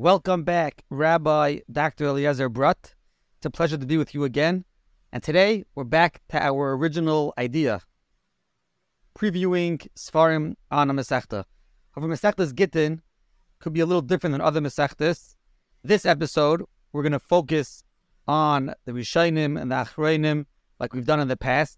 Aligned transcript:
Welcome 0.00 0.44
back, 0.44 0.84
Rabbi 0.90 1.58
Dr. 1.72 2.04
Eliezer 2.04 2.48
Brut. 2.48 2.94
It's 3.38 3.46
a 3.46 3.50
pleasure 3.50 3.76
to 3.76 3.84
be 3.84 3.96
with 3.96 4.14
you 4.14 4.22
again. 4.22 4.64
And 5.12 5.24
today 5.24 5.64
we're 5.74 5.82
back 5.82 6.20
to 6.28 6.40
our 6.40 6.76
original 6.76 7.34
idea, 7.36 7.80
previewing 9.18 9.84
Sfarim 9.96 10.54
on 10.70 10.88
a 10.88 10.94
Masechta. 10.94 11.42
However, 11.90 12.14
Masechta's 12.14 12.52
Gittin 12.52 13.02
could 13.58 13.72
be 13.72 13.80
a 13.80 13.86
little 13.86 14.00
different 14.00 14.34
than 14.34 14.40
other 14.40 14.60
Masechtas. 14.60 15.34
This 15.82 16.06
episode, 16.06 16.62
we're 16.92 17.02
going 17.02 17.10
to 17.10 17.18
focus 17.18 17.82
on 18.28 18.74
the 18.84 18.92
Rishainim 18.92 19.60
and 19.60 19.72
the 19.72 19.84
Achreinim 19.84 20.46
like 20.78 20.94
we've 20.94 21.06
done 21.06 21.18
in 21.18 21.26
the 21.26 21.36
past. 21.36 21.76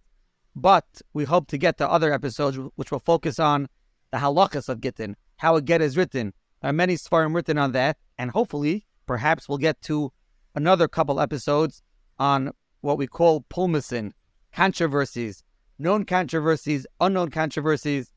But 0.54 0.84
we 1.14 1.24
hope 1.24 1.46
to 1.46 1.56
get 1.56 1.78
to 1.78 1.88
other 1.88 2.12
episodes 2.12 2.58
which 2.76 2.92
will 2.92 2.98
focus 2.98 3.38
on 3.38 3.70
the 4.10 4.18
halachas 4.18 4.68
of 4.68 4.82
Gittin, 4.82 5.16
how 5.36 5.56
a 5.56 5.62
get 5.62 5.80
is 5.80 5.96
written. 5.96 6.34
There 6.60 6.70
are 6.70 6.74
many 6.74 6.94
Sfarim 6.94 7.34
written 7.34 7.58
on 7.58 7.72
that, 7.72 7.96
and 8.18 8.30
hopefully, 8.30 8.86
perhaps 9.06 9.48
we'll 9.48 9.58
get 9.58 9.80
to 9.82 10.12
another 10.54 10.88
couple 10.88 11.20
episodes 11.20 11.82
on 12.18 12.50
what 12.82 12.98
we 12.98 13.06
call 13.06 13.44
pulmusin, 13.50 14.12
controversies, 14.52 15.42
known 15.78 16.04
controversies, 16.04 16.86
unknown 17.00 17.30
controversies 17.30 18.12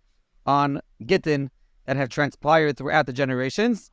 on 0.45 0.81
Gittin 1.05 1.49
that 1.85 1.95
have 1.95 2.09
transpired 2.09 2.77
throughout 2.77 3.05
the 3.05 3.13
generations. 3.13 3.91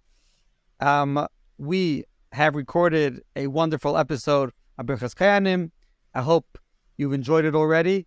Um, 0.80 1.27
we 1.59 2.05
have 2.33 2.55
recorded 2.55 3.23
a 3.37 3.47
wonderful 3.49 3.97
episode 3.97 4.51
of 4.79 4.87
Birchas 4.87 5.15
Kohanim. 5.15 5.71
I 6.15 6.23
hope 6.23 6.59
you've 6.97 7.13
enjoyed 7.13 7.45
it 7.45 7.55
already. 7.55 8.07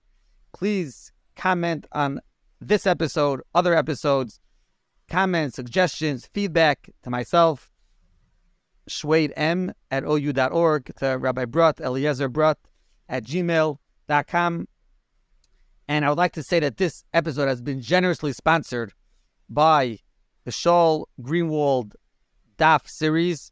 Please 0.53 1.11
comment 1.35 1.87
on 1.91 2.19
this 2.59 2.85
episode, 2.85 3.41
other 3.53 3.73
episodes, 3.75 4.39
comments, 5.13 5.55
suggestions, 5.55 6.27
feedback 6.33 6.89
to 7.03 7.09
myself, 7.11 7.69
Shwade 8.89 9.31
M 9.35 9.71
at 9.91 10.03
OU.org, 10.03 10.91
to 10.95 11.05
Rabbi 11.19 11.45
Brut, 11.45 11.79
Eliezer 11.79 12.29
Brut 12.29 12.57
at 13.07 13.23
gmail.com. 13.23 14.67
And 15.87 16.03
I 16.03 16.09
would 16.09 16.17
like 16.17 16.31
to 16.31 16.41
say 16.41 16.59
that 16.61 16.77
this 16.77 17.03
episode 17.13 17.47
has 17.47 17.61
been 17.61 17.79
generously 17.79 18.33
sponsored 18.33 18.93
by 19.47 19.99
the 20.45 20.51
Shaul 20.51 21.05
Greenwald 21.21 21.93
DAF 22.57 22.87
series. 22.87 23.51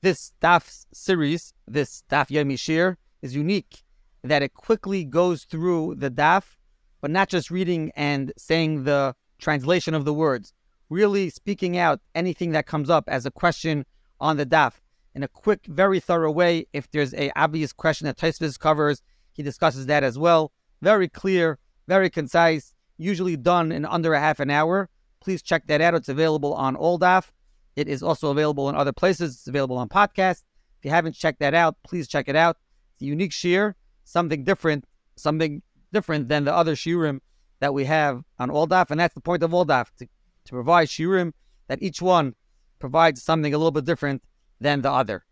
This 0.00 0.32
DAF 0.40 0.86
series, 0.94 1.52
this 1.68 2.04
DAF 2.10 2.28
Yomi 2.28 2.54
Shiur, 2.54 2.96
is 3.20 3.36
unique 3.36 3.82
in 4.22 4.30
that 4.30 4.42
it 4.42 4.54
quickly 4.54 5.04
goes 5.04 5.44
through 5.44 5.96
the 5.96 6.10
DAF, 6.10 6.56
but 7.02 7.10
not 7.10 7.28
just 7.28 7.50
reading 7.50 7.92
and 7.94 8.32
saying 8.38 8.84
the 8.84 9.14
translation 9.38 9.92
of 9.92 10.06
the 10.06 10.14
words, 10.14 10.54
really 10.92 11.30
speaking 11.30 11.78
out 11.78 12.00
anything 12.14 12.52
that 12.52 12.66
comes 12.66 12.90
up 12.90 13.04
as 13.08 13.24
a 13.24 13.30
question 13.30 13.86
on 14.20 14.36
the 14.36 14.44
DAF 14.44 14.74
in 15.14 15.22
a 15.22 15.28
quick, 15.28 15.64
very 15.66 15.98
thorough 15.98 16.30
way. 16.30 16.66
If 16.72 16.90
there's 16.90 17.14
a 17.14 17.32
obvious 17.34 17.72
question 17.72 18.06
that 18.06 18.18
Taisvis 18.18 18.58
covers, 18.58 19.02
he 19.32 19.42
discusses 19.42 19.86
that 19.86 20.04
as 20.04 20.18
well. 20.18 20.52
Very 20.82 21.08
clear, 21.08 21.58
very 21.88 22.10
concise, 22.10 22.74
usually 22.98 23.36
done 23.36 23.72
in 23.72 23.86
under 23.86 24.12
a 24.12 24.20
half 24.20 24.38
an 24.38 24.50
hour. 24.50 24.90
Please 25.20 25.42
check 25.42 25.66
that 25.68 25.80
out. 25.80 25.94
It's 25.94 26.10
available 26.10 26.52
on 26.52 26.76
all 26.76 26.98
DAF. 26.98 27.30
It 27.74 27.88
is 27.88 28.02
also 28.02 28.30
available 28.30 28.68
in 28.68 28.76
other 28.76 28.92
places. 28.92 29.34
It's 29.34 29.46
available 29.48 29.78
on 29.78 29.88
podcast. 29.88 30.42
If 30.78 30.84
you 30.84 30.90
haven't 30.90 31.14
checked 31.14 31.40
that 31.40 31.54
out, 31.54 31.76
please 31.84 32.06
check 32.06 32.28
it 32.28 32.36
out. 32.36 32.58
It's 32.94 33.02
a 33.02 33.06
unique 33.06 33.30
shiur, 33.30 33.74
something 34.04 34.44
different, 34.44 34.84
something 35.16 35.62
different 35.90 36.28
than 36.28 36.44
the 36.44 36.54
other 36.54 36.74
shiurim 36.74 37.20
that 37.60 37.72
we 37.72 37.84
have 37.84 38.22
on 38.38 38.50
All 38.50 38.66
DAF, 38.66 38.90
and 38.90 39.00
that's 39.00 39.14
the 39.14 39.20
point 39.20 39.42
of 39.42 39.52
DAF 39.52 39.86
to, 39.98 40.06
to 40.44 40.52
provide 40.52 40.88
shiurim 40.88 41.32
that 41.68 41.82
each 41.82 42.02
one 42.02 42.34
provides 42.78 43.22
something 43.22 43.54
a 43.54 43.58
little 43.58 43.70
bit 43.70 43.84
different 43.84 44.22
than 44.60 44.82
the 44.82 44.90
other. 44.90 45.24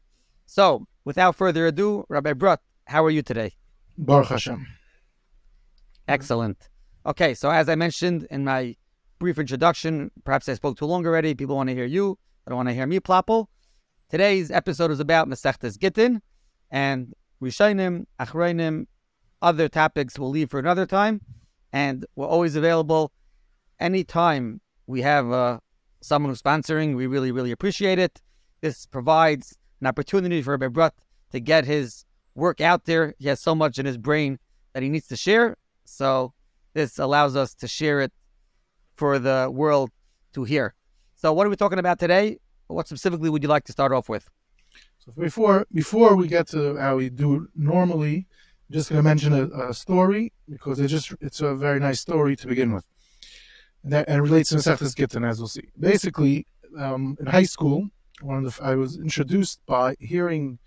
So, 0.47 0.87
without 1.05 1.37
further 1.37 1.67
ado, 1.67 2.05
Rabbi 2.09 2.33
Brut, 2.33 2.61
how 2.87 3.05
are 3.05 3.11
you 3.11 3.23
today? 3.23 3.53
Baruch 3.99 4.29
Hashem. 4.29 4.67
Excellent. 6.09 6.69
Okay, 7.07 7.35
so 7.35 7.51
as 7.51 7.69
I 7.69 7.75
mentioned 7.75 8.27
in 8.31 8.45
my 8.45 8.77
brief 9.19 9.39
introduction, 9.39 10.11
perhaps 10.25 10.49
I 10.49 10.55
spoke 10.55 10.77
too 10.79 10.87
long 10.87 11.07
already. 11.07 11.35
People 11.35 11.57
want 11.57 11.69
to 11.69 11.75
hear 11.75 11.85
you. 11.85 12.19
I 12.47 12.51
don't 12.51 12.57
want 12.57 12.69
to 12.69 12.75
hear 12.75 12.87
me 12.87 12.99
plopple. 13.01 13.47
Today's 14.09 14.51
episode 14.51 14.91
is 14.91 14.99
about 14.99 15.29
Masechtas 15.29 15.79
Gittin 15.79 16.21
and 16.71 17.15
Rishainim, 17.41 18.07
Achrainim, 18.19 18.87
other 19.41 19.69
topics 19.69 20.19
we'll 20.19 20.31
leave 20.31 20.51
for 20.51 20.59
another 20.59 20.85
time. 20.85 21.21
And 21.73 22.05
we're 22.17 22.27
always 22.27 22.57
available 22.57 23.13
anytime 23.79 24.61
we 24.91 25.03
have 25.03 25.31
uh, 25.31 25.61
someone 26.01 26.31
who's 26.31 26.43
sponsoring. 26.43 26.97
We 26.97 27.07
really, 27.07 27.31
really 27.31 27.53
appreciate 27.53 27.99
it. 27.99 28.21
This 28.61 28.87
provides 28.87 29.57
an 29.81 29.87
opportunity 29.87 30.43
for 30.43 30.59
Brut 30.59 30.95
to 31.31 31.41
get 31.41 31.65
his 31.65 32.05
work 32.35 32.61
out 32.61 32.85
there. 32.85 33.15
He 33.19 33.29
has 33.29 33.41
so 33.41 33.55
much 33.55 33.79
in 33.79 33.87
his 33.87 33.97
brain 33.97 34.39
that 34.73 34.83
he 34.83 34.89
needs 34.89 35.07
to 35.09 35.17
share. 35.17 35.57
So 35.85 36.35
this 36.75 36.99
allows 36.99 37.37
us 37.37 37.55
to 37.55 37.69
share 37.69 38.01
it 38.01 38.13
for 38.97 39.19
the 39.19 39.49
world 39.51 39.91
to 40.35 40.45
hear. 40.45 40.75
So 41.15 41.33
what 41.33 41.47
are 41.47 41.51
we 41.51 41.57
talking 41.57 41.79
about 41.79 41.99
today? 41.99 42.39
What 42.67 42.87
specifically 42.89 43.31
would 43.31 43.43
you 43.43 43.49
like 43.49 43.65
to 43.65 43.73
start 43.73 43.93
off 43.93 44.09
with? 44.09 44.29
So 44.99 45.13
before 45.13 45.67
before 45.73 46.15
we 46.15 46.29
get 46.29 46.47
to 46.49 46.77
how 46.77 46.97
we 46.97 47.09
do 47.09 47.49
normally, 47.57 48.27
I'm 48.69 48.73
just 48.73 48.91
going 48.91 48.99
to 48.99 49.03
mention 49.03 49.33
a, 49.33 49.71
a, 49.71 49.75
story 49.75 50.33
because 50.49 50.79
it's 50.79 50.91
just 50.91 51.15
it's 51.21 51.41
a 51.41 51.55
very 51.55 51.81
nice 51.81 52.01
story 52.01 52.37
to 52.37 52.47
begin 52.47 52.73
with, 52.73 52.85
and 53.83 53.93
that 53.93 54.09
and 54.09 54.23
relates 54.23 54.51
to 54.51 54.57
Masechtas 54.57 54.95
Gittin 54.95 55.25
as 55.25 55.39
we'll 55.39 55.49
see. 55.49 55.69
Basically, 55.79 56.47
um, 56.79 57.17
in 57.21 57.27
high 57.27 57.45
school, 57.45 57.89
one 58.21 58.45
of 58.45 58.57
the, 58.57 58.65
I 58.65 58.75
was 58.75 58.99
introduced 58.99 59.61
by 59.67 59.97
hearing 59.99 60.59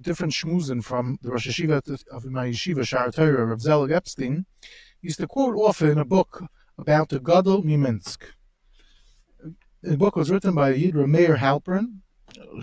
different 0.00 0.32
shmuzin 0.32 0.82
from 0.82 1.18
the 1.22 1.30
Rosh 1.30 1.48
Yeshiva 1.48 2.04
of 2.10 2.24
my 2.26 2.48
yeshiva, 2.48 2.86
Shar 2.86 3.10
Torah, 3.10 3.46
Rav 3.46 3.60
Zelig 3.60 3.90
Epstein, 3.90 4.46
used 5.02 5.20
to 5.20 5.26
quote 5.26 5.56
often 5.56 5.98
a 5.98 6.04
book 6.04 6.44
about 6.78 7.08
the 7.08 7.20
Gadol 7.20 7.62
Miminsk. 7.62 8.22
The 9.82 9.96
book 9.96 10.16
was 10.16 10.30
written 10.30 10.54
by 10.54 10.72
Yidra 10.72 11.06
Meir 11.06 11.36
Halpern, 11.36 11.98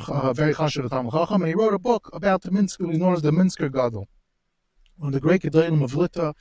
a 0.07 0.33
very 0.33 0.53
chashuv 0.53 0.89
Talmud 0.89 1.13
Chacham, 1.13 1.41
and 1.41 1.47
he 1.49 1.55
wrote 1.55 1.73
a 1.73 1.79
book 1.79 2.09
about 2.13 2.41
the 2.41 2.51
Minsk, 2.51 2.81
he's 2.81 2.97
known 2.97 3.13
as 3.13 3.21
the 3.21 3.31
Minsker 3.31 3.71
Gadol, 3.71 4.07
one 4.97 5.09
of 5.09 5.13
the 5.13 5.19
great 5.19 5.43
Gedolim 5.43 5.83
of 5.83 5.95
Lita, 5.95 6.33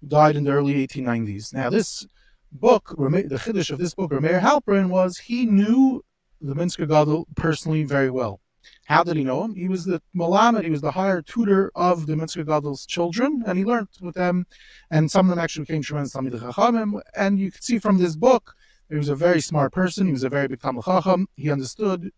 who 0.00 0.06
died 0.06 0.36
in 0.36 0.44
the 0.44 0.50
early 0.50 0.86
1890s. 0.86 1.54
Now, 1.54 1.70
this 1.70 2.06
book, 2.54 2.94
the 2.96 3.38
chiddush 3.38 3.70
of 3.70 3.78
this 3.78 3.94
book, 3.94 4.12
Meir 4.12 4.40
Halperin, 4.40 4.88
was 4.88 5.18
he 5.18 5.44
knew 5.44 6.02
the 6.40 6.54
Minsker 6.54 6.88
Gadol 6.88 7.26
personally 7.36 7.84
very 7.84 8.10
well. 8.10 8.40
How 8.86 9.02
did 9.02 9.16
he 9.16 9.24
know 9.24 9.44
him? 9.44 9.54
He 9.54 9.68
was 9.68 9.84
the 9.84 10.00
Malamed, 10.16 10.64
he 10.64 10.70
was 10.70 10.80
the 10.80 10.90
higher 10.90 11.20
tutor 11.20 11.70
of 11.74 12.06
the 12.06 12.14
Minsker 12.14 12.46
Gadol's 12.46 12.86
children, 12.86 13.42
and 13.46 13.58
he 13.58 13.64
learned 13.64 13.88
with 14.00 14.14
them, 14.14 14.46
and 14.90 15.10
some 15.10 15.26
of 15.26 15.30
them 15.30 15.42
actually 15.42 15.64
became 15.64 15.82
tremendous 15.82 16.14
Talmid 16.14 16.38
Chachamim. 16.38 17.00
And 17.16 17.38
you 17.38 17.50
can 17.50 17.60
see 17.60 17.78
from 17.78 17.98
this 17.98 18.16
book, 18.16 18.54
he 18.88 18.96
was 18.96 19.08
a 19.08 19.16
very 19.16 19.40
smart 19.40 19.72
person, 19.72 20.06
he 20.06 20.12
was 20.12 20.24
a 20.24 20.28
very 20.28 20.48
big 20.48 20.60
Talmid 20.60 20.84
Chacham, 20.84 21.26
he 21.36 21.50
understood 21.50 22.10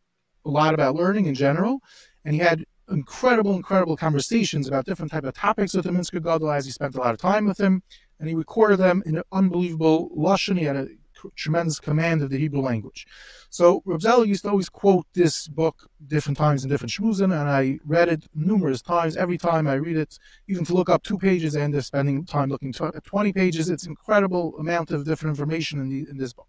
a 0.45 0.51
lot 0.51 0.75
about 0.75 0.95
learning 0.95 1.27
in 1.27 1.35
general, 1.35 1.81
and 2.25 2.35
he 2.35 2.41
had 2.41 2.65
incredible, 2.89 3.55
incredible 3.55 3.97
conversations 3.97 4.69
about 4.69 4.87
different 4.87 5.11
type 5.11 5.25
of 5.25 5.35
topics 5.35 5.75
with 5.75 5.85
the 5.85 5.91
Minsker 5.91 6.23
Gadol 6.23 6.51
as 6.53 6.67
he 6.67 6.71
spent 6.71 6.95
a 6.95 7.01
lot 7.01 7.13
of 7.13 7.19
time 7.19 7.47
with 7.47 7.59
him, 7.59 7.83
and 8.19 8.29
he 8.29 8.35
recorded 8.35 8.79
them 8.79 9.03
in 9.07 9.17
an 9.17 9.25
unbelievable 9.33 10.11
lashon. 10.17 10.59
He 10.59 10.65
had 10.65 10.77
a 10.77 10.89
tremendous 11.35 11.81
command 11.81 12.23
of 12.23 12.31
the 12.31 12.39
Hebrew 12.39 12.61
language. 12.61 13.07
So 13.51 13.83
Reb 13.85 14.03
used 14.27 14.45
to 14.45 14.51
always 14.51 14.69
quote 14.69 15.07
this 15.15 15.49
book 15.49 15.89
different 16.07 16.37
times 16.37 16.65
in 16.65 16.71
different 16.71 16.93
shmuzin, 16.93 17.25
and 17.25 17.49
I 17.49 17.79
read 17.85 18.09
it 18.09 18.27
numerous 18.35 18.83
times. 18.83 19.17
Every 19.17 19.39
time 19.39 19.67
I 19.67 19.75
read 19.75 19.97
it, 19.97 20.19
even 20.49 20.65
to 20.67 20.75
look 20.75 20.91
up 20.91 21.03
two 21.03 21.19
pages, 21.19 21.57
I 21.57 21.61
end 21.61 21.75
up 21.75 21.85
spending 21.85 22.25
time 22.25 22.51
looking 22.51 22.75
at 22.81 23.05
20 23.05 23.33
pages. 23.33 23.71
It's 23.71 23.87
incredible 23.87 24.57
amount 24.59 24.91
of 24.91 25.05
different 25.05 25.39
information 25.39 25.81
in, 25.81 25.89
the, 25.89 26.07
in 26.11 26.17
this 26.17 26.33
book. 26.33 26.49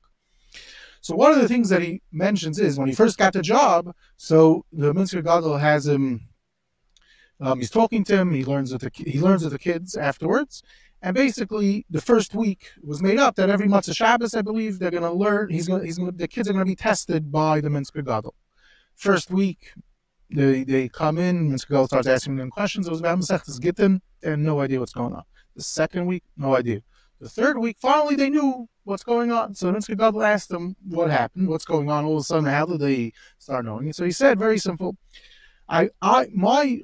So 1.02 1.16
one 1.16 1.32
of 1.32 1.40
the 1.40 1.48
things 1.48 1.70
that 1.70 1.82
he 1.82 2.02
mentions 2.12 2.60
is 2.60 2.78
when 2.78 2.90
he 2.90 2.96
first 2.96 3.18
got 3.18 3.34
the 3.34 3.42
job, 3.42 3.94
so 4.18 4.66
the 4.74 4.94
Minsker 4.94 5.24
Gadol 5.24 5.58
has 5.58 5.88
him, 5.88 6.28
um, 7.40 7.60
he's 7.60 7.70
talking 7.70 8.04
to 8.06 8.18
him, 8.18 8.34
he 8.34 8.44
learns 8.44 8.74
with 8.74 8.82
the, 8.82 8.92
he 8.94 9.22
learns 9.22 9.44
with 9.44 9.54
the 9.54 9.60
kids 9.60 9.96
afterwards, 9.96 10.64
and 11.02 11.16
basically, 11.16 11.86
the 11.90 12.02
first 12.02 12.34
week 12.34 12.72
was 12.84 13.02
made 13.02 13.20
up 13.20 13.36
that 13.36 13.50
every 13.50 13.68
Matzah 13.68 13.96
Shabbos, 13.96 14.34
I 14.34 14.42
believe, 14.42 14.80
they're 14.80 14.92
going 14.92 15.04
to 15.04 15.12
learn. 15.12 15.50
He's 15.50 15.68
going. 15.68 15.86
He's 15.86 15.98
going. 15.98 16.16
The 16.16 16.28
kids 16.28 16.50
are 16.50 16.54
going 16.54 16.66
to 16.66 16.70
be 16.70 16.76
tested 16.76 17.32
by 17.32 17.62
the 17.62 17.70
Minsker 17.70 18.04
Gadol. 18.04 18.34
First 18.96 19.30
week, 19.30 19.74
they 20.30 20.64
they 20.64 20.90
come 20.90 21.18
in. 21.18 21.52
Minsker 21.52 21.70
Gadol 21.70 21.88
starts 21.88 22.08
asking 22.08 22.38
them 22.38 22.50
questions. 22.50 22.88
It 22.88 22.92
was 22.92 23.00
about 23.00 23.20
Masechtas 23.20 23.62
Gittin. 23.62 24.02
They 24.22 24.32
had 24.32 24.40
no 24.40 24.60
idea 24.60 24.80
what's 24.80 24.94
going 24.94 25.14
on. 25.14 25.24
The 25.56 25.64
second 25.64 26.08
week, 26.08 26.24
no 26.36 26.56
idea. 26.56 26.82
The 27.20 27.30
third 27.30 27.58
week, 27.58 27.78
finally, 27.80 28.16
they 28.16 28.30
knew 28.30 28.68
what's 28.84 29.04
going 29.04 29.32
on. 29.32 29.54
So 29.54 29.72
Minsker 29.72 29.98
Gadol 29.98 30.24
asked 30.24 30.50
them 30.50 30.76
what 30.88 31.10
happened, 31.10 31.48
what's 31.48 31.66
going 31.66 31.90
on. 31.90 32.06
All 32.06 32.18
of 32.18 32.22
a 32.22 32.24
sudden, 32.24 32.46
how 32.46 32.66
did 32.66 32.80
they 32.80 33.12
start 33.38 33.66
knowing 33.66 33.88
it? 33.88 33.96
So 33.96 34.06
he 34.06 34.12
said, 34.12 34.40
very 34.40 34.58
simple. 34.58 34.98
I, 35.70 35.90
I, 36.02 36.28
my, 36.34 36.82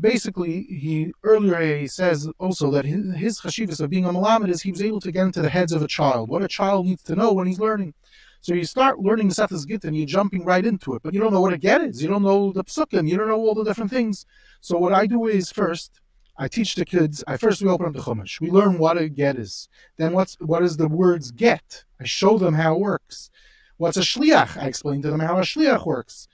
basically, 0.00 0.62
he 0.64 1.12
earlier 1.22 1.76
he 1.78 1.86
says 1.86 2.28
also 2.38 2.70
that 2.72 2.84
his, 2.84 3.14
his 3.14 3.40
chashivas 3.40 3.80
of 3.80 3.90
being 3.90 4.04
a 4.04 4.08
malamed 4.08 4.48
is 4.48 4.62
he 4.62 4.72
was 4.72 4.82
able 4.82 5.00
to 5.00 5.12
get 5.12 5.26
into 5.26 5.42
the 5.42 5.48
heads 5.48 5.72
of 5.72 5.82
a 5.82 5.86
child, 5.86 6.28
what 6.28 6.42
a 6.42 6.48
child 6.48 6.86
needs 6.86 7.02
to 7.04 7.14
know 7.14 7.32
when 7.32 7.46
he's 7.46 7.60
learning. 7.60 7.94
So 8.40 8.54
you 8.54 8.64
start 8.64 9.00
learning 9.00 9.28
Masechtas 9.28 9.84
and 9.84 9.96
you're 9.96 10.06
jumping 10.06 10.44
right 10.44 10.64
into 10.64 10.94
it, 10.94 11.02
but 11.02 11.12
you 11.12 11.20
don't 11.20 11.32
know 11.32 11.40
what 11.40 11.52
a 11.52 11.58
get 11.58 11.80
is. 11.80 12.02
You 12.02 12.08
don't 12.08 12.22
know 12.22 12.52
the 12.52 12.62
psukim. 12.62 13.08
You 13.08 13.16
don't 13.16 13.28
know 13.28 13.40
all 13.40 13.54
the 13.54 13.64
different 13.64 13.90
things. 13.90 14.24
So 14.60 14.78
what 14.78 14.92
I 14.92 15.06
do 15.06 15.26
is 15.26 15.50
first, 15.50 16.00
I 16.38 16.46
teach 16.46 16.74
the 16.74 16.84
kids. 16.84 17.24
I 17.26 17.38
first 17.38 17.62
we 17.62 17.68
open 17.68 17.86
up 17.86 17.94
the 17.94 18.00
Chumash. 18.00 18.40
We 18.40 18.50
learn 18.50 18.78
what 18.78 18.98
a 18.98 19.08
get 19.08 19.36
is. 19.36 19.68
Then 19.96 20.12
what's 20.12 20.36
what 20.38 20.62
is 20.62 20.76
the 20.76 20.86
words 20.86 21.32
get? 21.32 21.84
I 22.00 22.04
show 22.04 22.38
them 22.38 22.54
how 22.54 22.74
it 22.74 22.80
works. 22.80 23.30
What's 23.78 23.96
a 23.96 24.00
shliach? 24.00 24.56
I 24.56 24.66
explain 24.66 25.02
to 25.02 25.10
them 25.10 25.20
how 25.20 25.38
a 25.38 25.42
shliach 25.42 25.86
works. 25.86 26.28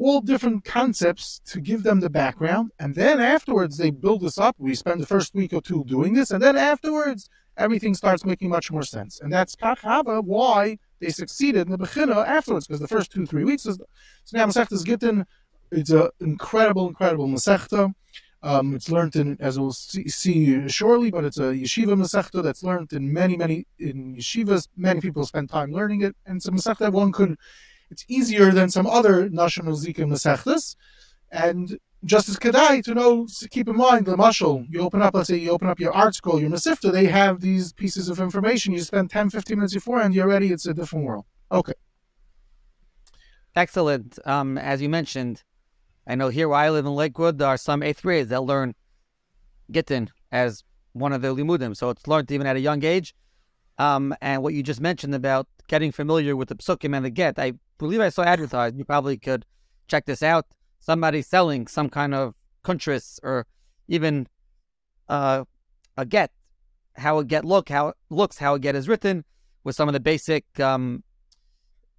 All 0.00 0.20
different 0.20 0.64
concepts 0.64 1.40
to 1.46 1.60
give 1.60 1.82
them 1.82 1.98
the 1.98 2.08
background, 2.22 2.70
and 2.78 2.94
then 2.94 3.20
afterwards 3.20 3.76
they 3.76 3.90
build 3.90 4.20
this 4.22 4.38
up. 4.38 4.54
We 4.58 4.74
spend 4.76 5.00
the 5.00 5.06
first 5.14 5.34
week 5.34 5.52
or 5.52 5.60
two 5.60 5.82
doing 5.84 6.12
this, 6.14 6.30
and 6.30 6.40
then 6.40 6.56
afterwards 6.56 7.28
everything 7.56 7.94
starts 7.94 8.24
making 8.24 8.48
much 8.48 8.70
more 8.70 8.84
sense. 8.84 9.20
And 9.20 9.32
that's 9.32 9.56
kachava 9.56 10.22
why 10.22 10.78
they 11.00 11.08
succeeded 11.08 11.62
in 11.66 11.72
the 11.72 11.78
bechina 11.78 12.24
afterwards, 12.38 12.68
because 12.68 12.80
the 12.80 12.94
first 12.96 13.10
two 13.10 13.26
three 13.26 13.44
weeks 13.50 13.66
is 13.66 13.76
so 14.24 14.36
now 14.38 14.46
Masechtas 14.46 14.84
Gittin. 14.84 15.26
It's 15.72 15.90
an 15.90 16.08
incredible, 16.20 16.86
incredible 16.88 17.26
Masechta. 17.26 17.92
Um, 18.40 18.76
it's 18.76 18.88
learned 18.88 19.16
in, 19.16 19.36
as 19.40 19.58
we'll 19.58 19.72
see, 19.72 20.06
see, 20.08 20.68
shortly, 20.68 21.10
but 21.10 21.24
it's 21.24 21.38
a 21.38 21.50
yeshiva 21.62 21.94
masechta 22.02 22.40
that's 22.40 22.62
learned 22.62 22.92
in 22.92 23.12
many, 23.12 23.36
many 23.36 23.66
in 23.80 24.14
yeshivas. 24.14 24.68
Many 24.76 25.00
people 25.00 25.26
spend 25.26 25.50
time 25.50 25.72
learning 25.72 26.02
it, 26.02 26.14
and 26.24 26.36
it's 26.36 26.46
a 26.46 26.52
masechta 26.52 26.92
one 26.92 27.10
could. 27.10 27.36
It's 27.90 28.04
easier 28.08 28.52
than 28.52 28.70
some 28.70 28.86
other 28.86 29.28
national 29.30 29.74
zika 29.74 30.04
masechtas, 30.04 30.76
and 31.30 31.78
just 32.04 32.28
as 32.28 32.38
kedai 32.38 32.82
to 32.84 32.94
know, 32.94 33.26
to 33.26 33.48
keep 33.48 33.68
in 33.68 33.76
mind 33.76 34.06
the 34.06 34.16
mashal. 34.16 34.66
You 34.70 34.80
open 34.80 35.02
up, 35.02 35.14
let's 35.14 35.28
say, 35.28 35.36
you 35.36 35.50
open 35.50 35.68
up 35.68 35.80
your 35.80 35.92
ArtScroll, 35.92 36.40
your 36.40 36.50
Mesivta. 36.50 36.92
They 36.92 37.06
have 37.06 37.40
these 37.40 37.72
pieces 37.72 38.08
of 38.08 38.20
information. 38.20 38.72
You 38.72 38.80
spend 38.80 39.10
10, 39.10 39.30
15 39.30 39.56
minutes 39.56 39.74
before, 39.74 40.00
and 40.00 40.14
you're 40.14 40.28
ready. 40.28 40.52
It's 40.52 40.66
a 40.66 40.74
different 40.74 41.06
world. 41.06 41.24
Okay. 41.50 41.72
Excellent. 43.56 44.18
Um, 44.24 44.58
as 44.58 44.80
you 44.80 44.88
mentioned, 44.88 45.42
I 46.06 46.14
know 46.14 46.28
here 46.28 46.48
where 46.48 46.58
I 46.58 46.70
live 46.70 46.86
in 46.86 46.94
Lakewood, 46.94 47.38
there 47.38 47.48
are 47.48 47.56
some 47.56 47.82
eighth 47.82 48.02
grades 48.02 48.30
that 48.30 48.42
learn 48.42 48.74
Gittin 49.70 50.10
as 50.30 50.62
one 50.92 51.12
of 51.12 51.22
the 51.22 51.34
limudim, 51.34 51.76
so 51.76 51.90
it's 51.90 52.06
learned 52.06 52.30
even 52.30 52.46
at 52.46 52.56
a 52.56 52.60
young 52.60 52.84
age. 52.84 53.14
Um, 53.78 54.14
and 54.20 54.42
what 54.42 54.54
you 54.54 54.62
just 54.62 54.80
mentioned 54.80 55.14
about 55.14 55.46
getting 55.68 55.92
familiar 55.92 56.36
with 56.36 56.48
the 56.48 56.56
psukim 56.56 56.96
and 56.96 57.04
the 57.04 57.10
get, 57.10 57.38
I 57.38 57.54
believe 57.78 58.00
I 58.00 58.08
saw 58.08 58.22
advertised. 58.22 58.76
You 58.76 58.84
probably 58.84 59.16
could 59.16 59.44
check 59.86 60.04
this 60.06 60.22
out. 60.22 60.46
Somebody 60.80 61.22
selling 61.22 61.66
some 61.66 61.88
kind 61.88 62.14
of 62.14 62.34
kuntris 62.64 63.18
or 63.22 63.46
even 63.88 64.28
uh, 65.08 65.44
a 65.96 66.04
get, 66.04 66.30
how 66.96 67.18
a 67.18 67.24
get 67.24 67.44
look, 67.44 67.68
how 67.68 67.88
it 67.88 67.96
looks, 68.10 68.38
how 68.38 68.54
a 68.54 68.58
get 68.58 68.74
is 68.76 68.88
written, 68.88 69.24
with 69.64 69.74
some 69.74 69.88
of 69.88 69.92
the 69.92 70.00
basic 70.00 70.44
um, 70.60 71.02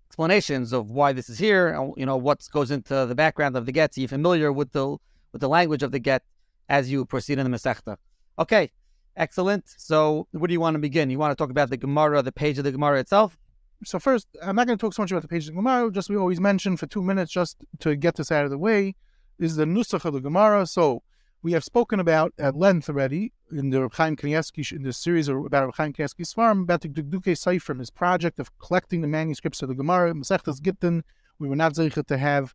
explanations 0.08 0.74
of 0.74 0.92
why 0.92 1.14
this 1.14 1.30
is 1.30 1.40
here, 1.40 1.78
you 1.98 2.06
know, 2.06 2.18
what 2.18 2.46
goes 2.52 2.72
into 2.72 3.06
the 3.06 3.16
background 3.16 3.56
of 3.56 3.66
the 3.66 3.72
get. 3.72 3.94
So 3.94 4.02
you're 4.02 4.08
familiar 4.08 4.52
with 4.52 4.72
the 4.72 4.98
with 5.32 5.42
the 5.42 5.50
language 5.50 5.84
of 5.84 5.92
the 5.92 6.00
get 6.00 6.24
as 6.68 6.92
you 6.92 7.06
proceed 7.06 7.40
in 7.40 7.50
the 7.50 7.58
Masechta. 7.58 7.98
Okay, 8.38 8.72
excellent. 9.16 9.66
So 9.78 10.28
where 10.32 10.48
do 10.48 10.54
you 10.54 10.60
want 10.60 10.76
to 10.76 10.80
begin? 10.80 11.10
You 11.10 11.20
want 11.20 11.32
to 11.32 11.36
talk 11.36 11.52
about 11.52 11.70
the 11.70 11.78
Gemara, 11.78 12.22
the 12.22 12.32
page 12.32 12.58
of 12.58 12.64
the 12.64 12.72
Gemara 12.72 13.00
itself? 13.00 13.38
So 13.84 13.98
first, 13.98 14.28
I'm 14.44 14.56
not 14.56 14.68
going 14.68 14.78
to 14.78 14.82
talk 14.82 14.94
so 14.94 15.04
much 15.04 15.12
about 15.12 15.22
the 15.22 15.30
pages 15.30 15.50
of 15.50 15.56
the 15.56 15.62
Gemara. 15.62 15.90
Just 15.92 16.10
we 16.10 16.18
always 16.18 16.40
mention 16.40 16.76
for 16.76 16.86
two 16.86 17.02
minutes, 17.02 17.32
just 17.32 17.58
to 17.80 17.96
get 17.96 18.16
this 18.16 18.32
out 18.32 18.44
of 18.44 18.52
the 18.52 18.58
way, 18.58 18.96
is 19.38 19.56
the 19.56 19.66
Nusach 19.66 20.04
of 20.04 20.14
the 20.14 20.20
Gemara. 20.20 20.66
So 20.66 21.02
we 21.42 21.54
have 21.54 21.64
spoken 21.64 22.00
about 22.00 22.34
at 22.38 22.58
length 22.58 22.90
already 22.90 23.32
in 23.52 23.70
the 23.70 23.82
Reb 23.82 23.92
Kanievsky, 23.92 24.70
in 24.74 24.84
this 24.84 24.98
series 24.98 25.30
about 25.30 25.66
Reb 25.66 25.76
Chaim 25.76 25.94
Kanievsky 25.94 26.26
Svarim, 26.26 26.64
about 26.64 26.82
the 26.82 26.90
Dukduke 26.90 27.38
Sefer, 27.38 27.74
his 27.76 27.90
project 27.90 28.38
of 28.40 28.58
collecting 28.60 29.00
the 29.00 29.08
manuscripts 29.08 29.62
of 29.62 29.70
the 29.70 29.76
Gemara, 29.76 30.14
Masechtas 30.14 30.62
Gittin. 30.62 31.04
We 31.40 31.48
were 31.48 31.56
not 31.56 31.74
zeichet 31.74 32.08
to 32.08 32.18
have 32.18 32.54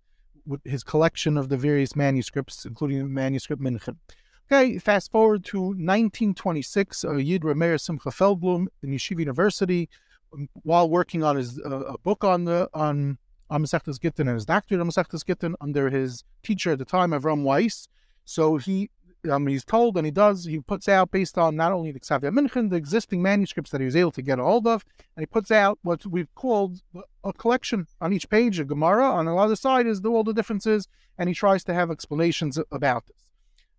his 0.65 0.85
collection 0.85 1.39
of 1.39 1.49
the 1.49 1.57
various 1.57 1.97
manuscripts, 1.97 2.67
including 2.67 2.99
the 2.99 3.05
manuscript 3.05 3.63
Minchen. 3.63 3.97
Okay, 4.53 4.77
fast 4.77 5.11
forward 5.11 5.43
to 5.47 5.59
1926, 5.59 7.05
a 7.05 7.23
Yid 7.23 7.43
Rameir 7.43 7.81
Simcha 7.81 8.11
Feldblum 8.11 8.67
in 8.83 8.91
Yeshiva 8.91 9.21
University, 9.21 9.89
while 10.63 10.89
working 10.89 11.23
on 11.23 11.37
his 11.37 11.61
uh, 11.61 11.95
book 12.03 12.25
on 12.25 12.45
the 12.45 12.69
on 12.75 13.19
on 13.51 13.63
Masechtas 13.63 14.01
Gittin 14.01 14.29
and 14.29 14.37
his 14.37 14.47
doctorate 14.47 14.81
on 14.81 14.89
Masechtas 14.89 15.25
Gittin 15.25 15.55
under 15.61 15.91
his 15.91 16.25
teacher 16.43 16.73
at 16.73 16.79
the 16.79 16.85
time, 16.85 17.11
Avram 17.11 17.43
Weiss. 17.43 17.89
So 18.25 18.57
he, 18.57 18.91
um, 19.31 19.47
he's 19.47 19.65
told, 19.65 19.97
and 19.97 20.07
he 20.07 20.11
does, 20.11 20.47
he 20.47 20.61
puts 20.61 20.89
out 20.89 21.11
based 21.11 21.37
on 21.37 21.57
not 21.57 21.73
only 21.73 21.93
the 21.93 22.01
Ksavia 22.01 22.33
Minchen, 22.33 22.71
the 22.71 22.77
existing 22.77 23.23
manuscripts 23.23 23.71
that 23.71 23.81
he 23.81 23.85
was 23.85 23.97
able 23.97 24.13
to 24.13 24.23
get 24.23 24.39
a 24.39 24.43
hold 24.43 24.67
of, 24.67 24.85
and 25.17 25.23
he 25.23 25.27
puts 25.27 25.51
out 25.51 25.79
what 25.83 26.07
we've 26.07 26.35
called 26.35 26.81
a 27.23 27.33
collection 27.33 27.87
on 28.01 28.13
each 28.13 28.29
page, 28.29 28.59
a 28.59 28.65
Gemara. 28.65 29.05
On 29.05 29.27
the 29.27 29.35
other 29.35 29.57
side 29.57 29.87
is 29.87 30.01
the, 30.01 30.09
all 30.09 30.25
the 30.25 30.35
differences, 30.35 30.89
and 31.19 31.29
he 31.29 31.35
tries 31.35 31.65
to 31.65 31.75
have 31.75 31.91
explanations 31.91 32.59
about 32.73 33.05
this. 33.07 33.15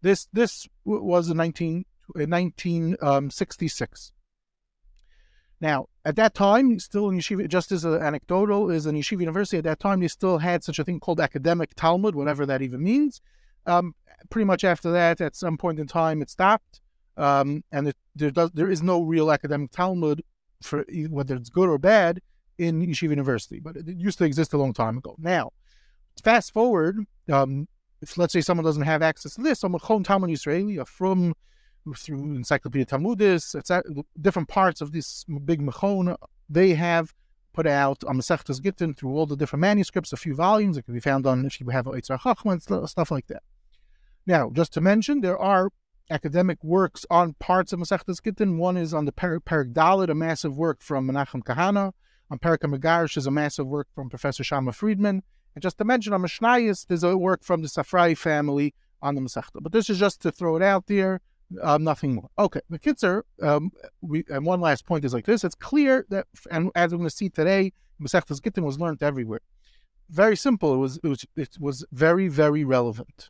This 0.01 0.27
this 0.31 0.67
was 0.83 1.29
in 1.29 1.37
19, 1.37 1.85
in 2.15 2.29
1966. 2.29 4.11
Now, 5.59 5.87
at 6.05 6.15
that 6.17 6.35
time, 6.35 6.79
still 6.79 7.09
in 7.09 7.17
yeshiva, 7.17 7.47
just 7.47 7.71
as 7.71 7.83
an 7.83 7.99
anecdotal, 7.99 8.69
is 8.69 8.85
in 8.85 8.95
yeshiva 8.95 9.21
university, 9.21 9.57
at 9.57 9.63
that 9.63 9.79
time, 9.79 9.99
they 9.99 10.07
still 10.07 10.37
had 10.37 10.63
such 10.63 10.77
a 10.77 10.83
thing 10.83 10.99
called 10.99 11.19
academic 11.19 11.73
Talmud, 11.75 12.13
whatever 12.13 12.45
that 12.45 12.61
even 12.61 12.83
means. 12.83 13.21
Um, 13.65 13.95
pretty 14.29 14.45
much 14.45 14.63
after 14.63 14.91
that, 14.91 15.19
at 15.19 15.35
some 15.35 15.57
point 15.57 15.79
in 15.79 15.87
time, 15.87 16.21
it 16.21 16.29
stopped, 16.29 16.79
um, 17.17 17.63
and 17.71 17.87
it, 17.87 17.97
there 18.15 18.29
does 18.29 18.51
there 18.51 18.69
is 18.69 18.83
no 18.83 19.01
real 19.01 19.31
academic 19.31 19.71
Talmud 19.71 20.21
for 20.61 20.85
whether 21.09 21.35
it's 21.35 21.49
good 21.49 21.69
or 21.69 21.79
bad 21.79 22.21
in 22.59 22.85
Yeshiva 22.85 23.09
University, 23.09 23.59
but 23.59 23.75
it 23.75 23.87
used 23.97 24.19
to 24.19 24.25
exist 24.25 24.53
a 24.53 24.57
long 24.57 24.73
time 24.73 24.99
ago. 24.99 25.15
Now, 25.17 25.51
fast 26.23 26.53
forward, 26.53 26.99
um, 27.31 27.67
if 28.01 28.15
let's 28.17 28.33
say 28.33 28.41
someone 28.41 28.63
doesn't 28.63 28.83
have 28.83 29.01
access 29.01 29.35
to 29.35 29.41
this, 29.41 29.59
some 29.59 29.73
Mechon 29.73 30.05
Talmud 30.05 30.29
Israeli, 30.29 30.77
from 30.85 31.33
through 31.93 32.35
Encyclopedia 32.35 32.85
Talmudis, 32.85 33.83
different 34.19 34.49
parts 34.49 34.81
of 34.81 34.91
this 34.91 35.25
big 35.45 35.61
Mechon, 35.61 36.15
they 36.49 36.73
have 36.73 37.13
put 37.53 37.67
out 37.67 38.03
on 38.03 38.17
Masechtas 38.17 38.61
Gittin 38.61 38.93
through 38.93 39.11
all 39.11 39.25
the 39.25 39.37
different 39.37 39.61
manuscripts, 39.61 40.11
a 40.11 40.17
few 40.17 40.35
volumes. 40.35 40.75
that 40.75 40.83
can 40.83 40.93
be 40.93 40.99
found 40.99 41.25
on 41.25 41.45
if 41.45 41.59
you 41.59 41.69
have 41.69 41.85
Eitzar 41.85 42.21
Chachman, 42.21 42.59
stuff 42.59 43.11
like 43.11 43.27
that. 43.27 43.43
Now, 44.25 44.49
just 44.51 44.73
to 44.73 44.81
mention, 44.81 45.21
there 45.21 45.37
are 45.37 45.69
academic 46.09 46.63
works 46.63 47.05
on 47.09 47.33
parts 47.39 47.73
of 47.73 47.79
Masechtas 47.79 48.21
Gittin. 48.21 48.57
One 48.57 48.77
is 48.77 48.93
on 48.93 49.05
the 49.05 49.11
per- 49.11 49.39
Perik 49.39 49.73
Dalit, 49.73 50.09
a 50.09 50.15
massive 50.15 50.57
work 50.57 50.81
from 50.81 51.07
Menachem 51.07 51.43
Kahana. 51.43 51.93
On 52.29 52.39
Perik 52.39 52.59
Megarish 52.59 53.17
is 53.17 53.27
a 53.27 53.31
massive 53.31 53.67
work 53.67 53.87
from 53.93 54.09
Professor 54.09 54.43
Shama 54.43 54.73
Friedman. 54.73 55.23
And 55.53 55.61
just 55.61 55.77
to 55.77 55.85
mention, 55.85 56.11
on 56.13 56.21
Mishnayis, 56.21 56.87
there's 56.87 57.03
a 57.03 57.17
work 57.17 57.43
from 57.43 57.61
the 57.61 57.69
Safrai 57.69 58.15
family 58.15 58.73
on 59.01 59.15
the 59.15 59.21
Masechta. 59.21 59.61
But 59.61 59.71
this 59.71 59.89
is 59.89 59.99
just 59.99 60.21
to 60.21 60.31
throw 60.31 60.55
it 60.55 60.61
out 60.61 60.87
there, 60.87 61.21
um, 61.61 61.83
nothing 61.83 62.15
more. 62.15 62.29
Okay, 62.37 62.61
the 62.69 62.79
Kitzer, 62.79 63.23
um, 63.41 63.71
we, 64.01 64.23
and 64.29 64.45
one 64.45 64.61
last 64.61 64.85
point 64.85 65.05
is 65.05 65.13
like 65.13 65.25
this. 65.25 65.43
It's 65.43 65.55
clear 65.55 66.05
that, 66.09 66.27
and 66.51 66.71
as 66.75 66.91
we're 66.91 66.97
going 66.97 67.09
to 67.09 67.15
see 67.15 67.29
today, 67.29 67.73
Masechtas 68.01 68.41
Gittin 68.41 68.63
was 68.63 68.79
learned 68.79 69.01
everywhere. 69.01 69.41
Very 70.09 70.35
simple. 70.35 70.73
It 70.73 70.77
was, 70.77 70.99
it 71.03 71.07
was, 71.07 71.25
it 71.35 71.57
was 71.59 71.85
very, 71.91 72.27
very 72.27 72.63
relevant 72.63 73.29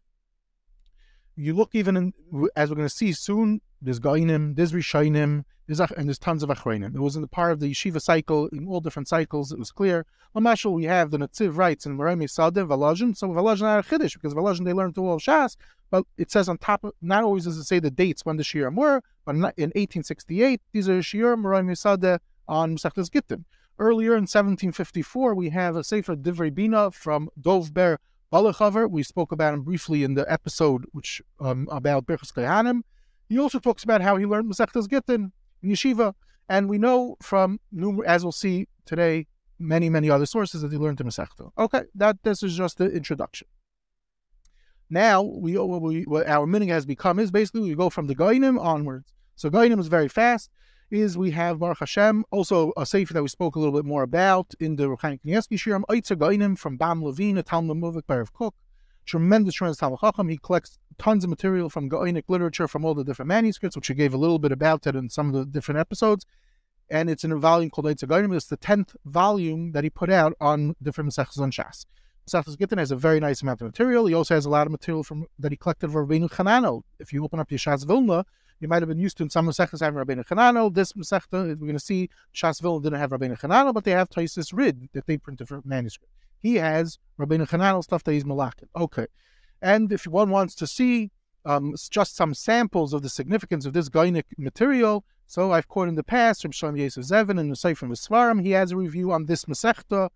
you 1.36 1.54
look 1.54 1.72
even 1.74 1.98
in, 1.98 2.14
as 2.56 2.70
we're 2.70 2.76
going 2.76 2.88
to 2.88 2.94
see 2.94 3.12
soon, 3.12 3.62
there's 3.82 4.00
Gainim, 4.00 4.56
there's 4.56 4.72
Rishainim, 4.72 5.44
there's, 5.68 5.80
and 5.80 6.08
there's 6.08 6.20
tons 6.20 6.44
of 6.44 6.50
Achrainim. 6.50 6.96
It 6.96 7.02
was 7.02 7.16
in 7.16 7.22
the 7.22 7.28
part 7.28 7.52
of 7.52 7.60
the 7.60 7.72
yeshiva 7.72 8.02
cycle, 8.02 8.48
in 8.48 8.68
all 8.68 8.80
different 8.80 9.08
cycles, 9.08 9.52
it 9.52 9.60
was 9.60 9.72
clear. 9.72 10.06
Lamashal, 10.36 10.74
we 10.74 10.86
have 10.86 11.12
the 11.12 11.18
Netziv 11.18 11.58
writes 11.58 11.86
in 11.86 11.98
Meremi 11.98 12.26
Sadeh, 12.26 12.68
Volozhin, 12.68 13.16
so 13.16 13.28
Volozhin 13.30 13.64
are 13.64 13.82
Chiddush, 13.82 14.14
because 14.14 14.34
Volozhin 14.34 14.66
they 14.66 14.74
learned 14.74 14.96
to 14.96 15.08
all 15.08 15.20
Shas, 15.20 15.56
but 15.90 16.06
it 16.18 16.32
says 16.32 16.50
on 16.50 16.58
top, 16.58 16.84
of, 16.84 16.94
not 17.02 17.24
always 17.24 17.46
does 17.46 17.58
it 17.58 17.64
say 17.64 17.80
the 17.80 17.92
dates 17.92 18.26
when 18.26 18.38
the 18.38 18.44
Shiurim 18.44 18.76
were, 18.76 19.02
but 19.26 19.36
in 19.36 19.42
1868, 19.42 20.62
these 20.72 20.90
are 20.90 21.00
Shiurim, 21.00 21.42
Meremi 21.42 21.72
Sadeh 21.72 22.20
on 22.48 22.78
Mesechtes 22.78 23.12
Gittin. 23.12 23.46
Earlier 23.78 24.12
in 24.12 24.24
1754, 24.24 25.36
we 25.36 25.50
have 25.50 25.76
a 25.76 25.84
Sefer 25.84 26.16
Divrei 26.16 26.54
Bina 26.54 26.92
from 26.92 27.30
Dov 27.40 27.74
Ber 28.32 28.40
Balachaver, 28.40 28.90
we 28.90 29.04
spoke 29.04 29.32
about 29.32 29.54
him 29.54 29.62
briefly 29.62 30.04
in 30.04 30.14
the 30.16 30.32
episode 30.32 30.86
which 30.92 31.22
um, 31.40 31.68
about 31.72 32.06
Birchas 32.06 32.34
Kohanim. 32.34 32.82
He 33.28 33.40
also 33.40 33.60
talks 33.60 33.84
about 33.84 34.02
how 34.02 34.18
he 34.18 34.26
learned 34.26 34.52
Masechtas 34.52 34.90
Gittin 34.90 35.32
in 35.64 35.70
yeshiva, 35.70 36.14
and 36.48 36.70
we 36.70 36.78
know 36.78 37.18
from 37.22 37.60
as 38.06 38.24
we'll 38.24 38.32
see 38.32 38.68
today, 38.86 39.28
many 39.58 39.90
many 39.90 40.10
other 40.10 40.26
sources 40.26 40.62
that 40.62 40.72
he 40.72 40.78
learned 40.78 40.98
the 40.98 41.04
Masechta. 41.04 41.52
Okay, 41.58 41.84
that 41.96 42.18
this 42.24 42.44
is 42.44 42.56
just 42.56 42.78
the 42.78 42.92
introduction. 42.92 43.48
Now 44.90 45.24
we, 45.24 45.58
we 45.58 46.04
what 46.04 46.28
our 46.28 46.46
meaning 46.46 46.70
has 46.70 46.86
become 46.86 47.20
is 47.20 47.32
basically 47.32 47.62
we 47.62 47.76
go 47.76 47.90
from 47.90 48.08
the 48.08 48.16
Gainim 48.16 48.60
onwards. 48.60 49.14
So 49.36 49.50
Gainim 49.50 49.80
is 49.80 49.88
very 49.88 50.08
fast 50.08 50.50
is 50.92 51.18
we 51.18 51.32
have 51.32 51.60
Baruch 51.60 51.80
Hashem, 51.80 52.26
also 52.32 52.72
a 52.78 52.86
sefer 52.86 53.14
that 53.14 53.24
we 53.24 53.30
spoke 53.30 53.56
a 53.56 53.60
little 53.60 53.74
bit 53.74 53.86
more 53.86 54.04
about 54.04 54.54
in 54.60 54.76
the 54.76 54.88
Rechaim 54.90 55.20
Kanievsky 55.22 55.58
Shiram, 55.58 55.84
Eitzer 55.90 56.16
Gainim 56.16 56.58
from 56.58 56.78
Bam 56.78 57.04
Levine, 57.04 57.38
a 57.38 57.44
Talmud 57.44 57.78
Muvik 57.78 58.06
by 58.08 58.18
Rav 58.18 58.34
Kook. 58.34 58.54
Tremendous, 59.06 59.56
tremendous 59.56 59.78
Talmud 59.78 60.00
Chacham. 60.00 60.30
He 60.30 60.38
collects 60.38 60.78
tons 60.98 61.24
of 61.24 61.30
material 61.30 61.70
from 61.70 61.90
Gainic 61.90 62.24
literature 62.28 62.68
from 62.68 62.86
all 62.86 62.94
the 62.94 63.04
different 63.04 63.28
manuscripts, 63.30 63.76
which 63.76 63.88
he 63.88 63.94
gave 63.94 64.14
a 64.14 64.18
little 64.18 64.40
bit 64.40 64.52
about 64.52 64.84
that 64.84 64.96
in 64.96 65.10
some 65.10 65.28
of 65.28 65.34
the 65.34 65.46
different 65.46 65.80
episodes. 65.80 66.26
and 66.90 67.10
it's 67.10 67.24
in 67.24 67.32
a 67.32 67.38
volume 67.38 67.70
called 67.70 67.86
Eitz 67.86 68.04
Againim. 68.04 68.36
It's 68.36 68.46
the 68.46 68.58
tenth 68.58 68.96
volume 69.06 69.72
that 69.72 69.84
he 69.84 69.90
put 69.90 70.12
out 70.12 70.34
on 70.40 70.76
different 70.82 71.10
Masechtas 71.10 71.40
on 71.40 71.52
Shas. 71.52 71.86
Masechtas 72.28 72.58
Gittin 72.58 72.78
has 72.78 72.92
a 72.92 72.96
very 72.96 73.20
nice 73.20 73.42
amount 73.42 73.62
of 73.62 73.68
material. 73.68 74.06
He 74.06 74.14
also 74.14 74.36
has 74.36 74.46
a 74.46 74.50
lot 74.50 74.68
of 74.68 74.72
material 74.72 75.04
from 75.04 75.26
that 75.40 75.52
he 75.52 75.58
collected 75.58 75.92
from 75.92 76.08
Rabbeinu 76.08 76.30
Chananel. 76.30 76.84
If 77.00 77.14
you 77.14 77.24
open 77.24 77.40
up 77.40 77.52
your 77.52 77.60
Shas 77.60 77.86
Vilna, 77.86 78.26
you 78.66 78.70
might 78.70 78.82
have 78.82 78.90
been 78.90 78.98
used 78.98 79.18
to 79.18 79.24
in 79.24 79.30
some 79.30 79.46
Masechtas 79.48 79.80
having 79.80 80.04
Rabbeinu 80.04 80.26
Chananel. 80.26 80.74
This 80.74 80.94
Masechta, 80.94 81.50
we're 81.50 81.56
going 81.56 81.74
to 81.74 81.80
see 81.80 82.10
Shas 82.34 82.60
didn't 82.82 83.00
have 83.00 83.12
Rabbeinu 83.12 83.40
Chananel, 83.40 83.76
but 83.76 83.84
they 83.84 83.92
have 83.92 84.10
Taisis 84.10 84.52
Rid 84.52 84.90
that 84.94 85.06
they 85.06 85.18
printed 85.18 85.48
for 85.48 85.62
manuscript. 85.64 86.12
He 86.42 86.56
has 86.56 86.98
Rabbeinu 87.20 87.48
Chananel 87.48 87.84
stuff 87.84 88.04
that 88.04 88.14
he's 88.14 88.24
malakit. 88.24 88.70
Okay. 88.76 89.06
And 89.62 89.92
if 89.92 90.08
one 90.08 90.32
wants 90.32 90.56
to 90.56 90.66
see 90.66 91.12
um, 91.46 91.76
just 91.92 92.16
some 92.16 92.34
samples 92.34 92.92
of 92.92 93.04
the 93.04 93.10
significance 93.10 93.68
of 93.68 93.74
this 93.74 93.88
Gainic 93.88 94.24
material, 94.36 95.06
so 95.28 95.52
I've 95.52 95.68
quoted 95.68 95.90
in 95.90 95.96
the 95.96 96.04
past 96.04 96.42
from 96.42 96.52
Shlomo 96.52 96.80
Yosef 96.80 97.06
Zevin 97.06 97.40
and 97.40 97.52
Nusay 97.52 97.78
from 97.78 97.92
Svarim. 97.92 98.44
He 98.44 98.52
has 98.52 98.72
a 98.72 98.78
review 98.78 99.12
on 99.12 99.28
this 99.28 99.46
Masechta, 99.46 100.10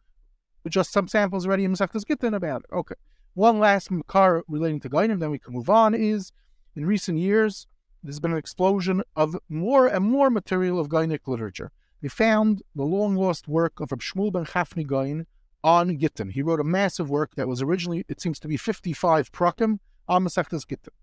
with 0.63 0.73
just 0.73 0.91
some 0.91 1.07
samples 1.07 1.45
already 1.45 1.65
in 1.65 1.73
Masechta's 1.73 2.03
Gittin 2.03 2.33
about 2.33 2.63
it. 2.63 2.73
Okay. 2.73 2.95
One 3.35 3.59
last 3.59 3.91
Makar 3.91 4.43
relating 4.47 4.79
to 4.79 4.89
Gainim, 4.89 5.19
then 5.19 5.29
we 5.29 5.37
can 5.37 5.53
move 5.53 5.69
on, 5.69 5.93
is 5.93 6.31
in 6.75 6.87
recent 6.87 7.19
years, 7.19 7.67
there's 8.03 8.19
been 8.19 8.31
an 8.31 8.37
explosion 8.37 9.03
of 9.15 9.37
more 9.49 9.87
and 9.87 10.05
more 10.05 10.29
material 10.29 10.79
of 10.79 10.89
Gainic 10.89 11.27
literature. 11.27 11.71
They 12.01 12.07
found 12.07 12.61
the 12.75 12.83
long 12.83 13.15
lost 13.15 13.47
work 13.47 13.79
of 13.79 13.91
Reb 13.91 14.01
Shmuel 14.01 14.31
ben 14.31 14.45
Chafni 14.45 14.87
Gain 14.87 15.25
on 15.63 15.97
Gittin. 15.97 16.29
He 16.29 16.41
wrote 16.41 16.59
a 16.59 16.63
massive 16.63 17.09
work 17.09 17.35
that 17.35 17.47
was 17.47 17.61
originally, 17.61 18.05
it 18.07 18.21
seems 18.21 18.39
to 18.39 18.47
be 18.47 18.57
55 18.57 19.31
prakim 19.31 19.79
on 20.07 20.23
Masechta's 20.23 20.65
Gittin. 20.65 20.93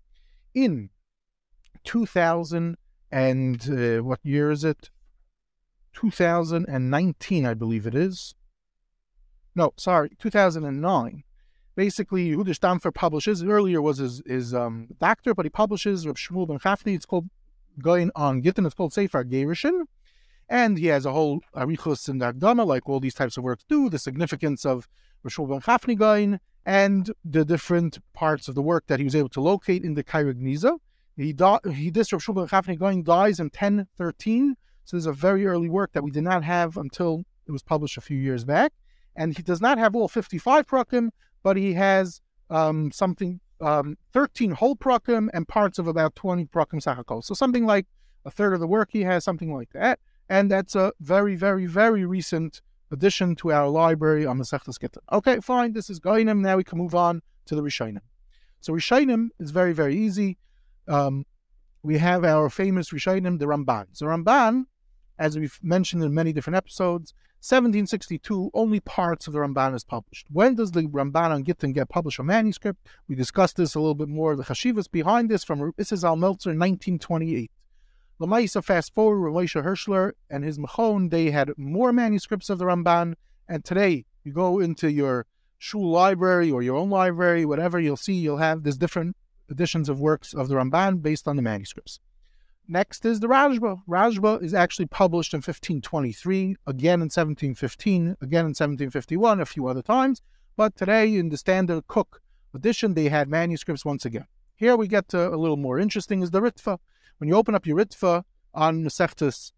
In 0.55 0.89
2000 1.83 2.77
and 3.11 3.69
uh, 3.69 4.03
what 4.03 4.19
year 4.23 4.51
is 4.51 4.63
it? 4.63 4.89
2019, 5.93 7.45
I 7.45 7.53
believe 7.53 7.87
it 7.87 7.95
is. 7.95 8.35
No, 9.55 9.73
sorry, 9.77 10.11
2009. 10.19 11.23
Basically, 11.77 12.31
Yehuda 12.31 12.57
Stampfer 12.57 12.91
publishes, 12.91 13.43
earlier 13.43 13.83
was 13.83 13.99
his, 13.99 14.23
his 14.25 14.51
um, 14.51 14.87
doctor, 14.99 15.35
but 15.35 15.45
he 15.45 15.51
publishes 15.51 16.07
Reb 16.07 16.15
Shmuel 16.15 16.47
ben 16.47 16.57
Chafni. 16.57 16.95
It's 16.95 17.05
called 17.05 17.29
going 17.79 18.09
on 18.15 18.41
Gittin. 18.41 18.65
It's 18.65 18.73
called 18.73 18.93
Sefer 18.93 19.23
Gerishin. 19.23 19.83
And 20.49 20.79
he 20.79 20.87
has 20.87 21.05
a 21.05 21.11
whole 21.11 21.41
arichus 21.55 22.09
and 22.09 22.19
agdama, 22.19 22.65
like 22.65 22.89
all 22.89 22.99
these 22.99 23.13
types 23.13 23.37
of 23.37 23.43
works 23.43 23.63
do, 23.69 23.91
the 23.91 23.99
significance 23.99 24.65
of 24.65 24.87
Reb 25.21 25.31
Shmuel 25.31 25.49
ben 25.49 25.61
Chafni 25.61 25.95
Gain, 25.95 26.39
and 26.65 27.11
the 27.23 27.45
different 27.45 27.99
parts 28.11 28.47
of 28.47 28.55
the 28.55 28.63
work 28.63 28.87
that 28.87 28.97
he 28.97 29.05
was 29.05 29.15
able 29.15 29.29
to 29.29 29.41
locate 29.41 29.83
in 29.83 29.93
the 29.93 30.03
Cairo 30.03 30.33
Gniza. 30.33 30.79
He, 31.15 31.31
di- 31.31 31.59
he 31.71 31.91
this 31.91 32.11
Rav 32.11 32.23
Shmuel 32.23 32.37
Ben 32.37 32.47
Chafni 32.47 32.79
going 32.79 33.03
dies 33.03 33.39
in 33.39 33.51
1013. 33.51 34.55
So 34.83 34.97
there's 34.97 35.05
a 35.05 35.13
very 35.13 35.45
early 35.45 35.69
work 35.69 35.91
that 35.93 36.03
we 36.03 36.09
did 36.09 36.23
not 36.23 36.43
have 36.43 36.75
until 36.75 37.23
it 37.45 37.51
was 37.51 37.61
published 37.61 37.97
a 37.97 38.01
few 38.01 38.17
years 38.17 38.45
back. 38.45 38.73
And 39.15 39.37
he 39.37 39.43
does 39.43 39.61
not 39.61 39.77
have 39.77 39.95
all 39.95 40.07
55 40.07 40.65
prakim, 40.65 41.09
but 41.47 41.55
he 41.55 41.75
has 41.75 42.19
um, 42.49 42.91
something, 42.91 43.39
um, 43.61 43.97
13 44.11 44.51
whole 44.51 44.75
prakim 44.75 45.29
and 45.33 45.47
parts 45.47 45.79
of 45.79 45.87
about 45.87 46.13
20 46.13 46.43
prakim 46.47 46.81
sachakol. 46.83 47.23
So 47.23 47.33
something 47.33 47.65
like 47.65 47.85
a 48.25 48.29
third 48.29 48.53
of 48.53 48.59
the 48.59 48.67
work 48.67 48.89
he 48.91 49.03
has, 49.03 49.23
something 49.23 49.53
like 49.53 49.71
that. 49.71 49.99
And 50.27 50.51
that's 50.51 50.75
a 50.75 50.91
very, 50.99 51.37
very, 51.37 51.65
very 51.65 52.05
recent 52.05 52.61
addition 52.91 53.33
to 53.37 53.53
our 53.53 53.69
library 53.69 54.25
on 54.25 54.37
Masechtas 54.37 54.77
Gittin. 54.77 55.01
Okay, 55.13 55.39
fine, 55.39 55.71
this 55.71 55.89
is 55.89 56.01
Gainim. 56.01 56.39
Now 56.41 56.57
we 56.57 56.65
can 56.65 56.77
move 56.79 56.93
on 56.93 57.21
to 57.45 57.55
the 57.55 57.61
Rishainim. 57.61 58.01
So 58.59 58.73
Rishainim 58.73 59.29
is 59.39 59.51
very, 59.51 59.71
very 59.71 59.95
easy 59.95 60.37
um, 60.89 61.25
we 61.81 61.97
have 61.97 62.25
our 62.25 62.49
famous 62.49 62.89
Rishayim, 62.89 63.39
the 63.39 63.45
Ramban. 63.45 63.85
So 63.93 64.05
Ramban, 64.07 64.65
as 65.17 65.39
we've 65.39 65.57
mentioned 65.63 66.03
in 66.03 66.13
many 66.13 66.33
different 66.33 66.57
episodes, 66.57 67.13
1762, 67.39 68.49
only 68.53 68.79
parts 68.79 69.27
of 69.27 69.33
the 69.33 69.39
Ramban 69.39 69.75
is 69.75 69.83
published. 69.83 70.27
When 70.31 70.55
does 70.55 70.71
the 70.71 70.81
Ramban 70.83 71.29
on 71.29 71.43
Gittin 71.43 71.71
get 71.71 71.87
published 71.87 72.19
a 72.19 72.23
manuscript? 72.23 72.87
We 73.07 73.15
discussed 73.15 73.57
this 73.57 73.75
a 73.75 73.79
little 73.79 73.95
bit 73.95 74.09
more. 74.09 74.35
The 74.35 74.43
Chashivas 74.43 74.91
behind 74.91 75.29
this 75.29 75.43
from 75.43 75.71
Isses 75.77 76.03
Al 76.03 76.15
Meltzer, 76.15 76.49
1928. 76.49 77.51
Lamaisa, 78.19 78.63
fast 78.63 78.93
forward, 78.95 79.31
Ramesha 79.31 79.63
Hirschler 79.63 80.13
and 80.29 80.43
his 80.43 80.57
Machon, 80.57 81.11
they 81.11 81.29
had 81.29 81.51
more 81.57 81.93
manuscripts 81.93 82.49
of 82.49 82.57
the 82.57 82.65
Ramban. 82.65 83.13
And 83.47 83.63
today, 83.63 84.05
you 84.23 84.33
go 84.33 84.59
into 84.59 84.91
your 84.91 85.27
shul 85.59 85.89
library 85.89 86.49
or 86.49 86.63
your 86.63 86.75
own 86.75 86.89
library, 86.89 87.45
whatever, 87.45 87.79
you'll 87.79 87.97
see 87.97 88.13
you'll 88.13 88.37
have 88.37 88.63
this 88.63 88.77
different 88.77 89.15
editions 89.49 89.89
of 89.89 89.99
works 89.99 90.33
of 90.33 90.47
the 90.47 90.55
Ramban 90.55 91.03
based 91.03 91.27
on 91.27 91.35
the 91.35 91.41
manuscripts. 91.43 91.99
Next 92.69 93.05
is 93.05 93.21
the 93.21 93.27
Rashba. 93.27 93.81
Rashba 93.87 94.43
is 94.43 94.53
actually 94.53 94.87
published 94.87 95.33
in 95.33 95.37
1523, 95.37 96.57
again 96.67 96.95
in 96.95 97.09
1715, 97.09 98.17
again 98.21 98.41
in 98.41 98.53
1751, 98.53 99.39
a 99.39 99.45
few 99.45 99.67
other 99.67 99.81
times. 99.81 100.21
But 100.57 100.75
today, 100.75 101.15
in 101.15 101.29
the 101.29 101.37
standard 101.37 101.87
Kook 101.87 102.21
edition, 102.53 102.93
they 102.93 103.07
had 103.07 103.29
manuscripts 103.29 103.85
once 103.85 104.03
again. 104.03 104.25
Here 104.57 104.75
we 104.75 104.87
get 104.89 105.07
to 105.09 105.29
a 105.29 105.37
little 105.37 105.55
more 105.55 105.79
interesting 105.79 106.21
is 106.21 106.31
the 106.31 106.41
Ritva. 106.41 106.79
When 107.19 107.29
you 107.29 107.35
open 107.35 107.55
up 107.55 107.65
your 107.65 107.77
Ritva 107.77 108.23
on 108.53 108.83
Masechtas 108.83 109.53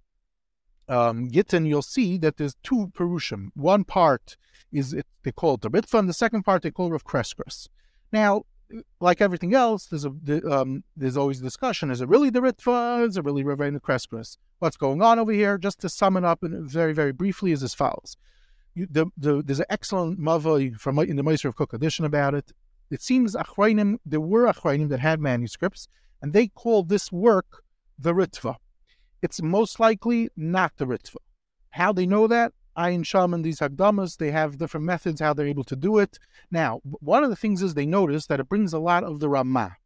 um, 0.87 1.29
Gittin, 1.31 1.65
you'll 1.65 1.81
see 1.81 2.17
that 2.19 2.37
there's 2.37 2.57
two 2.61 2.91
Perushim. 2.93 3.49
One 3.55 3.85
part 3.85 4.37
is, 4.71 4.93
it, 4.93 5.07
they 5.23 5.31
call 5.31 5.55
it 5.55 5.61
the 5.61 5.71
Ritva, 5.71 5.97
and 5.97 6.09
the 6.09 6.13
second 6.13 6.43
part 6.43 6.61
they 6.61 6.71
call 6.71 6.91
Rav 6.91 7.05
Kreskres. 7.05 7.69
Now, 8.11 8.43
like 8.99 9.21
everything 9.21 9.53
else, 9.53 9.85
there's 9.85 10.05
a 10.05 10.11
um, 10.49 10.83
there's 10.95 11.17
always 11.17 11.39
discussion. 11.39 11.91
Is 11.91 12.01
it 12.01 12.09
really 12.09 12.29
the 12.29 12.41
Ritva? 12.41 13.07
Is 13.07 13.17
it 13.17 13.25
really 13.25 13.43
Ravena 13.43 13.79
Crespus? 13.79 14.37
What's 14.59 14.77
going 14.77 15.01
on 15.01 15.19
over 15.19 15.31
here? 15.31 15.57
Just 15.57 15.79
to 15.81 15.89
sum 15.89 16.17
it 16.17 16.23
up 16.23 16.43
and 16.43 16.69
very, 16.69 16.93
very 16.93 17.11
briefly, 17.11 17.51
is 17.51 17.63
as 17.63 17.73
follows. 17.73 18.15
You, 18.75 18.87
the, 18.89 19.07
the, 19.17 19.41
there's 19.43 19.59
an 19.59 19.65
excellent 19.69 20.19
mavoi 20.19 20.75
from 20.75 20.99
in 20.99 21.15
the 21.15 21.23
Meister 21.23 21.47
of 21.47 21.55
Kook 21.55 21.73
edition 21.73 22.05
about 22.05 22.35
it. 22.35 22.51
It 22.91 23.01
seems 23.01 23.35
Achrayim, 23.35 23.97
there 24.05 24.21
were 24.21 24.45
Achrayim 24.51 24.89
that 24.89 24.99
had 24.99 25.19
manuscripts, 25.19 25.87
and 26.21 26.33
they 26.33 26.47
called 26.47 26.89
this 26.89 27.11
work 27.11 27.63
the 27.97 28.13
Ritva. 28.13 28.55
It's 29.21 29.41
most 29.41 29.79
likely 29.79 30.29
not 30.35 30.73
the 30.77 30.85
Ritva. 30.85 31.17
How 31.71 31.93
they 31.93 32.05
know 32.05 32.27
that? 32.27 32.53
Ayin 32.77 33.05
Shaman, 33.05 33.41
these 33.41 33.59
Hagdamas, 33.59 34.17
they 34.17 34.31
have 34.31 34.57
different 34.57 34.85
methods 34.85 35.21
how 35.21 35.33
they're 35.33 35.47
able 35.47 35.63
to 35.65 35.75
do 35.75 35.97
it. 35.97 36.19
Now, 36.51 36.81
one 36.83 37.23
of 37.23 37.29
the 37.29 37.35
things 37.35 37.61
is 37.61 37.73
they 37.73 37.85
notice 37.85 38.27
that 38.27 38.39
it 38.39 38.49
brings 38.49 38.73
a 38.73 38.79
lot 38.79 39.03
of 39.03 39.19
the 39.19 39.29
Ramah. 39.29 39.77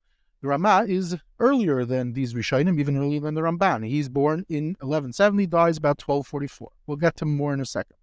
The 0.42 0.50
Ramah 0.50 0.86
is 0.88 1.18
earlier 1.40 1.86
than 1.86 2.14
these 2.14 2.34
Rishonim, 2.34 2.80
even 2.80 2.98
earlier 2.98 3.22
than 3.22 3.34
the 3.34 3.42
Ramban. 3.42 3.88
He's 3.88 4.10
born 4.10 4.46
in 4.50 4.76
1170, 4.82 5.48
dies 5.48 5.78
about 5.78 6.02
1244. 6.06 6.70
We'll 6.86 6.98
get 6.98 7.16
to 7.18 7.26
more 7.26 7.54
in 7.54 7.62
a 7.62 7.66
second. 7.66 7.96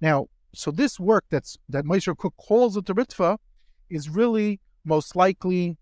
Now, 0.00 0.28
so 0.54 0.70
this 0.70 1.00
work 1.00 1.24
that's 1.30 1.56
that 1.68 1.84
Meister 1.84 2.14
Kook 2.14 2.36
calls 2.36 2.74
the 2.74 2.82
Ritva 2.82 3.38
is 3.88 4.08
really 4.08 4.60
most 4.84 5.14
likely 5.14 5.76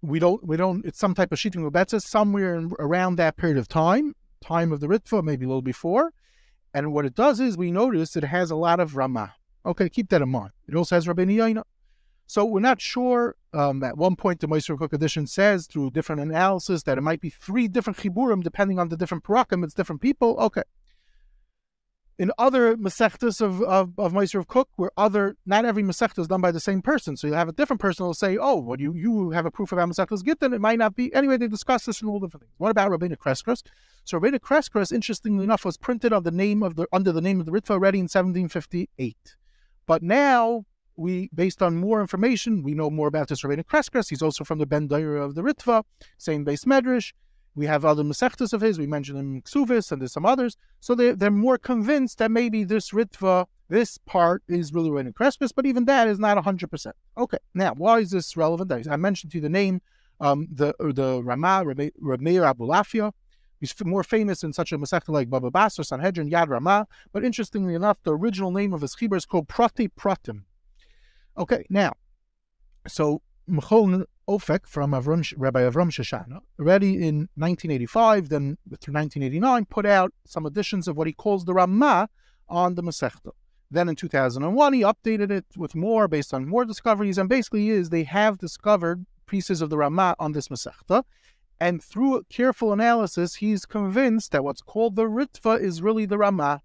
we 0.00 0.18
don't 0.18 0.44
we 0.46 0.56
don't 0.56 0.84
it's 0.84 0.98
some 0.98 1.14
type 1.14 1.32
of 1.32 1.38
Shittim 1.38 1.68
Ubetzah 1.70 2.02
somewhere 2.02 2.54
in, 2.56 2.72
around 2.78 3.16
that 3.16 3.36
period 3.36 3.58
of 3.58 3.68
time, 3.68 4.14
time 4.40 4.72
of 4.72 4.80
the 4.80 4.88
Ritva, 4.88 5.22
maybe 5.22 5.44
a 5.44 5.48
little 5.48 5.62
before. 5.62 6.12
And 6.74 6.92
what 6.92 7.04
it 7.04 7.14
does 7.14 7.40
is 7.40 7.56
we 7.56 7.70
notice 7.70 8.16
it 8.16 8.24
has 8.24 8.50
a 8.50 8.56
lot 8.56 8.80
of 8.80 8.96
Ramah. 8.96 9.34
Okay, 9.64 9.88
keep 9.88 10.08
that 10.10 10.22
in 10.22 10.30
mind. 10.30 10.52
It 10.66 10.74
also 10.74 10.96
has 10.96 11.06
Rabbeinu 11.06 11.36
Yaina. 11.36 11.62
So 12.26 12.44
we're 12.44 12.60
not 12.60 12.80
sure. 12.80 13.36
Um, 13.52 13.82
at 13.84 13.98
one 13.98 14.16
point, 14.16 14.40
the 14.40 14.48
Meister 14.48 14.76
Kook 14.76 14.92
edition 14.92 15.26
says, 15.26 15.66
through 15.66 15.90
different 15.90 16.22
analysis, 16.22 16.84
that 16.84 16.96
it 16.96 17.02
might 17.02 17.20
be 17.20 17.28
three 17.28 17.68
different 17.68 17.98
chiburim 17.98 18.42
depending 18.42 18.78
on 18.78 18.88
the 18.88 18.96
different 18.96 19.22
parakim. 19.22 19.62
It's 19.64 19.74
different 19.74 20.00
people. 20.00 20.36
Okay 20.38 20.62
in 22.18 22.30
other 22.38 22.76
Masechtas 22.76 23.40
of, 23.40 23.62
of, 23.62 23.98
of 23.98 24.12
Meister 24.12 24.38
of 24.38 24.46
Kook, 24.46 24.68
where 24.76 24.90
other, 24.96 25.36
not 25.46 25.64
every 25.64 25.82
Masechta 25.82 26.20
is 26.20 26.28
done 26.28 26.40
by 26.40 26.50
the 26.50 26.60
same 26.60 26.82
person. 26.82 27.16
So 27.16 27.26
you 27.26 27.32
have 27.32 27.48
a 27.48 27.52
different 27.52 27.80
person 27.80 28.04
who 28.04 28.08
will 28.08 28.14
say, 28.14 28.36
oh, 28.36 28.56
what 28.56 28.80
you, 28.80 28.94
you 28.94 29.30
have 29.30 29.46
a 29.46 29.50
proof 29.50 29.72
about 29.72 29.88
Masechtas 29.88 30.24
Gittin, 30.24 30.52
it 30.52 30.60
might 30.60 30.78
not 30.78 30.94
be. 30.94 31.12
Anyway, 31.14 31.36
they 31.36 31.48
discuss 31.48 31.86
this 31.86 32.00
and 32.00 32.10
all 32.10 32.20
different 32.20 32.42
things. 32.42 32.54
What 32.58 32.70
about 32.70 32.90
Rabbeinu 32.90 33.16
Kreskres? 33.16 33.62
So 34.04 34.20
Rabbeinu 34.20 34.40
Kreskres, 34.40 34.92
interestingly 34.92 35.44
enough, 35.44 35.64
was 35.64 35.76
printed 35.76 36.12
on 36.12 36.22
the 36.22 36.30
name 36.30 36.62
of 36.62 36.76
the, 36.76 36.86
under 36.92 37.12
the 37.12 37.22
name 37.22 37.40
of 37.40 37.46
the 37.46 37.52
Ritva 37.52 37.70
already 37.70 37.98
in 37.98 38.04
1758. 38.04 39.36
But 39.86 40.02
now, 40.02 40.66
we, 40.96 41.30
based 41.34 41.62
on 41.62 41.76
more 41.76 42.00
information, 42.00 42.62
we 42.62 42.74
know 42.74 42.90
more 42.90 43.08
about 43.08 43.28
this 43.28 43.42
Rabbeinu 43.42 43.64
Kreskres. 43.64 44.10
He's 44.10 44.22
also 44.22 44.44
from 44.44 44.58
the 44.58 44.66
Ben 44.66 44.88
Daira 44.88 45.24
of 45.24 45.34
the 45.34 45.42
Ritva, 45.42 45.84
same 46.18 46.44
base 46.44 46.64
Medrash. 46.64 47.12
We 47.54 47.66
have 47.66 47.84
other 47.84 48.02
Masechtas 48.02 48.52
of 48.52 48.62
his. 48.62 48.78
We 48.78 48.86
mentioned 48.86 49.18
in 49.18 49.42
Ksuvis 49.42 49.92
and 49.92 50.00
there's 50.00 50.12
some 50.12 50.24
others. 50.24 50.56
So 50.80 50.94
they, 50.94 51.12
they're 51.12 51.30
more 51.30 51.58
convinced 51.58 52.18
that 52.18 52.30
maybe 52.30 52.64
this 52.64 52.90
Ritva, 52.90 53.46
this 53.68 53.98
part 53.98 54.42
is 54.48 54.72
really 54.72 54.90
written 54.90 55.08
in 55.08 55.12
Crespus, 55.12 55.50
but 55.54 55.66
even 55.66 55.84
that 55.84 56.08
is 56.08 56.18
not 56.18 56.42
100%. 56.42 56.92
Okay, 57.18 57.38
now, 57.54 57.74
why 57.74 57.98
is 57.98 58.10
this 58.10 58.36
relevant? 58.36 58.88
I 58.88 58.96
mentioned 58.96 59.32
to 59.32 59.38
you 59.38 59.42
the 59.42 59.50
name, 59.50 59.82
um, 60.20 60.48
the 60.50 60.74
the 60.78 61.22
Ramah, 61.22 61.64
Rameir 61.66 62.54
Abulafia. 62.54 63.12
He's 63.60 63.74
more 63.84 64.02
famous 64.02 64.42
in 64.42 64.52
such 64.52 64.72
a 64.72 64.78
Masechta 64.78 65.10
like 65.10 65.30
Baba 65.30 65.50
Basra, 65.50 65.84
Sanhedrin, 65.84 66.30
Yad 66.30 66.48
Ramah. 66.48 66.86
But 67.12 67.24
interestingly 67.24 67.74
enough, 67.74 67.98
the 68.02 68.12
original 68.12 68.50
name 68.50 68.72
of 68.72 68.80
his 68.80 68.96
chibur 68.96 69.16
is 69.16 69.26
called 69.26 69.48
Prati 69.48 69.88
Pratim. 69.88 70.42
Okay, 71.38 71.64
now, 71.70 71.92
so 72.88 73.22
Mechon 73.48 74.04
Ofek 74.28 74.66
from 74.66 74.92
Avram, 74.92 75.32
Rabbi 75.36 75.60
Avram 75.60 75.90
Shoshana, 75.90 76.40
already 76.58 76.94
in 76.94 77.28
1985, 77.34 78.28
then 78.28 78.56
through 78.80 78.94
1989, 78.94 79.64
put 79.66 79.86
out 79.86 80.12
some 80.24 80.46
editions 80.46 80.86
of 80.86 80.96
what 80.96 81.06
he 81.06 81.12
calls 81.12 81.44
the 81.44 81.54
Ramah 81.54 82.08
on 82.48 82.74
the 82.74 82.82
Masechta. 82.82 83.32
Then 83.70 83.88
in 83.88 83.96
2001, 83.96 84.72
he 84.74 84.82
updated 84.82 85.30
it 85.30 85.46
with 85.56 85.74
more 85.74 86.06
based 86.06 86.32
on 86.34 86.46
more 86.46 86.64
discoveries, 86.64 87.18
and 87.18 87.28
basically 87.28 87.70
is 87.70 87.90
they 87.90 88.04
have 88.04 88.38
discovered 88.38 89.06
pieces 89.26 89.62
of 89.62 89.70
the 89.70 89.78
Ramah 89.78 90.14
on 90.18 90.32
this 90.32 90.48
Masechta, 90.48 91.04
and 91.58 91.82
through 91.82 92.24
careful 92.28 92.72
analysis, 92.72 93.36
he's 93.36 93.66
convinced 93.66 94.32
that 94.32 94.44
what's 94.44 94.62
called 94.62 94.96
the 94.96 95.04
Ritva 95.04 95.60
is 95.60 95.80
really 95.80 96.06
the 96.06 96.18
Ramah. 96.18 96.60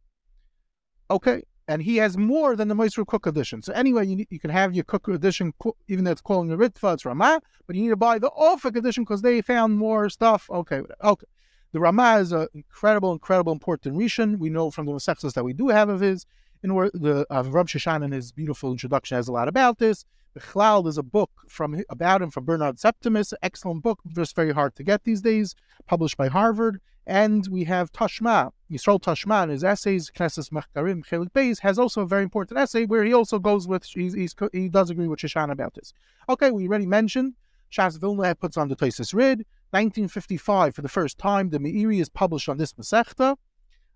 Okay, 1.10 1.44
and 1.68 1.82
he 1.82 1.98
has 1.98 2.18
more 2.18 2.56
than 2.56 2.68
the 2.68 2.76
Moisra 2.76 3.06
Kook 3.06 3.26
edition. 3.26 3.62
So 3.62 3.74
anyway, 3.74 4.08
you, 4.08 4.16
need, 4.16 4.28
you 4.30 4.40
can 4.40 4.50
have 4.50 4.74
your 4.74 4.86
Kook 4.86 5.08
edition, 5.08 5.54
even 5.88 6.06
though 6.06 6.12
it's 6.12 6.22
calling 6.22 6.48
the 6.48 6.56
Ritva, 6.56 6.94
it's 6.94 7.06
Ramah, 7.06 7.42
but 7.66 7.76
you 7.76 7.84
need 7.84 7.90
to 7.90 7.98
buy 7.98 8.20
the 8.20 8.32
Ofek 8.32 8.76
edition 8.76 9.04
because 9.04 9.22
they 9.22 9.42
found 9.42 9.78
more 9.78 10.10
stuff. 10.10 10.50
Okay, 10.50 10.82
okay. 11.04 11.26
The 11.74 11.80
Ramah 11.80 12.20
is 12.20 12.32
an 12.32 12.48
incredible, 12.54 13.12
incredible, 13.12 13.52
important 13.52 13.98
Rishon. 13.98 14.40
We 14.40 14.50
know 14.50 14.72
from 14.72 14.86
the 14.86 14.94
Masechtas 14.94 15.34
that 15.34 15.44
we 15.44 15.54
do 15.54 15.68
have 15.68 15.90
of 15.90 16.00
his. 16.00 16.26
In 16.64 16.74
where 16.74 16.90
the 16.92 17.26
uh, 17.30 17.44
Rab 17.44 17.68
Shoshan 17.68 18.04
in 18.04 18.12
his 18.12 18.32
beautiful 18.32 18.72
introduction 18.72 19.16
has 19.16 19.28
a 19.28 19.32
lot 19.32 19.48
about 19.48 19.78
this. 19.78 20.06
The 20.34 20.40
Chlal 20.40 20.88
is 20.88 20.98
a 20.98 21.04
book 21.04 21.30
from 21.48 21.84
about 21.88 22.22
him 22.22 22.32
from 22.32 22.46
Bernard 22.46 22.80
Septimus, 22.80 23.32
excellent 23.44 23.84
book, 23.84 24.00
just 24.16 24.36
very 24.36 24.54
hard 24.54 24.76
to 24.78 24.84
get 24.84 25.04
these 25.04 25.22
days, 25.22 25.54
published 25.86 26.18
by 26.18 26.30
Harvard. 26.30 26.80
And 27.08 27.48
we 27.48 27.64
have 27.64 27.94
Tashma, 27.94 28.52
Yisrael 28.70 29.02
Tashma, 29.02 29.44
in 29.44 29.50
his 29.50 29.64
essays, 29.64 30.12
Knesses 30.12 30.50
Mechkarim, 30.50 31.08
Chelik 31.08 31.32
Beis, 31.32 31.62
has 31.62 31.80
also 31.80 32.02
a 32.02 32.06
very 32.06 32.22
important 32.22 32.60
essay 32.60 32.84
where 32.84 33.06
he 33.06 33.14
also 33.14 33.40
goes 33.40 33.66
with, 33.66 33.86
he's, 33.86 34.14
he's, 34.14 34.36
he 34.52 34.68
does 34.68 34.90
agree 34.90 35.08
with 35.08 35.20
Shoshan 35.20 35.50
about 35.50 35.74
this. 35.74 35.94
Okay, 36.28 36.52
we 36.52 36.68
already 36.68 36.86
mentioned, 36.86 37.36
Shas 37.72 37.98
Vilna 37.98 38.36
puts 38.36 38.58
on 38.58 38.68
the 38.68 38.76
Tosis 38.76 39.14
Rid. 39.14 39.46
1955, 39.72 40.76
for 40.76 40.82
the 40.82 40.90
first 40.90 41.18
time, 41.18 41.50
the 41.50 41.60
Meiri 41.60 42.02
is 42.02 42.10
published 42.10 42.50
on 42.50 42.58
this 42.58 42.74
Masechta. 42.74 43.38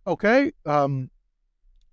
Okay, 0.08 0.54
um, 0.66 1.10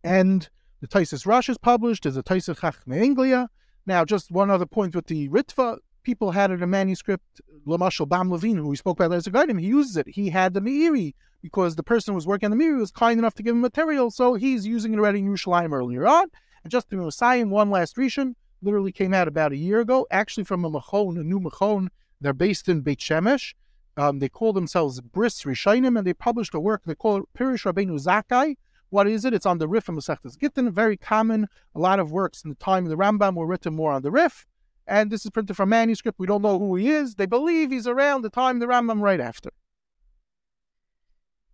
and 0.05 0.49
the 0.81 0.87
Tosis 0.87 1.27
Rush 1.27 1.49
is 1.49 1.59
published. 1.59 2.05
There's 2.05 2.17
a 2.17 2.23
Tosis 2.23 2.61
Chachme 2.61 2.97
Anglia. 2.97 3.51
Now, 3.87 4.05
just 4.05 4.31
one 4.31 4.51
other 4.51 4.67
point 4.67 4.95
with 4.95 5.07
the 5.07 5.29
Ritva, 5.29 5.79
people 6.03 6.31
had 6.31 6.51
it 6.51 6.63
in 6.63 6.71
manuscript. 6.71 7.41
Lamashal 7.67 8.09
Bam 8.09 8.31
Levine, 8.31 8.57
who 8.57 8.69
we 8.69 8.77
spoke 8.77 8.99
about 8.99 9.15
as 9.15 9.27
a 9.27 9.31
guide, 9.31 9.51
he 9.59 9.67
uses 9.67 9.97
it. 9.97 10.09
He 10.09 10.31
had 10.31 10.55
the 10.55 10.61
Meiri 10.61 11.15
because 11.43 11.77
the 11.77 11.83
person 11.83 12.13
who 12.13 12.17
was 12.17 12.27
working 12.27 12.51
on 12.51 12.57
the 12.57 12.65
Meiri 12.65 12.79
was 12.79 12.91
kind 12.91 13.19
enough 13.19 13.35
to 13.35 13.43
give 13.43 13.55
him 13.55 13.61
material, 13.61 14.11
so 14.11 14.35
he's 14.35 14.67
using 14.67 14.95
it 14.95 14.99
already 14.99 15.21
in 15.21 15.29
Yerushalayim 15.29 15.73
earlier 15.73 16.07
on. 16.07 16.29
And 16.65 16.71
just 16.71 16.89
to 16.91 16.97
be 16.97 17.03
Messiah, 17.03 17.47
one 17.47 17.71
last 17.71 17.97
Rishon, 17.97 18.35
literally 18.63 18.93
came 18.93 19.15
out 19.15 19.29
about 19.29 19.53
a 19.53 19.57
year 19.57 19.81
ago, 19.81 20.07
actually 20.11 20.45
from 20.45 20.65
a 20.65 20.71
Machon, 20.71 21.19
a 21.19 21.23
new 21.23 21.41
Machon. 21.41 21.89
They're 22.21 22.33
based 22.33 22.69
in 22.69 22.81
Beit 22.81 22.99
Shemesh. 22.99 23.55
Um, 23.97 24.19
they 24.19 24.29
call 24.29 24.53
themselves 24.53 25.01
Bris 25.01 25.43
Rishainim, 25.43 25.99
and 25.99 26.07
they 26.07 26.15
published 26.15 26.55
a 26.55 26.61
work 26.61 26.83
they 26.87 26.95
call 26.95 27.19
it 27.19 27.25
Pirish 27.37 27.71
Rabbeinu 27.71 28.01
Zakai. 28.03 28.57
What 28.91 29.07
is 29.07 29.25
it? 29.25 29.35
It's 29.35 29.47
on 29.47 29.59
the 29.59 29.69
Rif 29.69 29.89
and 29.89 29.99
Masechtas 29.99 30.39
Gittin, 30.39 30.71
very 30.71 30.97
common. 30.97 31.49
A 31.75 31.79
lot 31.79 32.01
of 32.01 32.11
works 32.11 32.43
in 32.43 32.51
the 32.51 32.57
time 32.57 32.85
of 32.85 32.91
the 32.91 32.97
Rambam 32.97 33.35
were 33.35 33.47
written 33.47 33.75
more 33.75 33.93
on 33.93 34.03
the 34.03 34.11
Rif 34.11 34.47
and 34.89 35.11
this 35.11 35.25
is 35.25 35.31
printed 35.31 35.57
from 35.57 35.69
manuscript. 35.69 36.19
We 36.19 36.27
don't 36.27 36.43
know 36.43 36.59
who 36.59 36.75
he 36.77 36.91
is. 36.91 37.15
They 37.15 37.27
believe 37.27 37.71
he's 37.71 37.87
around 37.87 38.23
the 38.23 38.31
time 38.31 38.59
the 38.59 38.67
Rambam 38.67 39.01
right 39.01 39.21
after. 39.21 39.51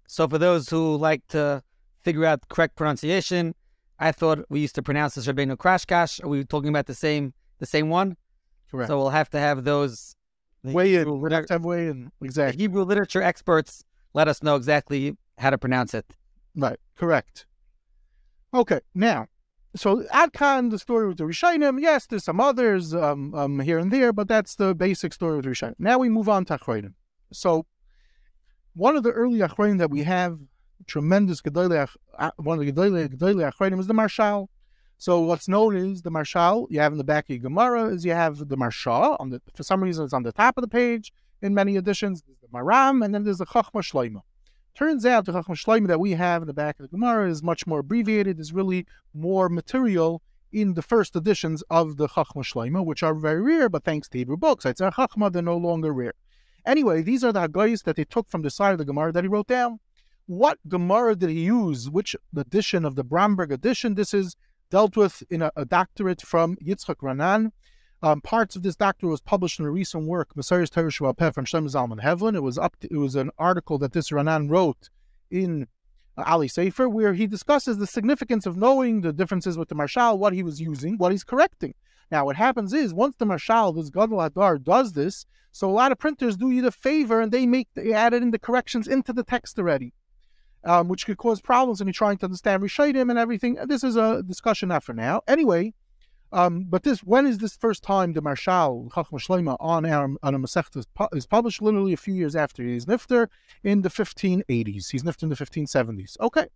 So 0.07 0.29
for 0.29 0.39
those 0.39 0.69
who 0.69 0.97
like 0.97 1.27
to 1.29 1.63
figure 2.03 2.25
out 2.25 2.43
the 2.43 2.47
correct 2.47 2.77
pronunciation, 2.77 3.55
I 3.99 4.13
thought 4.13 4.45
we 4.49 4.61
used 4.61 4.75
to 4.77 4.83
pronounce 4.83 5.15
this 5.15 5.27
Rabbeinu 5.27 5.57
Krashkash. 5.57 6.23
Are 6.23 6.29
we 6.29 6.45
talking 6.45 6.69
about 6.69 6.87
the 6.87 6.95
same 6.95 7.35
the 7.59 7.67
same 7.67 7.89
one? 7.89 8.17
Correct. 8.71 8.89
So 8.89 8.99
we'll 8.99 9.11
have 9.11 9.31
to 9.31 9.39
have 9.39 9.65
those 9.65 10.17
way 10.63 10.95
in. 10.97 11.21
We'll 11.21 11.31
have 11.31 11.47
to 11.47 11.55
have 11.55 11.65
way 11.65 11.89
in. 11.89 12.11
Exactly. 12.23 12.63
Hebrew 12.63 12.85
literature 12.85 13.23
experts 13.23 13.85
let 14.13 14.29
us 14.29 14.43
know 14.43 14.57
exactly 14.57 15.17
how 15.39 15.51
to 15.51 15.59
pronounce 15.59 15.95
it. 15.95 16.07
Right. 16.57 16.79
Correct. 16.97 17.47
Okay. 18.53 18.81
Now, 18.95 19.27
so 19.77 20.03
Adkan, 20.05 20.71
the 20.71 20.79
story 20.79 21.09
with 21.09 21.19
the 21.19 21.25
Rishainim, 21.25 21.81
yes, 21.81 22.07
there's 22.07 22.25
some 22.25 22.41
others 22.41 22.95
um, 22.95 23.35
um, 23.35 23.61
here 23.61 23.79
and 23.79 23.93
there, 23.93 24.13
but 24.13 24.29
that's 24.29 24.55
the 24.55 24.75
basic 24.75 25.13
story 25.13 25.37
with 25.37 25.47
Rishainim. 25.47 25.75
Now 25.79 25.99
we 25.99 26.09
move 26.09 26.29
on 26.29 26.45
to 26.47 26.59
Achroinim. 26.59 26.95
So 27.33 27.67
one 28.75 28.97
of 28.97 29.03
the 29.03 29.11
early 29.11 29.39
Achroinim 29.41 29.79
that 29.79 29.91
we 29.91 30.05
have, 30.05 30.39
tremendous 30.87 31.41
Gedolei, 31.41 31.89
one 32.37 32.59
of 32.59 32.65
the 32.65 32.73
Gedolei 32.73 33.53
Achroinim 33.53 33.81
is 33.81 33.87
the 33.87 33.95
Marshal. 33.95 34.49
So 34.99 35.21
what's 35.21 35.49
known 35.49 35.77
is 35.77 36.03
the 36.03 36.11
Marshal, 36.11 36.69
you 36.71 36.81
have 36.81 36.93
in 36.93 36.99
the 36.99 37.05
back 37.05 37.25
of 37.25 37.31
your 37.31 37.41
Gemara, 37.41 37.87
is 37.87 38.05
you 38.05 38.13
have 38.13 38.49
the 38.49 38.57
Marshal, 38.57 39.17
on 39.19 39.31
the, 39.31 39.43
for 39.55 39.65
some 39.65 39.83
reason 39.83 40.05
it's 40.05 40.15
on 40.15 40.23
the 40.23 40.33
top 40.33 40.57
of 40.57 40.63
the 40.63 40.69
page 40.69 41.13
in 41.43 41.53
many 41.53 41.77
editions, 41.77 42.23
there's 42.27 42.39
the 42.41 42.49
Maram, 42.49 43.05
and 43.05 43.15
then 43.15 43.25
there's 43.25 43.39
the 43.39 43.47
Chachma 43.47 43.83
Shloima. 43.83 44.23
Turns 44.75 45.07
out 45.07 45.25
the 45.25 45.33
Chacham 45.33 45.55
Shloim 45.55 45.87
that 45.87 46.01
we 46.01 46.13
have 46.13 46.43
in 46.43 46.49
the 46.49 46.53
back 46.53 46.81
of 46.81 46.83
the 46.83 46.97
Gemara 46.97 47.31
is 47.31 47.45
much 47.45 47.65
more 47.65 47.79
abbreviated. 47.79 48.39
There's 48.39 48.53
really 48.53 48.87
more 49.15 49.49
material 49.49 50.21
in 50.51 50.75
the 50.75 50.83
first 50.83 51.15
editions 51.15 51.63
of 51.71 51.97
the 51.97 52.09
Chachma 52.09 52.43
Shloima, 52.43 52.85
which 52.85 53.05
are 53.05 53.15
very 53.15 53.41
rare, 53.41 53.69
but 53.69 53.85
thanks 53.85 54.09
to 54.09 54.19
Hebrew 54.19 54.37
books, 54.37 54.65
it's 54.65 54.81
a 54.81 54.91
Chachma, 54.91 55.33
they're 55.33 55.43
no 55.43 55.57
longer 55.57 55.93
rare. 55.93 56.15
Anyway, 56.67 57.03
these 57.03 57.23
are 57.23 57.33
the 57.33 57.47
Haggais 57.47 57.85
that 57.85 57.95
they 57.95 58.05
took 58.05 58.29
from 58.29 58.43
the 58.43 58.51
side 58.51 58.73
of 58.73 58.79
the 58.79 58.85
Gemara 58.85 59.13
that 59.13 59.23
he 59.23 59.29
wrote 59.29 59.47
down. 59.47 59.79
What 60.27 60.59
Gemara 60.67 61.15
did 61.15 61.31
he 61.31 61.45
use? 61.45 61.89
Which 61.89 62.17
edition 62.37 62.85
of 62.85 62.97
the 62.97 63.05
Bomberg 63.05 63.53
edition? 63.53 63.95
This 63.95 64.13
is 64.13 64.35
dealt 64.71 64.97
with 64.97 65.23
in 65.31 65.43
a, 65.43 65.53
a 65.55 65.65
doctorate 65.65 66.23
from 66.23 66.57
Yitzchak 66.57 66.97
Ranan. 66.97 67.53
Um, 68.05 68.21
parts 68.21 68.55
of 68.55 68.63
this 68.63 68.77
doctrine 68.77 69.11
was 69.11 69.23
published 69.23 69.59
in 69.59 69.65
a 69.65 69.71
recent 69.71 70.07
work, 70.07 70.37
Messiah's 70.37 70.69
Torah 70.69 71.15
Peh 71.15 71.31
from 71.31 71.47
Shlomo 71.47 71.73
Zalman 71.73 72.03
Hevlin. 72.03 72.37
It 72.37 72.43
was 72.43 72.59
up. 72.59 72.79
To, 72.81 72.89
it 72.91 72.99
was 72.99 73.17
an 73.17 73.31
article 73.39 73.79
that 73.79 73.95
this 73.95 74.11
Ranan 74.11 74.51
wrote 74.51 74.91
in 75.31 75.69
uh, 76.19 76.25
Ali 76.27 76.47
Sefer, 76.47 76.87
where 76.87 77.15
he 77.15 77.27
discusses 77.27 77.79
the 77.79 77.87
significance 77.87 78.45
of 78.45 78.59
knowing 78.59 79.01
the 79.01 79.11
differences 79.11 79.57
with 79.57 79.71
the 79.71 79.75
Marshal, 79.75 80.19
what 80.19 80.35
he 80.35 80.43
was 80.43 80.61
using, 80.61 80.99
what 80.99 81.13
he's 81.13 81.25
correcting. 81.25 81.73
Now, 82.11 82.27
what 82.27 82.37
happens 82.37 82.75
is 82.75 82.93
once 82.93 83.17
the 83.17 83.25
Marshal, 83.25 83.73
this 83.73 83.89
Gadol 83.89 84.21
Adar, 84.21 84.59
does 84.59 84.93
this, 84.93 85.25
so 85.51 85.71
a 85.71 85.73
lot 85.73 85.91
of 85.91 85.99
printers 85.99 86.37
do 86.37 86.51
you 86.51 86.61
the 86.61 86.73
favor 86.73 87.23
and 87.23 87.33
they 87.33 87.47
make 87.47 87.69
they 87.73 87.95
added 87.95 88.23
in 88.23 88.33
the 88.33 88.39
corrections 88.39 88.87
into 88.87 89.15
the 89.15 89.25
text 89.25 89.59
already. 89.59 89.95
Um, 90.63 90.89
which 90.89 91.07
could 91.07 91.17
cause 91.17 91.41
problems 91.41 91.81
when 91.81 91.89
you're 91.89 91.95
trying 91.95 92.19
to 92.19 92.27
understand 92.27 92.63
Rishonim 92.63 93.09
and 93.09 93.19
everything. 93.19 93.55
This 93.67 93.83
is 93.83 93.97
a 93.97 94.23
discussion 94.23 94.71
not 94.71 94.83
for 94.83 94.95
now. 94.95 95.23
Anyway, 95.27 95.75
um, 96.33 96.65
but 96.69 96.83
this, 96.83 97.01
when 97.01 97.27
is 97.27 97.39
this 97.39 97.57
first 97.57 97.83
time 97.83 98.13
the 98.13 98.21
Marshal 98.21 98.91
Chachma 98.93 99.21
Shloima 99.21 99.57
on 99.61 99.87
our 99.87 100.09
on 100.23 100.35
a 100.35 100.39
Masechta 100.39 100.79
is, 100.79 100.87
pu- 100.87 101.09
is, 101.13 101.27
published? 101.27 101.63
Literally 101.63 101.93
a 101.93 101.97
few 101.97 102.15
years 102.15 102.35
after 102.35 102.65
he's 102.65 102.87
nifter 102.87 103.29
in 103.63 103.83
the 103.83 103.89
1580s. 103.89 104.91
He's 104.91 105.03
nifter 105.05 105.25
in 105.25 105.29
the 105.29 105.37
1570s. 105.37 106.19
Okay, 106.21 106.47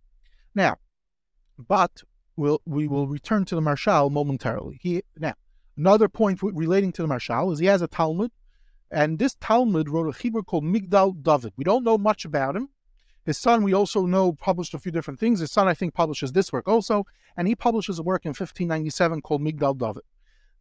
now, 0.53 0.77
but 1.57 2.03
we'll 2.35 2.61
we 2.65 2.87
will 2.87 3.07
return 3.07 3.45
to 3.45 3.55
the 3.55 3.61
Marshal 3.61 4.09
momentarily. 4.09 4.79
He 4.81 5.03
now 5.17 5.33
another 5.77 6.09
point 6.09 6.41
relating 6.41 6.91
to 6.93 7.01
the 7.01 7.07
Marshal 7.07 7.51
is 7.51 7.59
he 7.59 7.67
has 7.67 7.81
a 7.81 7.87
Talmud, 7.87 8.31
and 8.91 9.17
this 9.17 9.35
Talmud 9.39 9.87
wrote 9.89 10.13
a 10.13 10.17
Hebrew 10.17 10.43
called 10.43 10.65
Migdal 10.65 11.23
David. 11.23 11.53
We 11.55 11.63
don't 11.63 11.83
know 11.83 11.97
much 11.97 12.25
about 12.25 12.55
him. 12.55 12.69
His 13.29 13.37
son, 13.37 13.61
we 13.61 13.75
also 13.75 14.07
know, 14.07 14.33
published 14.33 14.73
a 14.73 14.79
few 14.79 14.91
different 14.91 15.19
things. 15.19 15.39
His 15.39 15.51
son, 15.51 15.67
I 15.67 15.75
think, 15.75 15.93
publishes 15.93 16.31
this 16.31 16.51
work 16.51 16.67
also, 16.67 17.05
and 17.37 17.47
he 17.47 17.53
publishes 17.53 17.99
a 17.99 18.01
work 18.01 18.25
in 18.25 18.29
1597 18.29 19.21
called 19.21 19.43
Migdal 19.43 19.77
David. 19.77 20.01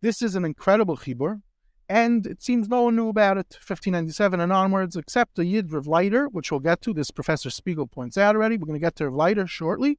This 0.03 0.21
is 0.21 0.35
an 0.35 0.45
incredible 0.45 0.99
chibur, 0.99 1.41
and 1.89 2.27
it 2.27 2.43
seems 2.43 2.69
no 2.69 2.83
one 2.83 2.95
knew 2.95 3.09
about 3.09 3.39
it 3.39 3.55
1597 3.55 4.39
and 4.39 4.53
onwards, 4.53 4.97
except 4.97 5.37
the 5.37 5.47
Yid 5.47 5.73
Rav 5.73 5.87
Leiter, 5.87 6.29
which 6.29 6.51
we'll 6.51 6.61
get 6.61 6.83
to. 6.83 6.93
This 6.93 7.11
Professor 7.11 7.49
Spiegel 7.49 7.87
points 7.87 8.19
out 8.19 8.37
already. 8.37 8.59
We're 8.59 8.67
going 8.67 8.79
to 8.79 8.87
get 8.87 8.97
to 8.97 9.07
Rav 9.07 9.15
Leiter 9.15 9.47
shortly. 9.47 9.99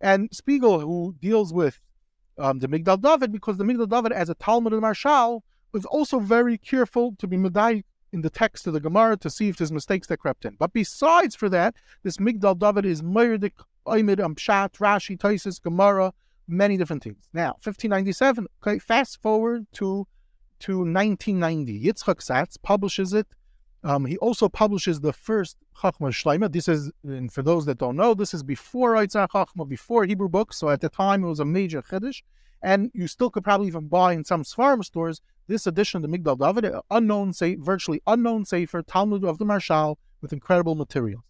And 0.00 0.30
Spiegel, 0.32 0.80
who 0.80 1.14
deals 1.20 1.54
with 1.54 1.78
um, 2.38 2.58
the 2.58 2.66
Migdal 2.66 3.00
David, 3.00 3.30
because 3.30 3.56
the 3.56 3.62
Migdal 3.62 3.88
David, 3.88 4.10
as 4.10 4.28
a 4.28 4.34
Talmud 4.34 4.72
of 4.72 4.80
Marshal, 4.80 5.44
was 5.70 5.84
also 5.84 6.18
very 6.18 6.58
careful 6.58 7.14
to 7.20 7.28
be 7.28 7.36
medai 7.36 7.84
in 8.12 8.22
the 8.22 8.30
text 8.30 8.66
of 8.66 8.72
the 8.72 8.80
Gemara 8.80 9.16
to 9.18 9.30
see 9.30 9.48
if 9.48 9.56
there's 9.56 9.72
mistakes 9.72 10.06
that 10.08 10.18
crept 10.18 10.44
in. 10.44 10.56
But 10.58 10.72
besides 10.72 11.34
for 11.34 11.48
that, 11.48 11.74
this 12.02 12.16
Migdal 12.16 12.58
David 12.58 12.84
is 12.84 13.02
Meirdik, 13.02 13.52
Oimid, 13.86 14.16
Amshat, 14.16 14.72
Rashi, 14.78 15.16
Taisis, 15.16 15.62
Gemara, 15.62 16.12
many 16.48 16.76
different 16.76 17.02
things. 17.02 17.28
Now, 17.32 17.52
1597, 17.62 18.46
okay, 18.62 18.78
fast 18.78 19.20
forward 19.22 19.66
to 19.74 20.06
to 20.60 20.78
1990. 20.78 21.84
Yitzchak 21.84 22.16
Satz 22.16 22.60
publishes 22.60 23.14
it. 23.14 23.26
Um, 23.82 24.04
he 24.04 24.18
also 24.18 24.48
publishes 24.48 25.00
the 25.00 25.12
first 25.12 25.56
Chachma 25.78 26.10
Shleima. 26.10 26.52
This 26.52 26.68
is, 26.68 26.92
and 27.02 27.32
for 27.32 27.42
those 27.42 27.64
that 27.64 27.78
don't 27.78 27.96
know, 27.96 28.12
this 28.12 28.34
is 28.34 28.42
before 28.42 28.94
Eitzah 28.94 29.28
Chachma, 29.30 29.66
before 29.66 30.04
Hebrew 30.04 30.28
books. 30.28 30.58
So 30.58 30.68
at 30.68 30.82
the 30.82 30.90
time, 30.90 31.24
it 31.24 31.28
was 31.28 31.40
a 31.40 31.46
major 31.46 31.80
Chiddush. 31.80 32.22
And 32.62 32.90
you 32.92 33.06
still 33.06 33.30
could 33.30 33.44
probably 33.44 33.68
even 33.68 33.88
buy 33.88 34.12
in 34.12 34.24
some 34.24 34.42
Svarim 34.42 34.84
stores 34.84 35.20
this 35.46 35.66
edition 35.66 36.02
of 36.02 36.10
the 36.10 36.18
Migdal 36.18 36.38
David, 36.38 36.72
unknown, 36.90 37.32
say, 37.32 37.56
virtually 37.56 38.00
unknown 38.06 38.44
Sefer, 38.44 38.82
Talmud 38.82 39.24
of 39.24 39.38
the 39.38 39.44
Marshal, 39.44 39.98
with 40.20 40.32
incredible 40.32 40.74
materials. 40.74 41.22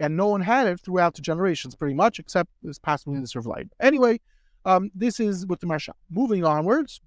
And 0.00 0.16
no 0.16 0.28
one 0.28 0.40
had 0.40 0.66
it 0.66 0.80
throughout 0.80 1.14
the 1.14 1.22
generations, 1.22 1.74
pretty 1.74 1.94
much, 1.94 2.18
except 2.18 2.50
this 2.62 2.78
possibly 2.78 3.20
the 3.20 3.26
survived. 3.26 3.74
Anyway, 3.80 4.20
um, 4.64 4.90
this 4.94 5.20
is 5.20 5.46
with 5.46 5.60
the 5.60 5.66
Marshal. 5.66 5.96
Moving 6.10 6.44
onwards, 6.44 7.00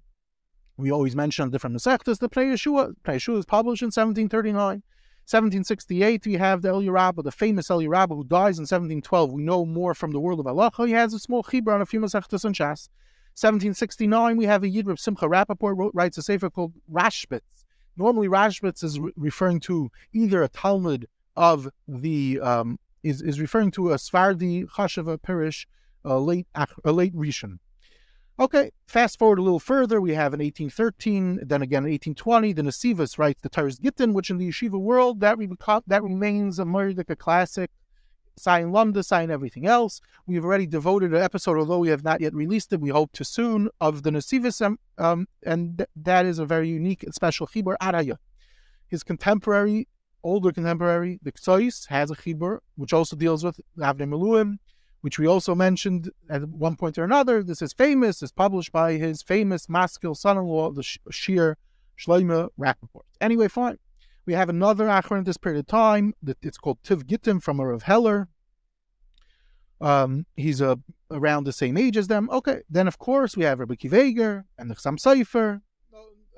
We 0.76 0.90
always 0.90 1.14
mention 1.14 1.50
different 1.50 1.76
Masechtas. 1.76 2.18
The 2.18 2.28
Pnei 2.28 2.54
Yeshua, 2.54 2.94
Pnei 3.04 3.16
Yeshua 3.16 3.38
is 3.38 3.44
published 3.44 3.82
in 3.82 3.88
1739. 3.88 4.82
1768, 5.24 6.26
we 6.26 6.32
have 6.34 6.62
the 6.62 6.68
Elya 6.68 6.92
Rabbah, 6.92 7.22
the 7.22 7.30
famous 7.30 7.68
Elya 7.68 7.88
Rabbah, 7.88 8.16
who 8.16 8.24
dies 8.24 8.58
in 8.58 8.62
1712. 8.62 9.32
We 9.32 9.42
know 9.42 9.64
more 9.64 9.94
from 9.94 10.10
the 10.10 10.18
world 10.18 10.40
of 10.40 10.46
Allah. 10.46 10.72
He 10.78 10.92
has 10.92 11.14
a 11.14 11.18
small 11.18 11.44
chibur 11.44 11.72
on 11.72 11.80
a 11.80 11.86
few 11.86 12.00
Masechtas 12.00 12.44
and 12.44 12.54
Shas. 12.54 12.88
1769, 13.34 14.36
we 14.36 14.44
have 14.44 14.62
a 14.62 14.68
Yid 14.68 14.86
Reb 14.86 14.98
Simcha 14.98 15.26
Rappaport 15.26 15.76
wrote, 15.76 15.94
writes 15.94 16.18
a 16.18 16.22
sefer 16.22 16.50
called 16.50 16.74
Rashbitz. 16.90 17.64
Normally, 17.96 18.28
Rashbitz 18.28 18.84
is 18.84 19.00
re- 19.00 19.12
referring 19.16 19.60
to 19.60 19.90
either 20.12 20.42
a 20.42 20.48
Talmud 20.48 21.06
of 21.36 21.68
the 21.88 22.40
um, 22.40 22.78
is 23.02 23.22
is 23.22 23.40
referring 23.40 23.70
to 23.72 23.92
a 23.92 23.96
Svardi 23.96 24.66
Chashava 24.66 25.18
Pirish, 25.18 25.66
a 26.04 26.18
late 26.18 26.46
a 26.84 26.92
late 26.92 27.14
Rishon. 27.14 27.58
Okay, 28.38 28.72
fast 28.86 29.18
forward 29.18 29.38
a 29.38 29.42
little 29.42 29.60
further, 29.60 30.00
we 30.00 30.14
have 30.14 30.32
in 30.32 30.40
1813, 30.40 31.40
then 31.46 31.60
again 31.60 31.84
in 31.84 31.90
1820, 31.90 32.54
the 32.54 32.62
Nesivus 32.62 33.18
writes 33.18 33.42
the 33.42 33.50
Toras 33.50 33.78
Gittin, 33.80 34.14
which 34.14 34.30
in 34.30 34.38
the 34.38 34.48
yeshiva 34.48 34.80
world, 34.80 35.20
that, 35.20 35.36
re- 35.36 35.48
that 35.86 36.02
remains 36.02 36.58
a 36.58 36.64
Murdika 36.64 37.16
classic, 37.16 37.70
sign 38.36 38.72
Lambda, 38.72 39.02
sign 39.02 39.30
everything 39.30 39.66
else. 39.66 40.00
We've 40.26 40.44
already 40.44 40.66
devoted 40.66 41.12
an 41.12 41.22
episode, 41.22 41.58
although 41.58 41.78
we 41.78 41.88
have 41.88 42.04
not 42.04 42.20
yet 42.20 42.34
released 42.34 42.72
it, 42.72 42.80
we 42.80 42.90
hope 42.90 43.12
to 43.12 43.24
soon, 43.24 43.68
of 43.80 44.02
the 44.02 44.10
Nesivus, 44.10 44.60
um, 44.98 45.28
and 45.44 45.78
th- 45.78 45.88
that 45.96 46.26
is 46.26 46.38
a 46.38 46.46
very 46.46 46.68
unique 46.68 47.02
and 47.02 47.14
special 47.14 47.46
Chibur 47.46 47.76
Araya. 47.80 48.16
His 48.88 49.02
contemporary, 49.02 49.88
older 50.22 50.52
contemporary, 50.52 51.18
the 51.22 51.32
Ksois, 51.32 51.88
has 51.88 52.10
a 52.10 52.14
Chibur, 52.14 52.58
which 52.76 52.92
also 52.92 53.16
deals 53.16 53.44
with 53.44 53.60
Avnei 53.78 54.08
Meluim, 54.08 54.58
which 55.00 55.18
we 55.18 55.26
also 55.26 55.54
mentioned 55.54 56.10
at 56.30 56.48
one 56.48 56.76
point 56.76 56.96
or 56.96 57.04
another. 57.04 57.42
This 57.42 57.60
is 57.60 57.72
famous, 57.72 58.22
is 58.22 58.32
published 58.32 58.72
by 58.72 58.92
his 58.92 59.22
famous 59.22 59.68
masculine 59.68 60.14
son-in-law, 60.14 60.72
the 60.72 60.82
Shir 60.82 61.56
Shloime 61.98 62.48
Rappaport. 62.58 63.02
Anyway, 63.20 63.48
fine. 63.48 63.78
We 64.24 64.34
have 64.34 64.48
another 64.48 64.86
Achron 64.86 65.20
at 65.20 65.24
this 65.24 65.36
period 65.36 65.60
of 65.60 65.66
time. 65.66 66.14
That 66.22 66.38
it's 66.42 66.58
called 66.58 66.78
Tiv 66.82 67.06
Gittim 67.06 67.42
from 67.42 67.60
Rav 67.60 67.82
Heller. 67.82 68.28
Um, 69.80 70.26
he's 70.36 70.62
uh, 70.62 70.76
around 71.10 71.44
the 71.44 71.52
same 71.52 71.76
age 71.76 71.96
as 71.96 72.06
them. 72.06 72.30
Okay, 72.30 72.62
then 72.70 72.86
of 72.86 72.98
course 72.98 73.36
we 73.36 73.44
have 73.44 73.58
Rabbi 73.58 73.74
Akiva 73.74 74.00
Eiger 74.00 74.44
and 74.56 74.70
the 74.70 74.76
Chassam 74.76 74.96
Sofer. 74.96 75.60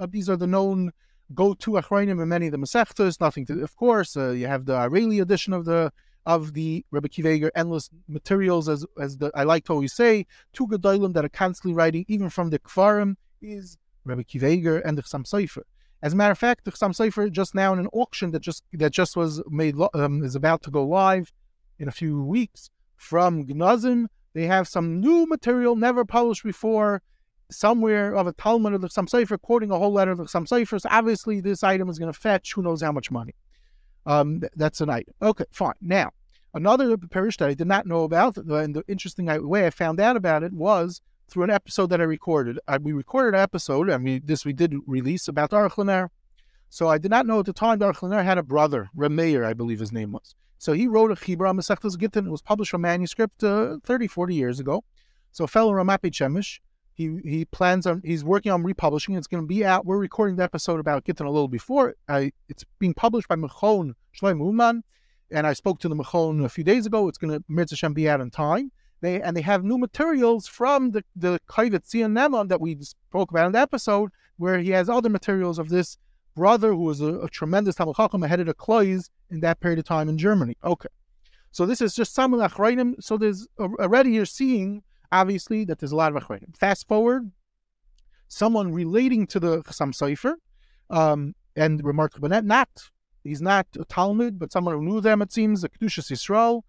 Uh, 0.00 0.06
these 0.10 0.28
are 0.30 0.36
the 0.36 0.46
known 0.46 0.92
go-to 1.34 1.72
Achronim 1.72 2.22
in 2.22 2.28
many 2.28 2.46
of 2.46 2.52
the 2.52 2.58
Masechtas. 2.58 3.20
Nothing 3.20 3.46
to, 3.46 3.62
of 3.62 3.76
course, 3.76 4.16
uh, 4.16 4.30
you 4.30 4.46
have 4.46 4.64
the 4.64 4.74
Areli 4.74 5.20
edition 5.20 5.52
of 5.52 5.64
the 5.66 5.92
of 6.26 6.54
the 6.54 6.86
Rebbe 6.90 7.08
Akiva 7.08 7.34
Eiger 7.34 7.52
endless 7.54 7.90
materials, 8.08 8.66
as 8.68 8.86
as 8.98 9.18
the, 9.18 9.30
I 9.34 9.42
like 9.42 9.66
to 9.66 9.74
always 9.74 9.92
say, 9.92 10.26
two 10.54 10.66
Gedolim 10.66 11.12
that 11.12 11.24
are 11.24 11.28
constantly 11.28 11.74
writing, 11.74 12.06
even 12.08 12.30
from 12.30 12.48
the 12.48 12.58
Kfarim, 12.58 13.16
is 13.42 13.76
Rebbe 14.04 14.24
Akiva 14.24 14.52
Eiger 14.52 14.78
and 14.78 14.96
the 14.96 15.02
Chassam 15.02 15.26
Sofer. 15.26 15.64
As 16.04 16.12
a 16.12 16.16
matter 16.16 16.32
of 16.32 16.38
fact, 16.38 16.66
the 16.66 16.70
Chassam 16.70 16.94
Sofer 16.94 17.32
just 17.32 17.54
now 17.54 17.72
in 17.72 17.78
an 17.78 17.88
auction 17.94 18.30
that 18.32 18.40
just 18.40 18.62
that 18.74 18.92
just 18.92 19.16
was 19.16 19.42
made 19.48 19.74
um, 19.94 20.22
is 20.22 20.36
about 20.36 20.62
to 20.64 20.70
go 20.70 20.84
live 20.86 21.32
in 21.78 21.88
a 21.88 21.90
few 21.92 22.22
weeks 22.22 22.68
from 22.94 23.46
Gnazim. 23.46 24.08
They 24.34 24.46
have 24.46 24.68
some 24.68 25.00
new 25.00 25.24
material 25.24 25.76
never 25.76 26.04
published 26.04 26.44
before 26.44 27.00
somewhere 27.50 28.14
of 28.14 28.26
a 28.26 28.34
Talmud 28.34 28.74
of 28.74 28.82
the 28.82 28.88
Chassam 28.88 29.08
Sofer 29.08 29.40
quoting 29.40 29.70
a 29.70 29.78
whole 29.78 29.94
letter 29.94 30.10
of 30.10 30.18
the 30.18 30.24
Chassam 30.24 30.46
Sofer. 30.46 30.78
So 30.78 30.90
obviously, 30.92 31.40
this 31.40 31.62
item 31.62 31.88
is 31.88 31.98
going 31.98 32.12
to 32.12 32.18
fetch 32.18 32.52
who 32.52 32.60
knows 32.60 32.82
how 32.82 32.92
much 32.92 33.10
money. 33.10 33.34
Um, 34.04 34.42
that's 34.56 34.82
an 34.82 34.90
item. 34.90 35.14
Okay, 35.22 35.46
fine. 35.52 35.72
Now, 35.80 36.10
another 36.52 36.98
parish 36.98 37.38
that 37.38 37.48
I 37.48 37.54
did 37.54 37.66
not 37.66 37.86
know 37.86 38.04
about, 38.04 38.36
and 38.36 38.76
the 38.76 38.84
interesting 38.88 39.24
way 39.48 39.66
I 39.66 39.70
found 39.70 40.00
out 40.00 40.16
about 40.16 40.42
it 40.42 40.52
was 40.52 41.00
through 41.34 41.42
an 41.42 41.50
episode 41.50 41.90
that 41.90 42.00
I 42.00 42.04
recorded. 42.04 42.60
I, 42.68 42.78
we 42.78 42.92
recorded 42.92 43.36
an 43.36 43.42
episode, 43.42 43.88
and 43.90 44.04
we 44.04 44.20
this 44.20 44.44
we 44.44 44.52
did 44.52 44.72
release 44.86 45.26
about 45.26 45.50
Aruch 45.50 46.08
So 46.70 46.88
I 46.88 46.96
did 46.96 47.10
not 47.10 47.26
know 47.26 47.40
at 47.40 47.46
the 47.46 47.52
time 47.52 47.80
that 47.80 47.92
Aruch 47.92 48.24
had 48.24 48.38
a 48.38 48.42
brother, 48.44 48.88
Remeir, 48.96 49.44
I 49.44 49.52
believe 49.52 49.80
his 49.80 49.90
name 49.90 50.12
was. 50.12 50.36
So 50.58 50.72
he 50.74 50.86
wrote 50.86 51.10
a 51.10 51.16
Chibra 51.16 51.52
Masechtas 51.52 51.98
Gittin. 51.98 52.28
It 52.28 52.30
was 52.30 52.40
published 52.40 52.70
from 52.70 52.82
manuscript 52.82 53.42
uh, 53.42 53.78
30, 53.82 54.06
40 54.06 54.34
years 54.34 54.60
ago. 54.60 54.84
So 55.32 55.42
a 55.42 55.48
fellow 55.48 55.72
Ramapi 55.72 56.12
Chemish, 56.12 56.60
he 56.92 57.18
he 57.24 57.44
plans 57.46 57.84
on 57.84 58.00
he's 58.04 58.22
working 58.22 58.52
on 58.52 58.62
republishing. 58.62 59.16
It's 59.16 59.26
going 59.26 59.42
to 59.42 59.48
be 59.48 59.64
out. 59.64 59.84
We're 59.84 59.98
recording 59.98 60.36
the 60.36 60.44
episode 60.44 60.78
about 60.78 61.04
Gittin 61.04 61.26
a 61.26 61.30
little 61.32 61.48
before. 61.48 61.96
I, 62.08 62.30
it's 62.48 62.64
being 62.78 62.94
published 62.94 63.26
by 63.26 63.34
Mechon 63.34 63.94
Shloim 64.16 64.38
Uman, 64.38 64.84
and 65.32 65.48
I 65.48 65.52
spoke 65.52 65.80
to 65.80 65.88
the 65.88 65.96
Mechon 65.96 66.44
a 66.44 66.48
few 66.48 66.62
days 66.62 66.86
ago. 66.86 67.08
It's 67.08 67.18
going 67.18 67.42
to 67.42 67.76
Shem 67.76 67.92
be 67.92 68.08
out 68.08 68.20
in 68.20 68.30
time. 68.30 68.70
They 69.04 69.20
and 69.20 69.36
they 69.36 69.42
have 69.42 69.62
new 69.64 69.76
materials 69.76 70.46
from 70.46 70.92
the 70.92 71.04
the 71.14 71.38
Kaivet 71.46 71.84
Neman 71.84 72.48
that 72.48 72.60
we 72.60 72.80
spoke 72.80 73.30
about 73.30 73.46
in 73.46 73.52
the 73.52 73.58
episode, 73.58 74.10
where 74.38 74.58
he 74.58 74.70
has 74.70 74.88
other 74.88 75.10
materials 75.10 75.58
of 75.58 75.68
this 75.68 75.98
brother 76.34 76.70
who 76.70 76.84
was 76.84 77.02
a, 77.02 77.20
a 77.20 77.28
tremendous 77.28 77.74
Talmud 77.74 77.96
Chacham, 77.96 78.22
a 78.22 78.28
Klois 78.54 79.10
in 79.30 79.40
that 79.40 79.60
period 79.60 79.78
of 79.78 79.84
time 79.84 80.08
in 80.08 80.16
Germany. 80.16 80.56
Okay, 80.64 80.88
so 81.50 81.66
this 81.66 81.82
is 81.82 81.94
just 81.94 82.14
some 82.14 82.32
of 82.32 82.40
the 82.40 82.48
Achrayim. 82.48 82.94
So 83.02 83.18
there's 83.18 83.46
already 83.58 84.12
you're 84.12 84.24
seeing 84.24 84.82
obviously 85.12 85.66
that 85.66 85.80
there's 85.80 85.92
a 85.92 85.96
lot 85.96 86.16
of 86.16 86.22
Achronim. 86.22 86.56
Fast 86.56 86.88
forward, 86.88 87.30
someone 88.28 88.72
relating 88.72 89.26
to 89.26 89.38
the 89.38 89.62
Chassam 89.64 89.92
Sofer, 89.92 90.34
um, 90.88 91.34
and 91.56 91.84
remarkable, 91.84 92.30
not, 92.30 92.68
he's 93.22 93.42
not 93.42 93.66
a 93.78 93.84
Talmud, 93.84 94.38
but 94.38 94.50
someone 94.50 94.74
who 94.74 94.82
knew 94.82 95.00
them, 95.02 95.20
it 95.20 95.30
seems, 95.30 95.60
the 95.60 95.68
Kedushas 95.68 96.10
Yisrael. 96.10 96.62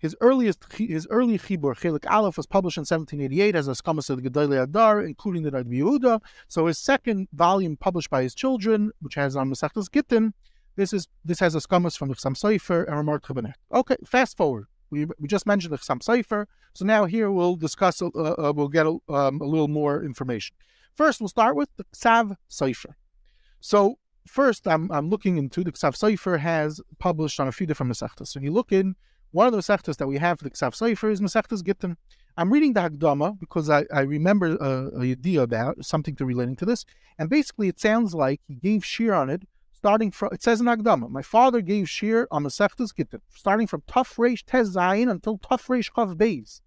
His 0.00 0.16
earliest, 0.22 0.64
his 0.72 1.06
early 1.10 1.38
chibur, 1.38 1.76
Chelik 1.78 2.10
Aleph, 2.10 2.38
was 2.38 2.46
published 2.46 2.78
in 2.78 2.82
1788 2.82 3.54
as 3.54 3.68
a 3.68 3.72
Skamas 3.72 4.08
of 4.08 4.22
the 4.22 4.30
Gedolei 4.30 4.62
Adar, 4.62 5.02
including 5.02 5.42
the 5.42 5.50
Rabbi 5.50 5.74
Yehuda. 5.74 6.20
So 6.48 6.66
his 6.66 6.78
second 6.78 7.28
volume, 7.34 7.76
published 7.76 8.08
by 8.08 8.22
his 8.22 8.34
children, 8.34 8.92
which 9.02 9.14
has 9.16 9.36
on 9.36 9.50
Masechtas 9.50 9.90
Gittin, 9.92 10.32
this 10.76 10.94
is 10.94 11.06
this 11.22 11.40
has 11.40 11.54
a 11.54 11.58
Skamas 11.58 11.98
from 11.98 12.08
the 12.08 12.14
Chassam 12.14 12.34
Sofer 12.34 12.86
and 12.86 12.96
Ramar 12.96 13.20
Chabanet. 13.20 13.52
Okay, 13.72 13.96
fast 14.06 14.38
forward. 14.38 14.66
We, 14.88 15.04
we 15.18 15.28
just 15.28 15.46
mentioned 15.46 15.74
the 15.74 15.78
Chassam 15.78 16.00
Sofer, 16.00 16.46
so 16.72 16.86
now 16.86 17.04
here 17.04 17.30
we'll 17.30 17.56
discuss, 17.56 18.00
uh, 18.00 18.08
uh, 18.08 18.52
we'll 18.56 18.68
get 18.68 18.86
a, 18.86 18.96
um, 19.08 19.40
a, 19.40 19.44
little 19.44 19.68
more 19.68 20.02
information. 20.02 20.56
First, 20.96 21.20
we'll 21.20 21.28
start 21.28 21.56
with 21.56 21.68
the 21.76 21.84
Ksav 21.94 22.36
Sofer. 22.50 22.94
So 23.60 23.98
first, 24.26 24.66
I'm, 24.66 24.90
I'm 24.90 25.10
looking 25.10 25.36
into 25.36 25.62
the 25.62 25.72
Ksav 25.72 25.94
Sofer 25.94 26.38
has 26.38 26.80
published 26.98 27.38
on 27.38 27.48
a 27.48 27.52
few 27.52 27.66
different 27.66 27.92
Masechtas. 27.92 28.28
So 28.28 28.40
you 28.40 28.50
look 28.50 28.72
in, 28.72 28.96
one 29.32 29.46
of 29.46 29.52
the 29.52 29.58
Masechtas 29.58 29.96
that 29.98 30.06
we 30.06 30.18
have 30.18 30.38
for 30.38 30.44
the 30.44 30.50
Ksav 30.50 30.72
Sofer 30.72 31.10
is 31.10 31.20
Masechtas 31.20 31.64
Gittin. 31.64 31.96
I'm 32.36 32.52
reading 32.52 32.72
the 32.72 32.80
Hagdama 32.80 33.38
because 33.38 33.70
I, 33.70 33.84
I 33.92 34.00
remember 34.00 34.56
a, 34.56 34.90
a 34.98 35.12
idea 35.12 35.42
about 35.42 35.84
something 35.84 36.16
to 36.16 36.24
relating 36.24 36.56
to 36.56 36.64
this. 36.64 36.84
And 37.18 37.28
basically, 37.28 37.68
it 37.68 37.78
sounds 37.78 38.14
like 38.14 38.40
he 38.48 38.54
gave 38.54 38.82
shiur 38.82 39.16
on 39.16 39.30
it 39.30 39.42
starting 39.72 40.10
from, 40.10 40.28
it 40.32 40.42
says 40.42 40.60
in 40.60 40.66
Agdama, 40.66 41.08
my 41.08 41.22
father 41.22 41.62
gave 41.62 41.86
shiur 41.86 42.26
on 42.30 42.44
Masechtas 42.44 42.94
Gittin, 42.94 43.20
starting 43.34 43.66
from 43.66 43.82
Tuf 43.82 44.16
Reish 44.16 44.42
Tez 44.46 44.76
Zayin 44.76 45.10
until 45.10 45.38
Tuf 45.38 45.68
Reish 45.68 45.90
Chav 45.90 46.16
Beis. 46.16 46.60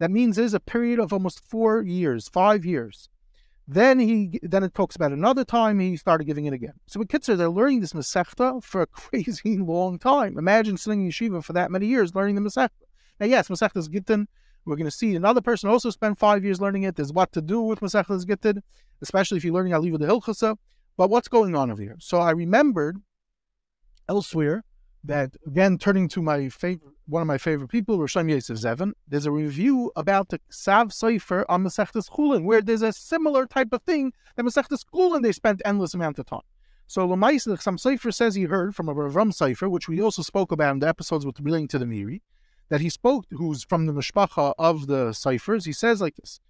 That 0.00 0.10
means 0.10 0.36
there's 0.36 0.54
a 0.54 0.60
period 0.60 0.98
of 0.98 1.12
almost 1.12 1.44
four 1.44 1.82
years, 1.82 2.28
five 2.28 2.64
years. 2.64 3.08
Then 3.72 4.00
he, 4.00 4.40
then 4.42 4.64
it 4.64 4.74
talks 4.74 4.96
about 4.96 5.12
another 5.12 5.44
time 5.44 5.78
he 5.78 5.96
started 5.96 6.24
giving 6.24 6.46
it 6.46 6.52
again. 6.52 6.72
So 6.88 6.98
with 6.98 7.06
Kitzer, 7.06 7.36
they're 7.36 7.48
learning 7.48 7.78
this 7.78 7.92
Masechta 7.92 8.60
for 8.64 8.82
a 8.82 8.86
crazy 8.88 9.58
long 9.58 9.96
time. 9.96 10.36
Imagine 10.38 10.76
sitting 10.76 11.02
in 11.02 11.10
yeshiva 11.12 11.44
for 11.44 11.52
that 11.52 11.70
many 11.70 11.86
years 11.86 12.12
learning 12.12 12.34
the 12.34 12.40
Masechta. 12.40 12.70
Now, 13.20 13.26
yes, 13.26 13.46
Masechtas 13.46 13.88
Gittin, 13.88 14.26
we're 14.64 14.74
going 14.74 14.90
to 14.90 14.90
see 14.90 15.14
another 15.14 15.40
person 15.40 15.70
also 15.70 15.90
spend 15.90 16.18
five 16.18 16.44
years 16.44 16.60
learning 16.60 16.82
it. 16.82 16.96
There's 16.96 17.12
what 17.12 17.30
to 17.30 17.40
do 17.40 17.60
with 17.60 17.78
Masechtas 17.78 18.26
Gittin, 18.26 18.60
especially 19.02 19.36
if 19.36 19.44
you're 19.44 19.54
learning 19.54 19.72
Aliva 19.72 19.98
the 19.98 20.06
Hilchasa. 20.06 20.56
But 20.96 21.08
what's 21.08 21.28
going 21.28 21.54
on 21.54 21.70
over 21.70 21.80
here? 21.80 21.96
So 22.00 22.18
I 22.18 22.32
remembered 22.32 22.96
elsewhere 24.08 24.64
that 25.04 25.36
again, 25.46 25.78
turning 25.78 26.08
to 26.08 26.22
my 26.22 26.48
favorite, 26.48 26.94
one 27.06 27.22
of 27.22 27.28
my 27.28 27.38
favorite 27.38 27.68
people, 27.68 27.98
Rosham 27.98 28.30
Yosef 28.30 28.58
Zevin, 28.58 28.92
there's 29.08 29.26
a 29.26 29.30
review 29.30 29.90
about 29.96 30.28
the 30.28 30.40
Sav 30.50 30.92
Sefer 30.92 31.44
on 31.48 31.64
Masechtas 31.64 32.10
Chulin, 32.10 32.44
where 32.44 32.60
there's 32.60 32.82
a 32.82 32.92
similar 32.92 33.46
type 33.46 33.72
of 33.72 33.82
thing 33.82 34.12
that 34.36 34.44
Masechtas 34.44 34.84
Chulin 34.92 35.22
they 35.22 35.32
spent 35.32 35.62
endless 35.64 35.94
amount 35.94 36.18
of 36.18 36.26
time. 36.26 36.40
So 36.86 37.06
Lamaisa, 37.06 37.60
some 37.60 37.78
Sefer 37.78 38.10
says 38.10 38.34
he 38.34 38.44
heard 38.44 38.74
from 38.74 38.88
a 38.88 38.92
Ram 38.92 39.32
Sefer, 39.32 39.68
which 39.68 39.88
we 39.88 40.00
also 40.00 40.22
spoke 40.22 40.50
about 40.50 40.72
in 40.72 40.78
the 40.80 40.88
episodes 40.88 41.24
with 41.24 41.40
relating 41.40 41.68
to 41.68 41.78
the 41.78 41.84
Meiri, 41.84 42.20
that 42.68 42.80
he 42.80 42.88
spoke, 42.88 43.26
who's 43.30 43.64
from 43.64 43.86
the 43.86 43.92
Mishpacha 43.92 44.54
of 44.58 44.86
the 44.86 45.12
Seifers. 45.12 45.64
He 45.64 45.72
says 45.72 46.00
like 46.00 46.16
this 46.16 46.40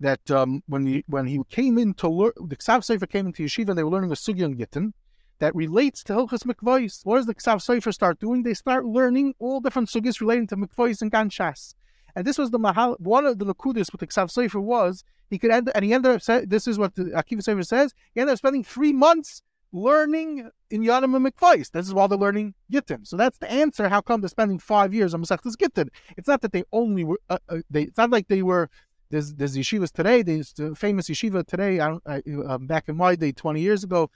that 0.00 0.30
um, 0.30 0.62
when 0.66 0.86
he 0.86 1.04
when 1.06 1.26
he 1.26 1.40
came 1.50 1.78
in 1.78 1.94
to 1.94 2.08
learn, 2.08 2.32
the 2.36 2.56
Ksav 2.56 2.82
Sefer 2.84 3.06
came 3.06 3.26
into 3.26 3.42
yeshiva 3.44 3.70
and 3.70 3.78
they 3.78 3.84
were 3.84 3.90
learning 3.90 4.10
a 4.10 4.14
sugya 4.14 4.56
Gittin 4.56 4.92
that 5.38 5.54
relates 5.54 6.02
to 6.04 6.12
Hilchas 6.14 6.44
Mikvais. 6.44 7.04
What 7.04 7.16
does 7.16 7.26
the 7.26 7.34
Ksav 7.34 7.60
Sefer 7.60 7.92
start 7.92 8.20
doing? 8.20 8.42
They 8.42 8.54
start 8.54 8.84
learning 8.84 9.34
all 9.38 9.60
different 9.60 9.88
sugis 9.88 10.20
relating 10.20 10.46
to 10.48 10.56
Mikvais 10.56 11.02
and 11.02 11.10
Ganshas. 11.10 11.74
And 12.16 12.26
this 12.26 12.38
was 12.38 12.50
the 12.50 12.58
mahal. 12.58 12.96
One 12.98 13.26
of 13.26 13.38
the 13.38 13.44
lakudis 13.44 13.90
with 13.90 14.00
the 14.00 14.06
Ksav 14.06 14.30
Sefer 14.30 14.60
was 14.60 15.04
he 15.30 15.38
could 15.38 15.50
end, 15.50 15.70
and 15.74 15.84
he 15.84 15.92
ended 15.92 16.12
up. 16.12 16.48
This 16.48 16.68
is 16.68 16.78
what 16.78 16.94
the 16.94 17.04
Akiva 17.04 17.42
Sefer 17.42 17.62
says. 17.62 17.92
He 18.14 18.20
ended 18.20 18.34
up 18.34 18.38
spending 18.38 18.62
three 18.62 18.92
months 18.92 19.42
learning 19.72 20.48
in 20.70 20.82
Yanim 20.82 21.16
and 21.16 21.26
Mikvais. 21.26 21.70
This 21.72 21.86
is 21.86 21.92
while 21.92 22.06
they're 22.06 22.16
learning 22.16 22.54
Gittin. 22.70 23.04
So 23.04 23.16
that's 23.16 23.38
the 23.38 23.50
answer. 23.50 23.88
How 23.88 24.00
come 24.00 24.20
they're 24.20 24.28
spending 24.28 24.60
five 24.60 24.94
years 24.94 25.12
on 25.12 25.22
Masechtas 25.22 25.58
Gittin? 25.58 25.90
It's 26.16 26.28
not 26.28 26.40
that 26.42 26.52
they 26.52 26.62
only 26.72 27.04
were. 27.04 27.18
Uh, 27.28 27.38
uh, 27.48 27.58
they. 27.68 27.82
It's 27.82 27.98
not 27.98 28.10
like 28.10 28.28
they 28.28 28.42
were 28.42 28.70
There's 29.10 29.34
there's 29.34 29.56
yeshivas 29.56 29.90
today. 29.90 30.22
There's 30.22 30.52
the 30.52 30.74
famous 30.74 31.08
yeshiva 31.08 31.46
today. 31.46 31.80
I, 31.80 31.98
I 32.06 32.22
um, 32.46 32.66
back 32.66 32.88
in 32.88 32.96
my 32.96 33.16
day, 33.16 33.32
20 33.32 33.60
years 33.60 33.84
ago, 33.84 34.10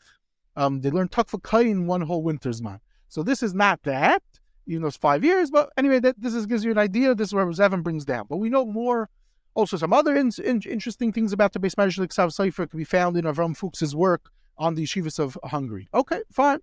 um, 0.58 0.80
they 0.80 0.90
learned 0.90 1.12
Takfa 1.12 1.40
Kain 1.42 1.86
one 1.86 2.00
whole 2.00 2.22
winter's 2.22 2.60
man. 2.60 2.80
So 3.08 3.22
this 3.22 3.44
is 3.44 3.54
not 3.54 3.84
that, 3.84 4.22
even 4.66 4.82
though 4.82 4.88
it's 4.88 4.96
five 4.96 5.22
years. 5.22 5.52
But 5.52 5.70
anyway, 5.76 6.00
that 6.00 6.20
this 6.20 6.34
is, 6.34 6.46
gives 6.46 6.64
you 6.64 6.72
an 6.72 6.78
idea. 6.78 7.14
This 7.14 7.28
is 7.28 7.34
where 7.34 7.46
Zevin 7.46 7.84
brings 7.84 8.04
down. 8.04 8.26
But 8.28 8.38
we 8.38 8.50
know 8.50 8.66
more. 8.66 9.08
Also, 9.54 9.76
some 9.76 9.92
other 9.92 10.16
in, 10.16 10.32
in, 10.44 10.60
interesting 10.68 11.12
things 11.12 11.32
about 11.32 11.52
the 11.52 11.60
base 11.60 11.76
Medrash 11.76 11.98
Ksav 12.08 12.32
Sefer 12.32 12.66
can 12.66 12.76
be 12.76 12.84
found 12.84 13.16
in 13.16 13.24
Avram 13.24 13.56
Fuchs's 13.56 13.94
work 13.94 14.30
on 14.56 14.74
the 14.74 14.82
yeshivas 14.82 15.20
of 15.20 15.38
Hungary. 15.44 15.88
Okay, 15.94 16.22
fine. 16.32 16.58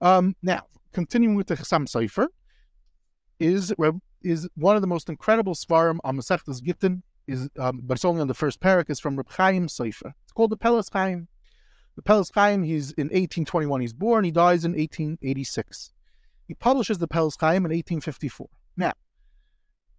Um, 0.00 0.34
now, 0.42 0.66
continuing 0.92 1.36
with 1.36 1.48
the 1.48 1.56
Chassam 1.56 1.86
Sefer, 1.86 2.28
is 3.38 3.74
is 4.22 4.48
one 4.54 4.76
of 4.76 4.82
the 4.82 4.88
most 4.88 5.10
incredible 5.10 5.54
svarim 5.54 5.98
on 6.04 6.16
Masechtas 6.16 6.62
Gittin, 6.62 7.02
is 7.26 7.50
um, 7.58 7.82
but 7.84 7.98
it's 7.98 8.04
only 8.04 8.22
on 8.22 8.28
the 8.28 8.34
first 8.34 8.60
parak, 8.60 8.88
is 8.88 8.98
from 8.98 9.16
Reb 9.16 9.30
Chaim 9.30 9.68
Sefer. 9.68 10.14
It's 10.24 10.32
called 10.32 10.50
the 10.50 10.56
Pelas 10.56 10.88
Chaim. 10.90 11.28
The 11.96 12.02
Pelas 12.02 12.30
Chaim, 12.34 12.62
he's 12.62 12.92
in 12.92 13.06
1821, 13.06 13.80
he's 13.80 13.92
born, 13.94 14.24
he 14.24 14.30
dies 14.30 14.64
in 14.64 14.72
1886. 14.72 15.92
He 16.46 16.54
publishes 16.54 16.98
the 16.98 17.08
Pelas 17.08 17.36
Chaim 17.40 17.64
in 17.64 17.72
1854. 17.72 18.48
Now, 18.76 18.92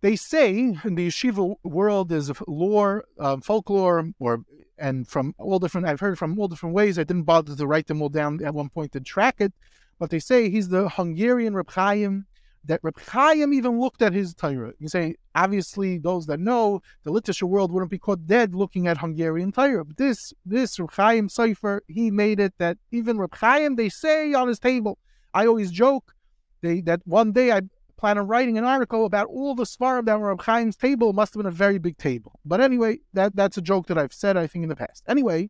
they 0.02 0.16
say 0.16 0.76
in 0.84 0.96
the 0.96 1.08
yeshiva 1.08 1.56
world 1.64 2.10
there's 2.10 2.32
lore, 2.48 3.06
um, 3.20 3.42
folklore, 3.42 4.12
or 4.20 4.44
and 4.78 5.08
from 5.08 5.34
all 5.40 5.58
different, 5.58 5.88
I've 5.88 6.00
heard 6.00 6.20
from 6.20 6.38
all 6.38 6.48
different 6.48 6.76
ways. 6.76 7.00
I 7.00 7.04
didn't 7.04 7.24
bother 7.24 7.56
to 7.56 7.68
write 7.68 7.88
them 7.88 8.02
all 8.04 8.10
down 8.10 8.44
at 8.44 8.54
one 8.54 8.70
point 8.70 8.92
to 8.92 9.00
track 9.00 9.38
it, 9.40 9.54
but 9.98 10.12
they 10.12 10.20
say 10.20 10.52
he's 10.52 10.70
the 10.70 10.90
Hungarian 10.90 11.56
Reb 11.56 11.72
Chaim 11.72 12.28
that 12.68 12.80
Reb 12.84 13.00
Chaim 13.00 13.54
even 13.54 13.80
looked 13.80 14.02
at 14.02 14.14
his 14.14 14.34
Torah. 14.34 14.74
You 14.80 14.88
say, 14.88 15.16
obviously, 15.36 15.98
those 15.98 16.26
that 16.28 16.40
know 16.40 16.82
the 17.04 17.12
literature 17.12 17.48
world 17.48 17.72
wouldn't 17.72 17.92
be 17.92 17.98
caught 17.98 18.28
dead 18.28 18.54
looking 18.54 18.88
at 18.88 19.00
Hungarian 19.00 19.52
Torah. 19.52 19.86
But 19.86 19.98
this, 19.98 20.34
this 20.46 20.80
Reb 20.80 20.92
Chaim 20.92 21.30
cipher, 21.30 21.84
he 21.88 22.12
made 22.12 22.40
it 22.40 22.54
that 22.58 22.78
even 22.92 23.18
Reb 23.18 23.36
Chaim, 23.36 23.76
they 23.76 23.90
say 23.90 24.34
on 24.34 24.48
his 24.48 24.60
table. 24.60 24.98
I 25.34 25.48
always 25.48 25.72
joke 25.72 26.14
they, 26.62 26.82
that 26.82 27.02
one 27.06 27.32
day 27.32 27.52
I 27.52 27.62
plan 27.98 28.18
on 28.18 28.28
writing 28.28 28.58
an 28.58 28.64
article 28.64 29.06
about 29.06 29.28
all 29.28 29.56
the 29.56 29.64
svarim 29.64 30.06
that 30.06 30.20
were 30.20 30.30
Reb 30.30 30.44
Chaim's 30.44 30.76
table. 30.76 31.14
Must 31.14 31.34
have 31.34 31.40
been 31.40 31.48
a 31.48 31.52
very 31.52 31.78
big 31.80 31.98
table. 31.98 32.40
But 32.46 32.62
anyway, 32.62 33.00
that, 33.14 33.36
that's 33.36 33.58
a 33.58 33.62
joke 33.62 33.88
that 33.88 33.98
I've 33.98 34.14
said, 34.14 34.38
I 34.38 34.48
think, 34.48 34.64
in 34.64 34.70
the 34.70 34.76
past. 34.76 35.04
Anyway, 35.08 35.50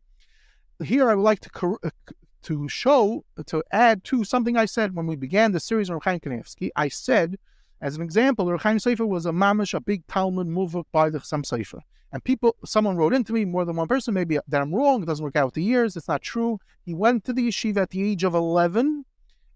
here 0.82 1.10
I 1.10 1.14
would 1.14 1.22
like 1.22 1.40
to 1.40 1.50
cor- 1.50 1.80
uh, 1.82 1.90
to 2.42 2.68
show, 2.68 3.24
to 3.46 3.62
add 3.72 4.04
to 4.04 4.24
something 4.24 4.56
I 4.56 4.64
said 4.64 4.94
when 4.94 5.06
we 5.06 5.16
began 5.16 5.52
the 5.52 5.60
series 5.60 5.90
on 5.90 6.00
Chaim 6.00 6.20
Kanievsky. 6.20 6.70
I 6.76 6.88
said, 6.88 7.38
as 7.80 7.96
an 7.96 8.02
example, 8.02 8.56
Chaim 8.58 8.78
Sefer 8.78 9.06
was 9.06 9.26
a 9.26 9.30
mamish, 9.30 9.74
a 9.74 9.80
big 9.80 10.06
Talmud 10.06 10.48
muvak 10.48 10.84
by 10.92 11.10
the 11.10 11.18
Chassam 11.20 11.44
Sefer. 11.44 11.80
And 12.10 12.24
people, 12.24 12.56
someone 12.64 12.96
wrote 12.96 13.12
into 13.12 13.32
me, 13.32 13.44
more 13.44 13.64
than 13.64 13.76
one 13.76 13.86
person, 13.86 14.14
maybe 14.14 14.38
that 14.48 14.62
I'm 14.62 14.74
wrong, 14.74 15.02
it 15.02 15.06
doesn't 15.06 15.22
work 15.22 15.36
out 15.36 15.46
with 15.46 15.54
the 15.54 15.62
years, 15.62 15.96
it's 15.96 16.08
not 16.08 16.22
true. 16.22 16.58
He 16.84 16.94
went 16.94 17.24
to 17.24 17.32
the 17.32 17.46
yeshiva 17.46 17.82
at 17.82 17.90
the 17.90 18.02
age 18.02 18.24
of 18.24 18.34
11, 18.34 19.04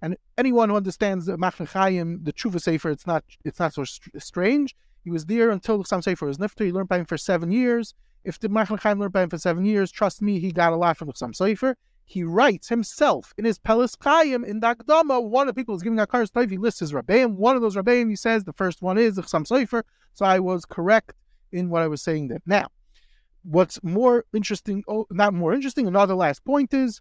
and 0.03 0.17
anyone 0.37 0.69
who 0.69 0.77
understands 0.77 1.27
the 1.27 1.39
Machne 1.39 1.67
Chaim, 1.69 2.21
the 2.23 2.33
Tshuva 2.33 2.61
Sefer, 2.61 2.91
it's 2.91 3.07
not, 3.07 3.25
it's 3.45 3.59
not 3.59 3.73
so 3.75 3.85
strange. 4.19 4.77
He 5.03 5.11
was 5.11 5.27
there 5.27 5.51
until 5.51 5.79
the 5.79 5.85
Chassam 5.85 6.05
Sefer 6.05 6.27
was 6.27 6.39
nifter. 6.39 6.65
He 6.65 6.73
learned 6.73 6.89
by 6.89 6.99
him 6.99 7.07
for 7.07 7.17
seven 7.17 7.51
years. 7.51 7.95
If 8.23 8.39
the 8.39 8.49
Machne 8.49 8.79
Chaim 8.79 9.01
learned 9.01 9.13
by 9.13 9.23
him 9.23 9.31
for 9.31 9.39
seven 9.39 9.65
years, 9.65 9.91
trust 9.91 10.23
me, 10.23 10.39
he 10.39 10.53
got 10.53 10.73
a 10.73 10.77
lot 10.77 10.97
from 10.97 11.09
the 11.09 11.15
Chassam 11.15 11.35
Sefer 11.35 11.77
he 12.13 12.25
writes 12.25 12.69
himself 12.69 13.33
in 13.39 13.47
his 13.47 13.59
Pelis 13.59 13.97
Chaim 13.99 14.45
in 14.45 14.61
Dagdama. 14.61 15.23
One 15.23 15.49
of 15.49 15.55
the 15.55 15.59
people 15.59 15.75
who's 15.75 15.83
giving 15.83 15.99
Akar 15.99 16.31
Stayv, 16.31 16.51
he 16.51 16.59
lists 16.59 16.81
his 16.81 16.93
Rabbeim. 16.93 17.37
One 17.37 17.57
of 17.57 17.63
those 17.63 17.75
Rabbeim, 17.75 18.11
he 18.11 18.17
says 18.17 18.45
the 18.45 18.53
first 18.53 18.83
one 18.83 18.99
is 18.99 19.17
the 19.17 19.23
Chassam 19.23 19.47
Sofer. 19.47 19.83
So 20.13 20.27
I 20.27 20.39
was 20.39 20.67
correct 20.67 21.15
in 21.53 21.71
what 21.71 21.81
I 21.81 21.89
was 21.89 22.03
saying 22.03 22.29
there. 22.29 22.43
Now, 22.45 22.67
what's 23.43 23.83
more 23.83 24.27
interesting, 24.35 24.85
oh, 24.89 25.07
not 25.11 25.33
more 25.33 25.55
interesting, 25.55 25.87
another 25.87 26.15
last 26.15 26.45
point 26.45 26.75
is 26.75 27.01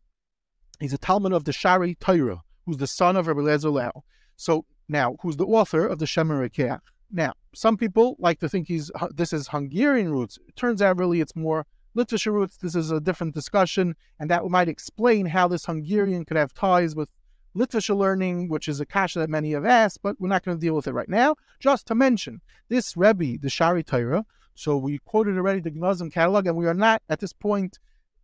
he's 0.80 0.94
a 0.94 0.98
Talmud 0.98 1.34
of 1.34 1.44
the 1.44 1.52
Shari 1.52 1.96
Torah, 1.96 2.42
who's 2.66 2.78
the 2.78 2.88
son 2.88 3.18
of 3.18 3.28
Rabbi 3.28 3.42
Lezer 3.42 3.72
Lau. 3.72 4.06
So 4.38 4.64
now, 4.88 5.18
who's 5.22 5.36
the 5.36 5.46
author 5.46 5.86
of 5.86 6.00
the 6.00 6.06
Shemer. 6.06 6.80
Now, 7.12 7.34
some 7.54 7.76
people 7.76 8.16
like 8.18 8.40
to 8.40 8.48
think 8.48 8.70
he's 8.70 8.90
this 9.14 9.34
is 9.34 9.50
Hungarian 9.50 10.14
roots. 10.14 10.40
It 10.48 10.56
turns 10.56 10.82
out 10.82 10.98
really 10.98 11.20
it's 11.20 11.36
more 11.36 11.66
roots, 11.96 12.58
this 12.58 12.76
is 12.76 12.92
a 12.92 13.00
different 13.00 13.36
discussion, 13.36 13.96
and 14.20 14.30
that 14.30 14.46
might 14.46 14.70
explain 14.70 15.28
how 15.28 15.48
this 15.48 15.66
Hungarian 15.66 16.26
could 16.26 16.38
have 16.38 16.54
ties 16.54 16.96
with 16.96 17.10
literature 17.54 17.96
learning, 17.96 18.48
which 18.48 18.68
is 18.68 18.80
a 18.80 18.86
kasha 18.86 19.20
that 19.20 19.30
many 19.30 19.52
have 19.52 19.66
asked, 19.66 20.02
but 20.02 20.16
we're 20.20 20.30
not 20.30 20.44
going 20.44 20.58
to 20.58 20.62
deal 20.62 20.76
with 20.76 20.88
it 20.88 20.94
right 20.94 21.10
now. 21.10 21.36
Just 21.60 21.88
to 21.88 21.96
mention, 21.96 22.42
this 22.70 22.96
Rebbe, 22.96 23.38
the 23.42 23.50
Shari 23.50 23.84
Torah, 23.84 24.26
so 24.56 24.78
we 24.78 25.00
quoted 25.00 25.38
already 25.38 25.60
the 25.60 25.72
Gnazim 25.72 26.12
catalog, 26.12 26.48
and 26.48 26.56
we 26.56 26.68
are 26.68 26.74
not 26.74 27.02
at 27.10 27.20
this 27.20 27.34
point. 27.34 27.80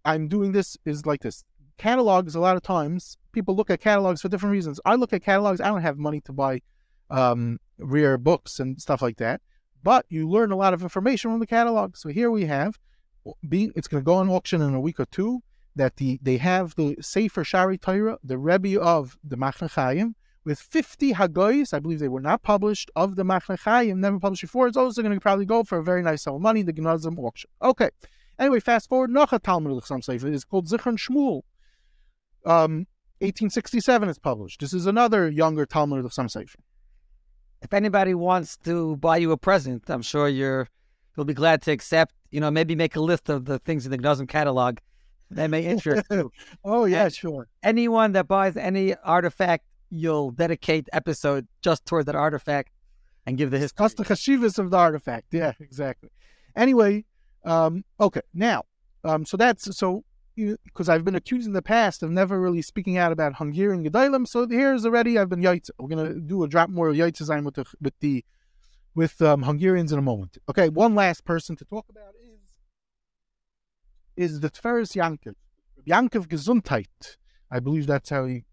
I'm 0.06 0.28
doing 0.28 0.52
this 0.52 0.78
is 0.86 1.06
like 1.06 1.22
this. 1.22 1.44
Catalogs, 1.78 2.36
a 2.36 2.40
lot 2.40 2.56
of 2.56 2.64
times, 2.64 3.18
people 3.34 3.56
look 3.56 3.70
at 3.70 3.82
catalogs 3.82 4.22
for 4.22 4.30
different 4.30 4.54
reasons. 4.54 4.80
I 4.86 4.96
look 4.96 5.14
at 5.14 5.24
catalogs, 5.24 5.62
I 5.62 5.68
don't 5.68 5.82
have 5.82 5.98
money 5.98 6.22
to 6.22 6.34
buy 6.34 6.62
um, 7.10 7.60
rare 7.78 8.18
books 8.18 8.60
and 8.60 8.82
stuff 8.82 9.02
like 9.02 9.18
that, 9.18 9.42
but 9.84 10.06
you 10.10 10.28
learn 10.28 10.52
a 10.52 10.56
lot 10.56 10.74
of 10.74 10.82
information 10.82 11.32
from 11.32 11.40
the 11.40 11.48
catalog. 11.48 11.96
So 11.96 12.10
here 12.10 12.32
we 12.32 12.46
have 12.46 12.80
being 13.48 13.72
it's 13.76 13.88
going 13.88 14.02
to 14.02 14.06
go 14.06 14.16
on 14.16 14.30
auction 14.30 14.62
in 14.62 14.74
a 14.74 14.80
week 14.80 15.00
or 15.00 15.06
two. 15.06 15.42
That 15.76 15.98
the 15.98 16.20
they 16.22 16.38
have 16.38 16.76
the 16.76 16.98
Sefer 17.02 17.44
Shari 17.44 17.78
Torah, 17.78 18.18
the 18.24 18.38
Rebbe 18.38 18.82
of 18.82 19.16
the 19.24 19.38
Machne 19.38 19.70
Chaim, 19.70 20.16
with 20.48 20.60
50 20.60 21.14
Hagoyis, 21.14 21.74
I 21.74 21.80
believe 21.80 22.00
they 22.00 22.08
were 22.08 22.22
not 22.22 22.42
published, 22.42 22.90
of 22.96 23.16
the 23.18 23.24
Machne 23.24 23.60
Chaim, 23.60 24.00
never 24.00 24.18
published 24.18 24.42
before. 24.42 24.66
It's 24.68 24.78
also 24.78 25.02
going 25.02 25.14
to 25.14 25.20
probably 25.20 25.46
go 25.46 25.64
for 25.64 25.78
a 25.78 25.84
very 25.84 26.02
nice 26.02 26.24
sum 26.24 26.36
of 26.36 26.42
money, 26.42 26.64
the 26.64 26.72
Gnazim 26.72 27.20
auction. 27.20 27.50
Okay. 27.62 27.90
Anyway, 28.40 28.62
fast 28.62 28.88
forward, 28.88 29.10
noch 29.10 29.34
a 29.34 29.40
Talmud 29.40 29.74
L'chsam 29.74 30.02
Sefer. 30.02 30.28
It's 30.28 30.46
called 30.46 30.68
Zichron 30.68 30.98
Shmuel. 30.98 31.42
Um, 32.46 32.88
1867 33.20 34.10
is 34.10 34.20
published. 34.20 34.62
This 34.62 34.74
is 34.74 34.86
another 34.86 35.30
younger 35.30 35.66
Talmud 35.66 36.06
L'chsam 36.06 36.30
Sefer. 36.30 36.60
If 37.62 37.74
anybody 37.74 38.14
wants 38.14 38.56
to 38.58 38.96
buy 38.98 39.18
you 39.18 39.32
a 39.32 39.38
present, 39.38 39.90
I'm 39.90 40.02
sure 40.02 40.30
you're 40.30 40.70
you'll 41.18 41.26
be 41.26 41.34
glad 41.34 41.62
to 41.64 41.72
accept 41.72 42.14
you 42.32 42.40
know, 42.40 42.52
maybe 42.52 42.76
make 42.76 42.96
a 42.96 43.00
list 43.00 43.30
of 43.30 43.46
the 43.46 43.60
things 43.60 43.86
in 43.86 43.92
the 43.92 43.98
Gnazim 43.98 44.28
catalog 44.28 44.78
that 45.32 45.50
may 45.50 45.66
interest 45.66 46.06
you. 46.12 46.32
oh, 46.64 46.86
yeah, 46.86 47.06
and 47.06 47.14
sure. 47.14 47.48
Anyone 47.64 48.14
that 48.14 48.28
buys 48.28 48.58
any 48.58 48.96
artifact, 48.96 49.66
you'll 49.90 50.32
dedicate 50.32 50.88
episode 50.94 51.48
just 51.62 51.86
toward 51.86 52.06
that 52.08 52.16
artifact 52.16 52.72
and 53.26 53.38
give 53.38 53.52
the 53.52 53.60
history. 53.60 53.84
That's 53.84 53.94
the 53.94 54.04
chashivas 54.04 54.60
of 54.60 54.72
the 54.72 54.78
artifact. 54.78 55.28
Yeah, 55.32 55.54
exactly. 55.60 56.10
Anyway, 56.56 57.06
um, 57.46 57.84
okay, 58.00 58.22
now, 58.34 58.64
um, 59.04 59.26
so 59.26 59.38
that's 59.38 59.76
so 59.78 60.04
because 60.36 60.88
I've 60.88 61.04
been 61.04 61.16
accused 61.16 61.48
in 61.48 61.54
the 61.54 61.64
past 61.64 62.04
of 62.04 62.12
never 62.12 62.40
really 62.40 62.62
speaking 62.62 62.96
out 62.98 63.12
about 63.12 63.36
Hungarian 63.36 63.84
Gedalim. 63.84 64.28
So 64.28 64.48
here's 64.48 64.86
already 64.86 65.18
I've 65.18 65.30
been 65.30 65.42
yaitz. 65.42 65.72
We're 65.80 65.88
gonna 65.88 66.14
do 66.14 66.44
a 66.44 66.48
drop 66.48 66.70
more 66.70 66.92
yaitz 66.92 67.18
design 67.18 67.44
with 67.44 67.56
the 67.56 67.66
with 67.82 67.94
the 68.02 68.24
with 68.98 69.22
um, 69.22 69.44
Hungarians 69.44 69.92
in 69.92 70.00
a 70.00 70.02
moment. 70.02 70.40
Okay, 70.50 70.70
one 70.70 70.96
last 70.96 71.24
person 71.24 71.56
to 71.58 71.64
talk 71.64 71.86
about 71.88 72.16
is 72.20 72.40
is 74.18 74.40
the 74.40 74.50
Tveres 74.50 74.96
Yankov. 75.00 75.36
Yankov 75.88 76.26
Gesundheit. 76.28 77.18
I 77.52 77.60
believe 77.60 77.86
that's 77.86 78.10
how 78.10 78.26
he, 78.26 78.46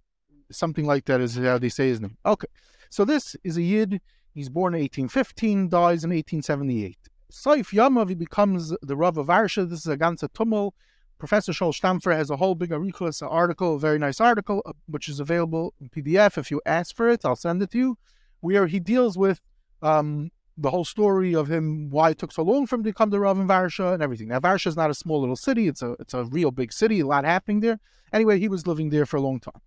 something 0.53 0.85
like 0.85 1.07
that 1.07 1.23
is 1.23 1.37
how 1.37 1.57
they 1.57 1.71
say 1.71 1.89
his 1.89 2.03
name. 2.03 2.19
Okay, 2.27 2.47
so 2.91 3.07
this 3.07 3.35
is 3.43 3.57
a 3.57 3.63
Yid. 3.63 4.03
He's 4.35 4.51
born 4.51 4.75
in 4.75 4.83
1815, 4.83 5.71
dies 5.71 6.05
in 6.05 6.11
1878. 6.11 6.99
Saif 7.33 7.71
Yamav, 7.73 8.11
he 8.11 8.15
becomes 8.15 8.75
the 8.83 8.97
Rav 8.97 9.17
of 9.17 9.29
Arsha. 9.29 9.69
This 9.69 9.81
is 9.81 9.87
a 9.87 9.97
ganze 9.97 10.29
Tummel. 10.35 10.75
Professor 11.19 11.53
Shol 11.53 11.73
Stampfer 11.73 12.15
has 12.15 12.29
a 12.29 12.37
whole 12.37 12.55
big 12.55 12.69
Arichlis 12.69 13.27
article, 13.27 13.77
a 13.77 13.79
very 13.79 13.99
nice 13.99 14.21
article, 14.21 14.61
uh, 14.67 14.73
which 14.87 15.09
is 15.09 15.21
available 15.21 15.73
in 15.81 15.89
PDF. 15.89 16.37
If 16.37 16.51
you 16.51 16.61
ask 16.67 16.95
for 16.95 17.09
it, 17.09 17.25
I'll 17.25 17.35
send 17.35 17.63
it 17.63 17.71
to 17.71 17.79
you, 17.79 17.99
where 18.41 18.67
he 18.67 18.79
deals 18.79 19.17
with 19.17 19.41
um, 19.85 20.31
the 20.57 20.71
whole 20.71 20.85
story 20.85 21.35
of 21.35 21.51
him, 21.51 21.91
why 21.91 22.11
it 22.11 22.19
took 22.19 22.33
so 22.33 22.43
long 22.43 22.67
for 22.67 22.77
him 22.77 22.85
to 22.85 22.93
come 22.93 23.11
to 23.11 23.21
Rav 23.21 23.39
in 23.39 23.47
Varsha 23.47 23.93
and 23.93 24.03
everything. 24.03 24.29
Now, 24.29 24.41
Varsha 24.41 24.69
is 24.69 24.77
not 24.77 24.91
a 24.91 24.95
small 24.95 25.21
little 25.21 25.37
city; 25.37 25.69
it's 25.69 25.83
a 25.83 25.97
it's 26.01 26.15
a 26.15 26.25
real 26.25 26.51
big 26.51 26.73
city, 26.73 27.01
a 27.01 27.07
lot 27.07 27.25
happening 27.25 27.61
there. 27.61 27.81
Anyway, 28.13 28.39
he 28.39 28.49
was 28.49 28.67
living 28.67 28.91
there 28.91 29.07
for 29.07 29.17
a 29.17 29.21
long 29.21 29.41
time. 29.41 29.61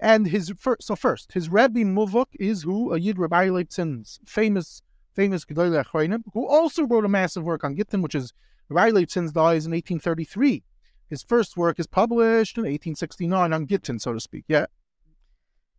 And 0.00 0.26
his 0.26 0.52
first, 0.58 0.82
so 0.82 0.96
first, 0.96 1.32
his 1.32 1.48
Rebbe 1.48 1.80
Muvuk 1.80 2.26
is 2.40 2.62
who 2.64 2.92
a 2.92 2.98
Yid 2.98 3.18
Rabbi 3.18 3.48
Leibzin's 3.48 4.18
famous 4.26 4.82
famous 5.14 5.44
Gedolei 5.44 5.84
Achronim, 5.84 6.22
who 6.32 6.46
also 6.48 6.84
wrote 6.84 7.04
a 7.04 7.08
massive 7.08 7.44
work 7.44 7.62
on 7.62 7.76
Gittin, 7.76 8.02
which 8.02 8.14
is 8.14 8.32
Rabbi 8.68 8.90
Leibzin's 8.90 9.32
dies 9.32 9.66
in 9.66 9.72
1833. 9.72 10.64
His 11.08 11.22
first 11.22 11.56
work 11.56 11.78
is 11.78 11.86
published 11.86 12.56
in 12.56 12.62
1869 12.62 13.52
on 13.52 13.66
Gittin, 13.66 13.98
so 13.98 14.14
to 14.14 14.20
speak. 14.20 14.44
Yeah. 14.48 14.66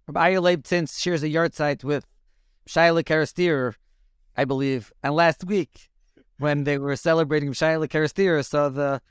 Rabbi 0.07 0.35
Leibzin 0.35 0.87
shares 0.95 1.23
a 1.23 1.29
yard 1.29 1.55
site 1.55 1.83
with 1.83 2.05
Shaila 2.67 3.03
Kerestir, 3.03 3.75
I 4.35 4.45
believe. 4.45 4.91
And 5.03 5.13
last 5.15 5.43
week, 5.43 5.89
when 6.37 6.63
they 6.63 6.77
were 6.77 6.95
celebrating 6.95 7.51
Shaila 7.51 7.87
Kerestir, 7.87 8.45
so 8.45 8.69
the 8.69 9.01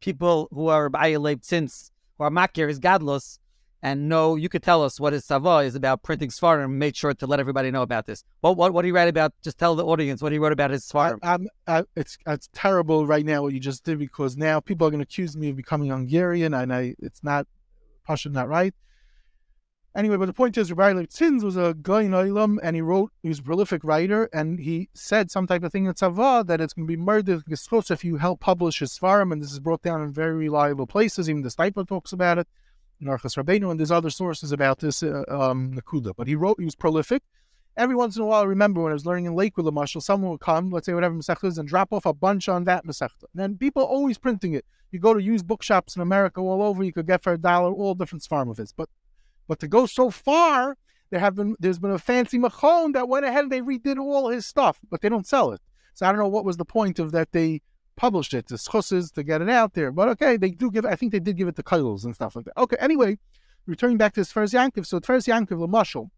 people 0.00 0.48
who 0.52 0.68
are 0.68 0.90
Ba'ayah 0.90 1.44
since, 1.44 1.90
who 2.18 2.24
are 2.24 2.30
Makir, 2.30 2.68
is 2.68 2.80
Gadlos, 2.80 3.38
and 3.84 4.08
know, 4.08 4.34
you 4.34 4.48
could 4.48 4.62
tell 4.62 4.82
us 4.82 4.98
what 4.98 5.12
his 5.12 5.26
Sava 5.26 5.58
is 5.58 5.74
about 5.74 6.02
printing 6.02 6.30
Svarim, 6.30 6.70
made 6.70 6.96
sure 6.96 7.12
to 7.12 7.26
let 7.26 7.38
everybody 7.38 7.70
know 7.70 7.82
about 7.82 8.06
this. 8.06 8.24
What, 8.40 8.56
what, 8.56 8.72
what 8.72 8.86
he 8.86 8.92
write 8.92 9.08
about? 9.08 9.34
Just 9.42 9.58
tell 9.58 9.74
the 9.74 9.84
audience 9.84 10.22
what 10.22 10.32
he 10.32 10.38
wrote 10.38 10.52
about 10.52 10.70
his 10.70 10.86
Svarim. 10.86 11.18
I'm, 11.22 11.46
I, 11.66 11.84
it's 11.94 12.16
it's 12.26 12.48
terrible 12.54 13.06
right 13.06 13.26
now 13.26 13.42
what 13.42 13.52
you 13.52 13.60
just 13.60 13.84
did 13.84 13.98
because 13.98 14.38
now 14.38 14.58
people 14.58 14.86
are 14.86 14.90
going 14.90 15.00
to 15.00 15.04
accuse 15.04 15.36
me 15.36 15.50
of 15.50 15.56
becoming 15.56 15.90
Hungarian, 15.90 16.54
and 16.54 16.72
I 16.72 16.94
it's 16.98 17.22
not, 17.22 17.46
Pasha 18.06 18.30
not 18.30 18.48
right. 18.48 18.74
Anyway, 19.96 20.16
but 20.16 20.26
the 20.26 20.32
point 20.32 20.58
is, 20.58 20.72
Rabbi 20.72 21.04
Tzins 21.04 21.44
was 21.44 21.56
a 21.56 21.72
guy 21.80 22.02
in 22.02 22.10
Olam, 22.10 22.58
and 22.64 22.74
he 22.74 22.82
wrote, 22.82 23.12
he 23.22 23.28
was 23.28 23.38
a 23.38 23.42
prolific 23.44 23.84
writer, 23.84 24.28
and 24.32 24.58
he 24.58 24.88
said 24.92 25.30
some 25.30 25.46
type 25.46 25.62
of 25.62 25.70
thing 25.70 25.86
in 25.86 25.94
Tzava 25.94 26.44
that 26.48 26.60
it's 26.60 26.72
going 26.72 26.84
to 26.88 26.90
be 26.90 26.96
murdered 26.96 27.44
if 27.48 28.04
you 28.04 28.16
help 28.16 28.40
publish 28.40 28.80
his 28.80 28.98
Svarim, 28.98 29.30
and 29.32 29.40
this 29.40 29.52
is 29.52 29.60
brought 29.60 29.82
down 29.82 30.02
in 30.02 30.12
very 30.12 30.34
reliable 30.34 30.88
places. 30.88 31.30
Even 31.30 31.42
the 31.42 31.48
Steipler 31.48 31.86
talks 31.86 32.12
about 32.12 32.38
it 32.38 32.48
in 33.00 33.06
Archas 33.06 33.40
Rabbeinu, 33.40 33.70
and 33.70 33.78
there's 33.78 33.92
other 33.92 34.10
sources 34.10 34.50
about 34.50 34.80
this 34.80 35.04
uh, 35.04 35.22
um, 35.28 35.74
Nakuda. 35.74 36.12
But 36.16 36.26
he 36.26 36.34
wrote, 36.34 36.58
he 36.58 36.64
was 36.64 36.74
prolific. 36.74 37.22
Every 37.76 37.94
once 37.94 38.16
in 38.16 38.22
a 38.22 38.26
while, 38.26 38.42
I 38.42 38.46
remember 38.46 38.82
when 38.82 38.90
I 38.90 38.94
was 38.94 39.06
learning 39.06 39.26
in 39.26 39.36
Lakewood, 39.36 39.72
Marshall, 39.72 40.00
someone 40.00 40.32
would 40.32 40.40
come, 40.40 40.70
let's 40.70 40.86
say 40.86 40.94
whatever 40.94 41.14
Masechta 41.14 41.44
is, 41.44 41.58
and 41.58 41.68
drop 41.68 41.92
off 41.92 42.04
a 42.04 42.12
bunch 42.12 42.48
on 42.48 42.64
that 42.64 42.84
Masechta. 42.84 43.26
And 43.32 43.36
then 43.36 43.58
people 43.58 43.84
always 43.84 44.18
printing 44.18 44.54
it. 44.54 44.64
You 44.90 44.98
go 44.98 45.14
to 45.14 45.22
used 45.22 45.46
bookshops 45.46 45.94
in 45.94 46.02
America 46.02 46.40
all 46.40 46.62
over, 46.62 46.82
you 46.82 46.92
could 46.92 47.06
get 47.06 47.22
for 47.22 47.32
a 47.32 47.38
dollar 47.38 47.72
all 47.72 47.94
different 47.94 48.24
Svarim 48.24 48.50
of 48.50 48.56
his. 48.56 48.72
But 48.72 48.88
but 49.46 49.60
to 49.60 49.68
go 49.68 49.86
so 49.86 50.10
far, 50.10 50.76
there 51.10 51.20
have 51.20 51.34
been 51.34 51.56
there's 51.60 51.78
been 51.78 51.90
a 51.90 51.98
fancy 51.98 52.38
machon 52.38 52.92
that 52.94 53.08
went 53.08 53.24
ahead 53.24 53.44
and 53.44 53.52
they 53.52 53.60
redid 53.60 53.98
all 53.98 54.28
his 54.28 54.46
stuff, 54.46 54.80
but 54.90 55.00
they 55.00 55.08
don't 55.08 55.26
sell 55.26 55.52
it. 55.52 55.60
So 55.94 56.06
I 56.06 56.12
don't 56.12 56.18
know 56.18 56.28
what 56.28 56.44
was 56.44 56.56
the 56.56 56.64
point 56.64 56.98
of 56.98 57.12
that 57.12 57.32
they 57.32 57.62
published 57.96 58.34
it 58.34 58.48
to 58.48 58.54
schusses 58.54 59.12
to 59.12 59.22
get 59.22 59.40
it 59.40 59.48
out 59.48 59.74
there. 59.74 59.92
But 59.92 60.08
okay, 60.10 60.36
they 60.36 60.50
do 60.50 60.70
give. 60.70 60.84
I 60.84 60.96
think 60.96 61.12
they 61.12 61.20
did 61.20 61.36
give 61.36 61.48
it 61.48 61.56
to 61.56 61.62
Kailos 61.62 62.04
and 62.04 62.14
stuff 62.14 62.36
like 62.36 62.46
that. 62.46 62.58
Okay, 62.58 62.76
anyway, 62.80 63.18
returning 63.66 63.98
back 63.98 64.14
to 64.14 64.20
this 64.20 64.32
first 64.32 64.54
Yankov. 64.54 64.86
So 64.86 65.00
first 65.00 65.26
Yankov 65.26 65.66
Lamashal, 65.66 66.10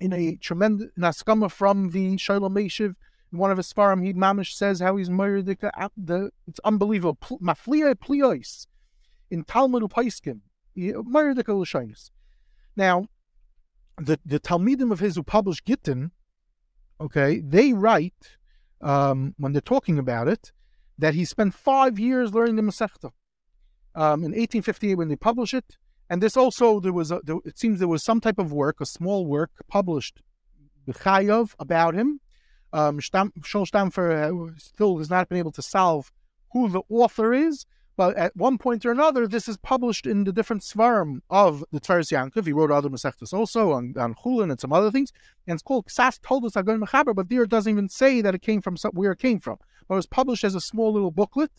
in 0.00 0.12
a 0.12 0.36
tremendous 0.36 0.88
naskama 0.98 1.50
from 1.50 1.90
the 1.90 2.16
Shoel 2.16 2.48
Umeshiv, 2.48 2.94
in 3.32 3.38
one 3.38 3.50
of 3.50 3.56
his 3.56 3.72
farm, 3.72 4.02
he 4.02 4.12
mamish 4.12 4.52
says 4.52 4.80
how 4.80 4.96
he's 4.96 5.10
murdered 5.10 5.46
the, 5.46 5.90
the 5.96 6.30
it's 6.46 6.60
unbelievable. 6.64 7.18
Maflia 7.40 7.94
pliois 7.94 8.66
in 9.30 9.44
Talmud 9.44 9.82
Upaiskim, 9.82 10.40
murdered 10.76 11.36
the 11.36 11.44
now, 12.76 13.06
the, 13.98 14.18
the 14.24 14.40
Talmidim 14.40 14.92
of 14.92 15.00
his 15.00 15.16
who 15.16 15.22
published 15.22 15.64
Gittin, 15.66 16.12
okay, 17.00 17.40
they 17.40 17.72
write, 17.72 18.36
um, 18.80 19.34
when 19.38 19.52
they're 19.52 19.60
talking 19.60 19.98
about 19.98 20.28
it, 20.28 20.52
that 20.98 21.14
he 21.14 21.24
spent 21.24 21.54
five 21.54 21.98
years 21.98 22.34
learning 22.34 22.56
the 22.56 22.62
Masechta. 22.62 23.10
Um, 23.94 24.24
in 24.24 24.32
1858, 24.32 24.94
when 24.94 25.08
they 25.08 25.16
publish 25.16 25.52
it, 25.52 25.76
and 26.08 26.22
this 26.22 26.36
also 26.36 26.80
there 26.80 26.92
was 26.92 27.10
a, 27.10 27.20
there, 27.24 27.36
it 27.44 27.58
seems 27.58 27.78
there 27.78 27.88
was 27.88 28.04
some 28.04 28.20
type 28.20 28.38
of 28.38 28.52
work, 28.52 28.80
a 28.80 28.86
small 28.86 29.26
work 29.26 29.50
published, 29.68 30.20
B'chayov 30.86 31.54
about 31.58 31.94
him. 31.94 32.20
Um, 32.72 33.00
Shaul 33.00 33.66
Stampfer 33.66 34.58
still 34.60 34.98
has 34.98 35.10
not 35.10 35.28
been 35.28 35.38
able 35.38 35.52
to 35.52 35.62
solve 35.62 36.10
who 36.52 36.68
the 36.68 36.82
author 36.88 37.32
is, 37.32 37.66
but 37.96 38.16
at 38.16 38.34
one 38.36 38.56
point 38.56 38.86
or 38.86 38.90
another, 38.90 39.26
this 39.26 39.48
is 39.48 39.58
published 39.58 40.06
in 40.06 40.24
the 40.24 40.32
different 40.32 40.62
svarim 40.62 41.20
of 41.28 41.62
the 41.72 41.80
Tiferes 41.80 42.10
Yankov. 42.10 42.46
He 42.46 42.52
wrote 42.52 42.70
other 42.70 42.88
Masechtas 42.88 43.34
also 43.34 43.72
on, 43.72 43.94
on 43.98 44.14
Chulin 44.14 44.50
and 44.50 44.58
some 44.58 44.72
other 44.72 44.90
things. 44.90 45.12
And 45.46 45.54
it's 45.54 45.62
called 45.62 45.86
Ksas 45.86 46.20
told 46.22 46.44
us 46.44 46.56
Agon 46.56 46.80
Mechaber, 46.80 47.14
but 47.14 47.28
there 47.28 47.42
it 47.42 47.50
doesn't 47.50 47.70
even 47.70 47.88
say 47.88 48.22
that 48.22 48.34
it 48.34 48.40
came 48.40 48.62
from 48.62 48.76
where 48.92 49.12
it 49.12 49.18
came 49.18 49.40
from. 49.40 49.58
But 49.88 49.94
it 49.94 49.96
was 49.96 50.06
published 50.06 50.44
as 50.44 50.54
a 50.54 50.60
small 50.60 50.92
little 50.92 51.10
booklet, 51.10 51.50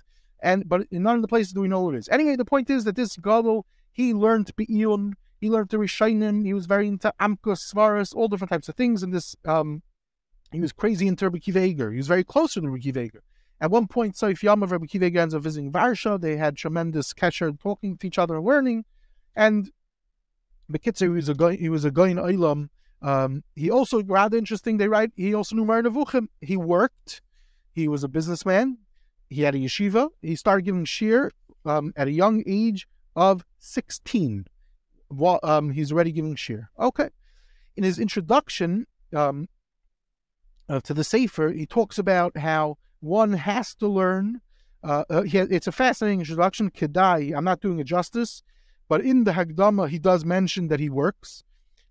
and 0.41 0.67
but 0.67 0.87
in 0.89 1.03
none 1.03 1.17
of 1.17 1.21
the 1.21 1.27
places 1.27 1.53
do 1.53 1.61
we 1.61 1.67
know 1.67 1.81
what 1.81 1.95
it 1.95 1.99
is. 1.99 2.09
Anyway, 2.09 2.35
the 2.35 2.45
point 2.45 2.69
is 2.69 2.83
that 2.85 2.95
this 2.95 3.15
Gadol, 3.15 3.65
he 3.91 4.13
learned 4.13 4.55
Be'iyun, 4.55 5.13
he 5.39 5.49
learned 5.49 5.69
the 5.69 5.77
Rishonim, 5.77 6.45
he 6.45 6.53
was 6.53 6.65
very 6.65 6.87
into 6.87 7.13
Amkus, 7.19 7.71
Svaras, 7.71 8.15
all 8.15 8.27
different 8.27 8.49
types 8.49 8.69
of 8.69 8.75
things. 8.75 9.03
And 9.03 9.13
this, 9.13 9.35
um, 9.45 9.83
he 10.51 10.59
was 10.59 10.71
crazy 10.71 11.07
into 11.07 11.25
Rabbi 11.25 11.39
Kiva 11.39 11.61
He 11.61 11.75
was 11.75 12.07
very 12.07 12.23
close 12.23 12.53
to 12.53 12.61
the 12.61 12.69
Rabbi 12.69 12.81
Kiva 12.81 13.09
at 13.63 13.71
one 13.71 13.87
point, 13.87 14.15
Saif 14.15 14.41
Yamav 14.41 14.71
Rabbi 14.71 14.87
Kiva 14.87 15.05
ends 15.17 15.33
up 15.33 15.41
visiting 15.41 15.71
Varsha. 15.71 16.19
They 16.19 16.35
had 16.35 16.57
tremendous 16.57 17.13
kesher 17.13 17.57
talking 17.57 17.97
to 17.97 18.07
each 18.07 18.19
other 18.19 18.35
and 18.35 18.45
learning. 18.45 18.83
And 19.37 19.71
Bekitzer, 20.69 21.03
he 21.03 21.07
was 21.07 21.29
a 21.29 21.33
guy, 21.33 21.55
he 21.55 21.69
was 21.69 21.85
a 21.85 21.89
guy 21.89 22.09
in. 22.09 22.69
Um, 23.01 23.43
he 23.55 23.71
also, 23.71 24.03
rather 24.03 24.37
interesting, 24.37 24.79
they 24.79 24.89
write, 24.89 25.13
he 25.15 25.33
also 25.33 25.55
knew 25.55 25.63
Moreh 25.63 25.83
Nevuchim. 25.83 26.27
He 26.41 26.57
worked, 26.57 27.21
he 27.71 27.87
was 27.87 28.03
a 28.03 28.09
businessman, 28.09 28.79
he 29.29 29.43
had 29.43 29.55
a 29.55 29.59
yeshiva. 29.59 30.09
He 30.21 30.35
started 30.35 30.63
giving 30.63 30.83
shiur 30.83 31.29
um, 31.65 31.93
at 31.95 32.09
a 32.09 32.11
young 32.11 32.43
age 32.45 32.85
of 33.15 33.45
16. 33.59 34.45
Um, 35.41 35.69
he's 35.69 35.93
already 35.93 36.11
giving 36.11 36.35
shiur. 36.35 36.67
Okay. 36.77 37.11
In 37.77 37.85
his 37.85 37.97
introduction 37.97 38.87
um, 39.15 39.47
uh, 40.67 40.81
to 40.81 40.93
the 40.93 41.05
Sefer, 41.05 41.51
he 41.51 41.65
talks 41.65 41.97
about 41.97 42.35
how 42.37 42.77
one 43.03 43.33
has 43.33 43.75
to 43.75 43.87
learn. 43.87 44.41
Uh, 44.83 45.03
uh, 45.09 45.23
it's 45.25 45.67
a 45.67 45.71
fascinating 45.71 46.21
introduction. 46.21 46.71
Kedai, 46.71 47.35
I'm 47.35 47.43
not 47.43 47.61
doing 47.61 47.79
it 47.79 47.85
justice, 47.85 48.43
but 48.87 49.01
in 49.01 49.25
the 49.25 49.31
Hagdama, 49.33 49.89
he 49.89 49.99
does 49.99 50.25
mention 50.25 50.69
that 50.69 50.79
he 50.79 50.89
works. 50.89 51.43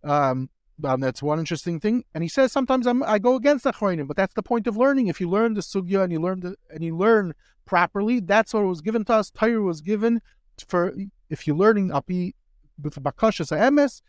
Um, 0.03 0.49
um, 0.83 1.01
that's 1.01 1.23
one 1.23 1.39
interesting 1.39 1.79
thing. 1.79 2.05
And 2.15 2.25
he 2.25 2.29
says 2.29 2.51
sometimes 2.51 2.87
I'm, 2.87 3.03
i 3.03 3.19
go 3.19 3.37
against 3.37 3.67
Achronim, 3.67 4.09
but 4.09 4.17
that's 4.17 4.35
the 4.35 4.43
point 4.43 4.67
of 4.67 4.77
learning. 4.77 5.07
If 5.07 5.21
you 5.21 5.29
learn 5.29 5.55
the 5.55 5.61
sugya 5.61 6.03
and 6.03 6.13
you 6.13 6.21
learn 6.21 6.41
the, 6.41 6.57
and 6.71 6.83
you 6.83 6.97
learn 6.97 7.35
properly, 7.67 8.21
that's 8.21 8.55
what 8.55 8.65
was 8.65 8.81
given 8.81 9.05
to 9.05 9.15
us. 9.15 9.31
Torah 9.31 9.63
was 9.63 9.81
given 9.81 10.21
for 10.67 10.95
if 11.31 11.47
you're 11.47 11.57
learning 11.57 11.93
api 11.93 12.35
with 12.83 12.95
bakashas 12.97 13.57
emes, 13.57 14.03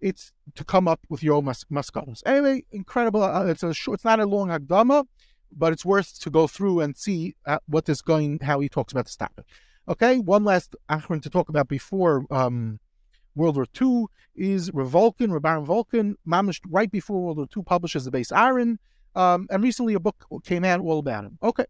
it's 0.00 0.32
to 0.54 0.64
come 0.64 0.86
up 0.88 1.00
with 1.08 1.22
your 1.22 1.42
mas- 1.42 1.64
maskanos. 1.70 2.22
Anyway, 2.24 2.64
incredible. 2.70 3.22
Uh, 3.22 3.46
it's 3.46 3.62
a 3.62 3.74
short, 3.74 3.96
it's 3.96 4.04
not 4.04 4.20
a 4.20 4.26
long 4.26 4.48
Hagdama 4.48 5.06
but 5.52 5.72
it's 5.72 5.84
worth 5.84 6.18
to 6.20 6.30
go 6.30 6.46
through 6.46 6.80
and 6.80 6.96
see 6.96 7.34
uh, 7.46 7.58
what 7.66 7.88
is 7.88 8.02
going, 8.02 8.38
how 8.42 8.60
he 8.60 8.68
talks 8.68 8.92
about 8.92 9.06
this 9.06 9.16
topic. 9.16 9.46
Okay, 9.88 10.18
one 10.18 10.44
last 10.44 10.76
Achron 10.88 11.22
to 11.22 11.30
talk 11.30 11.48
about 11.48 11.68
before 11.68 12.24
um, 12.30 12.78
World 13.34 13.56
War 13.56 13.66
II 13.80 14.06
is 14.34 14.70
Revolkin, 14.70 15.30
Rebaron 15.30 15.66
Volkin, 15.66 16.14
mamish 16.26 16.60
right 16.68 16.90
before 16.90 17.22
World 17.22 17.38
War 17.38 17.48
II 17.56 17.62
publishes 17.64 18.04
the 18.04 18.10
base 18.10 18.30
Iron, 18.32 18.78
um, 19.14 19.48
and 19.50 19.62
recently 19.62 19.94
a 19.94 20.00
book 20.00 20.26
came 20.44 20.64
out 20.64 20.80
all 20.80 20.98
about 20.98 21.24
him. 21.24 21.38
Okay, 21.42 21.66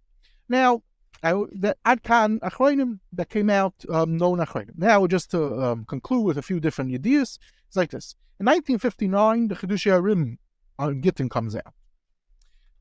now 0.49 0.83
I, 1.23 1.33
the 1.33 1.77
Adkan 1.85 2.41
Achronim 2.41 3.01
that 3.13 3.29
came 3.29 3.51
out, 3.51 3.75
um, 3.91 4.17
known 4.17 4.39
Achronim. 4.39 4.77
Now, 4.77 5.07
just 5.07 5.31
to 5.33 5.63
um, 5.63 5.85
conclude 5.85 6.25
with 6.25 6.39
a 6.39 6.43
few 6.43 6.61
different 6.61 6.93
ideas, 6.95 7.39
it's 7.69 7.77
like 7.77 7.91
this. 7.91 8.17
In 8.39 8.47
1959, 8.47 9.49
the 9.49 9.55
Chidushei 9.55 10.01
HaRim 10.01 10.39
on 10.79 11.03
Gittin 11.03 11.29
comes 11.29 11.55
out. 11.55 11.75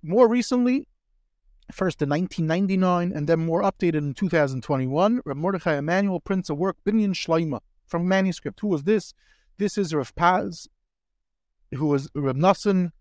More 0.01 0.29
recently, 0.29 0.87
first 1.71 2.01
in 2.01 2.09
1999 2.09 3.11
and 3.11 3.27
then 3.27 3.45
more 3.45 3.61
updated 3.61 3.95
in 3.95 4.13
2021, 4.13 5.21
Reb 5.25 5.37
Mordechai 5.37 5.77
Emanuel 5.77 6.19
prints 6.19 6.49
a 6.49 6.55
work, 6.55 6.77
Binyan 6.85 7.13
Shleima, 7.13 7.59
from 7.85 8.07
manuscript. 8.07 8.61
Who 8.61 8.67
was 8.67 8.83
this? 8.83 9.13
This 9.57 9.77
is 9.77 9.93
Rav 9.93 10.15
Paz, 10.15 10.69
who 11.73 11.87
was 11.87 12.09
Reb 12.15 12.37
Nassim, 12.37 12.91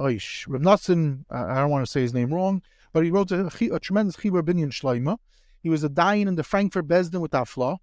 Oish, 0.00 0.48
Nassim, 0.48 1.24
I 1.30 1.54
don't 1.60 1.70
want 1.70 1.86
to 1.86 1.90
say 1.90 2.00
his 2.00 2.12
name 2.12 2.34
wrong, 2.34 2.62
but 2.92 3.04
he 3.04 3.10
wrote 3.10 3.30
a, 3.30 3.46
a 3.72 3.78
tremendous 3.78 4.16
Chibur 4.16 4.42
Binyan 4.42 4.72
Shleima. 4.72 5.18
He 5.62 5.68
was 5.68 5.84
a 5.84 5.88
dying 5.88 6.26
in 6.26 6.34
the 6.34 6.42
Frankfurt 6.42 6.88
Besdin 6.88 7.20
with 7.20 7.30
Afla. 7.32 7.78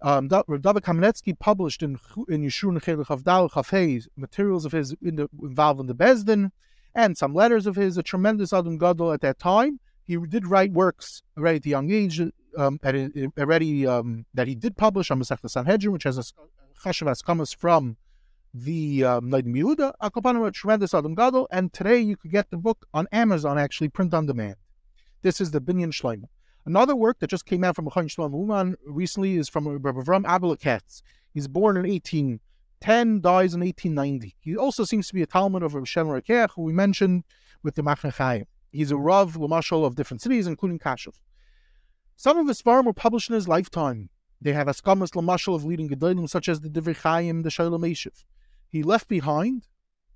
Um, 0.00 0.28
David 0.28 0.62
Kamenetsky 0.62 1.38
published 1.38 1.82
in 1.82 1.98
in 2.28 2.42
Yeshurun 2.42 2.80
Chavdal 2.80 3.50
Chafei 3.50 4.06
materials 4.16 4.64
of 4.64 4.72
his 4.72 4.94
in 5.02 5.16
the, 5.16 5.28
involved 5.42 5.78
in 5.78 5.88
the 5.88 5.94
Besdin 5.94 6.52
and 6.94 7.16
some 7.16 7.34
letters 7.34 7.66
of 7.66 7.76
his, 7.76 7.96
a 7.96 8.02
tremendous 8.02 8.52
Adam 8.52 8.78
Gadol 8.78 9.12
at 9.12 9.20
that 9.20 9.38
time. 9.38 9.80
He 10.06 10.16
did 10.16 10.46
write 10.46 10.72
works 10.72 11.22
already 11.36 11.58
at 11.58 11.66
a 11.66 11.68
young 11.68 11.90
age, 11.90 12.20
um, 12.56 12.80
at 12.82 12.94
a, 12.94 13.30
already 13.38 13.86
um, 13.86 14.26
that 14.34 14.48
he 14.48 14.54
did 14.54 14.76
publish 14.76 15.10
on 15.10 15.20
Masech 15.20 15.48
Sanhedrin, 15.48 15.92
which 15.92 16.04
has 16.04 16.18
a 16.18 16.24
chashav 16.82 17.24
comes 17.24 17.52
from 17.52 17.96
the 18.52 19.04
um, 19.04 19.30
Leidim 19.30 19.54
Yehuda. 19.54 19.92
Akopanim, 20.02 20.46
a 20.46 20.50
tremendous 20.50 20.94
Adam 20.94 21.14
Gadol, 21.14 21.46
and 21.50 21.72
today 21.72 21.98
you 21.98 22.16
could 22.16 22.32
get 22.32 22.50
the 22.50 22.56
book 22.56 22.86
on 22.92 23.06
Amazon, 23.12 23.58
actually 23.58 23.88
print 23.88 24.12
on 24.12 24.26
demand. 24.26 24.56
This 25.22 25.40
is 25.40 25.50
the 25.50 25.60
Binyan 25.60 25.92
Shleima. 25.92 26.24
Another 26.66 26.96
work 26.96 27.18
that 27.20 27.30
just 27.30 27.46
came 27.46 27.64
out 27.64 27.76
from 27.76 27.86
Chaim 27.86 28.08
Shlomo 28.08 28.40
Uman 28.40 28.76
recently 28.84 29.36
is 29.36 29.48
from 29.48 29.68
Rabbi 29.68 30.00
Avram 30.00 30.24
Abelaketz. 30.24 31.02
He's 31.32 31.48
born 31.48 31.76
in 31.76 31.86
18 31.86 32.40
10 32.80 33.20
dies 33.20 33.54
in 33.54 33.60
1890. 33.60 34.36
He 34.40 34.56
also 34.56 34.84
seems 34.84 35.08
to 35.08 35.14
be 35.14 35.22
a 35.22 35.26
Talmud 35.26 35.62
of 35.62 35.72
Shem 35.88 36.06
Rekeach, 36.06 36.50
who 36.54 36.62
we 36.62 36.72
mentioned 36.72 37.24
with 37.62 37.74
the 37.74 37.82
Machne 37.82 38.12
Chaim. 38.12 38.46
He's 38.72 38.90
a 38.90 38.96
Rav 38.96 39.34
Lamashal 39.34 39.84
of 39.84 39.96
different 39.96 40.22
cities, 40.22 40.46
including 40.46 40.78
Kashuf. 40.78 41.14
Some 42.16 42.38
of 42.38 42.48
his 42.48 42.60
farm 42.60 42.86
were 42.86 42.92
published 42.92 43.28
in 43.28 43.34
his 43.34 43.48
lifetime. 43.48 44.10
They 44.40 44.52
have 44.52 44.66
Askamas 44.66 45.10
Lamashal 45.10 45.54
of 45.54 45.64
leading 45.64 45.88
Gedolim, 45.88 46.28
such 46.28 46.48
as 46.48 46.60
the 46.60 46.68
Divrei 46.68 46.96
Chaim, 46.96 47.42
the 47.42 47.50
Shoel 47.50 47.78
Umeshiv. 47.78 48.24
He 48.68 48.82
left 48.82 49.08
behind 49.08 49.66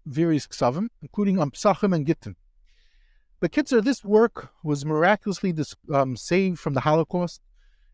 various 0.07 0.47
Ksavim, 0.47 0.89
including 1.03 1.37
Ampsachim 1.37 1.95
and 1.95 2.07
Gittin. 2.07 2.37
But 3.41 3.53
Kitzer, 3.53 3.83
this 3.83 4.05
work 4.05 4.51
was 4.63 4.87
miraculously 4.87 5.53
dis- 5.53 5.75
um, 5.93 6.17
saved 6.17 6.59
from 6.59 6.75
the 6.75 6.81
Holocaust, 6.81 7.43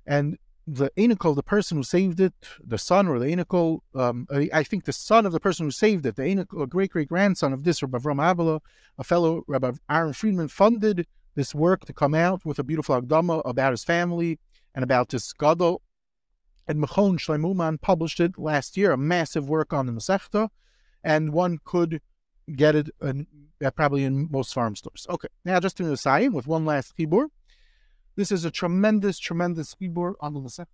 and 0.06 0.38
the 0.72 0.90
Enikel, 0.96 1.34
the 1.34 1.42
person 1.42 1.78
who 1.78 1.82
saved 1.82 2.20
it, 2.20 2.32
the 2.64 2.78
son 2.78 3.08
or 3.08 3.18
the 3.18 3.26
Enikel, 3.26 3.80
um, 3.94 4.26
I 4.30 4.62
think 4.62 4.84
the 4.84 4.92
son 4.92 5.26
of 5.26 5.32
the 5.32 5.40
person 5.40 5.66
who 5.66 5.70
saved 5.72 6.06
it, 6.06 6.14
the 6.14 6.22
Enikel, 6.22 6.68
great 6.68 6.90
great 6.90 7.08
grandson 7.08 7.52
of 7.52 7.64
this 7.64 7.82
Rabbi 7.82 7.98
Avram 7.98 8.18
Abela, 8.18 8.60
a 8.96 9.04
fellow 9.04 9.42
Rabbi 9.48 9.72
Aaron 9.90 10.12
Friedman, 10.12 10.48
funded 10.48 11.06
this 11.34 11.54
work 11.54 11.84
to 11.86 11.92
come 11.92 12.14
out 12.14 12.44
with 12.44 12.58
a 12.58 12.62
beautiful 12.62 13.00
Agdama 13.00 13.42
about 13.44 13.72
his 13.72 13.82
family 13.82 14.38
and 14.74 14.84
about 14.84 15.08
this 15.08 15.32
Gadol. 15.32 15.82
And 16.68 16.80
Mechon 16.80 17.18
Shleimuman 17.18 17.80
published 17.80 18.20
it 18.20 18.38
last 18.38 18.76
year, 18.76 18.92
a 18.92 18.96
massive 18.96 19.48
work 19.48 19.72
on 19.72 19.86
the 19.86 19.92
Masechta, 19.92 20.50
and 21.02 21.32
one 21.32 21.58
could 21.64 22.00
get 22.54 22.76
it 22.76 22.90
in, 23.02 23.26
probably 23.74 24.04
in 24.04 24.28
most 24.30 24.54
farm 24.54 24.76
stores. 24.76 25.06
Okay, 25.10 25.28
now 25.44 25.58
just 25.58 25.76
to 25.78 25.84
the 25.84 25.96
side 25.96 26.32
with 26.32 26.46
one 26.46 26.64
last 26.64 26.96
chibur. 26.96 27.26
This 28.16 28.32
is 28.32 28.44
a 28.44 28.50
tremendous, 28.50 29.18
tremendous 29.18 29.74
chibur 29.74 30.14
on 30.20 30.34
the 30.34 30.40
Masechta. 30.40 30.66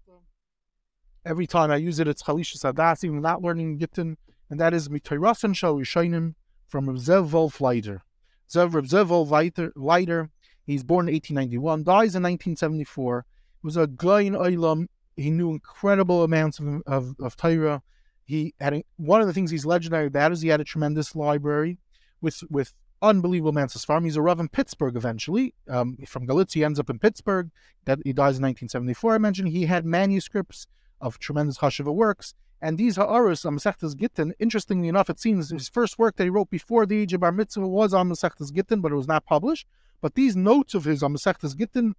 Every 1.24 1.47
time 1.47 1.70
I 1.70 1.76
use 1.76 2.01
it, 2.01 2.09
it's 2.09 2.22
Chalisha 2.22 2.57
Sadas, 2.57 3.05
even 3.05 3.20
not 3.20 3.43
learning 3.43 3.78
Gittin, 3.78 4.16
and 4.49 4.59
that 4.59 4.72
is 4.72 4.89
Mitoirasan 4.89 5.55
Shal 5.55 5.76
Yishainim 5.76 6.34
from 6.66 6.87
Zev 6.97 7.32
Wolf 7.32 7.61
Leiter. 7.61 8.03
Zev 8.49 9.09
Wolf 9.09 9.30
Leiter, 9.76 10.30
he's 10.64 10.84
born 10.84 11.09
in 11.09 11.14
1891, 11.14 11.84
dies 11.84 12.14
in 12.14 12.22
1974. 12.22 13.26
He 13.61 13.66
was 13.66 13.76
a 13.76 13.87
guy 13.87 14.22
in 14.22 14.34
Olam. 14.34 14.87
He 15.16 15.30
knew 15.30 15.51
incredible 15.51 16.22
amounts 16.24 16.59
of, 16.59 16.82
of, 16.87 17.16
of 17.20 17.37
Torah. 17.37 17.82
He 18.24 18.55
had 18.61 18.74
a, 18.74 18.84
one 18.97 19.20
of 19.20 19.26
the 19.26 19.32
things 19.32 19.51
he's 19.51 19.66
legendary 19.66 20.07
about 20.07 20.32
is 20.32 20.43
he 20.43 20.49
had 20.49 20.61
a 20.61 20.64
tremendous 20.64 21.14
library 21.14 21.78
with 22.20 22.43
with 22.51 22.72
unbelievable 23.03 23.59
of 23.59 23.70
Sfarim. 23.70 24.05
He's 24.05 24.16
a 24.16 24.22
Rav 24.22 24.40
in 24.40 24.49
Pittsburgh 24.49 24.97
eventually. 24.97 25.55
Um, 25.68 25.97
from 26.07 26.26
Galicia, 26.26 26.59
he 26.59 26.64
ends 26.64 26.80
up 26.80 26.90
in 26.90 26.99
Pittsburgh. 26.99 27.51
That 27.84 27.99
he 28.05 28.12
dies 28.12 28.38
in 28.38 28.42
1974. 28.42 29.14
I 29.14 29.18
mentioned 29.18 29.49
he 29.49 29.66
had 29.66 29.84
manuscripts 29.84 30.66
of 31.01 31.18
tremendous 31.18 31.59
Hashiva 31.59 31.94
works. 31.94 32.34
And 32.61 32.78
these 32.78 32.97
Ha'aris 32.97 33.44
on 33.44 33.57
Masechtas 33.57 33.97
Gittin, 33.97 34.34
interestingly 34.38 34.88
enough, 34.88 35.11
it 35.11 35.20
seems 35.20 35.51
his 35.51 35.68
first 35.68 35.99
work 35.99 36.16
that 36.16 36.24
he 36.24 36.30
wrote 36.30 36.51
before 36.51 36.86
the 36.86 36.99
age 36.99 37.12
of 37.12 37.20
Bar 37.20 37.32
Mitzvah 37.32 37.68
was 37.68 37.92
on 37.92 38.09
Masechtas 38.09 38.53
Gittin, 38.53 38.80
but 38.80 38.92
it 38.92 38.97
was 38.97 39.07
not 39.07 39.26
published. 39.26 39.66
But 40.01 40.14
these 40.14 40.34
notes 40.34 40.74
of 40.74 40.84
his 40.84 41.03
on 41.03 41.14
Masechtas 41.14 41.57
Gittin, 41.57 41.94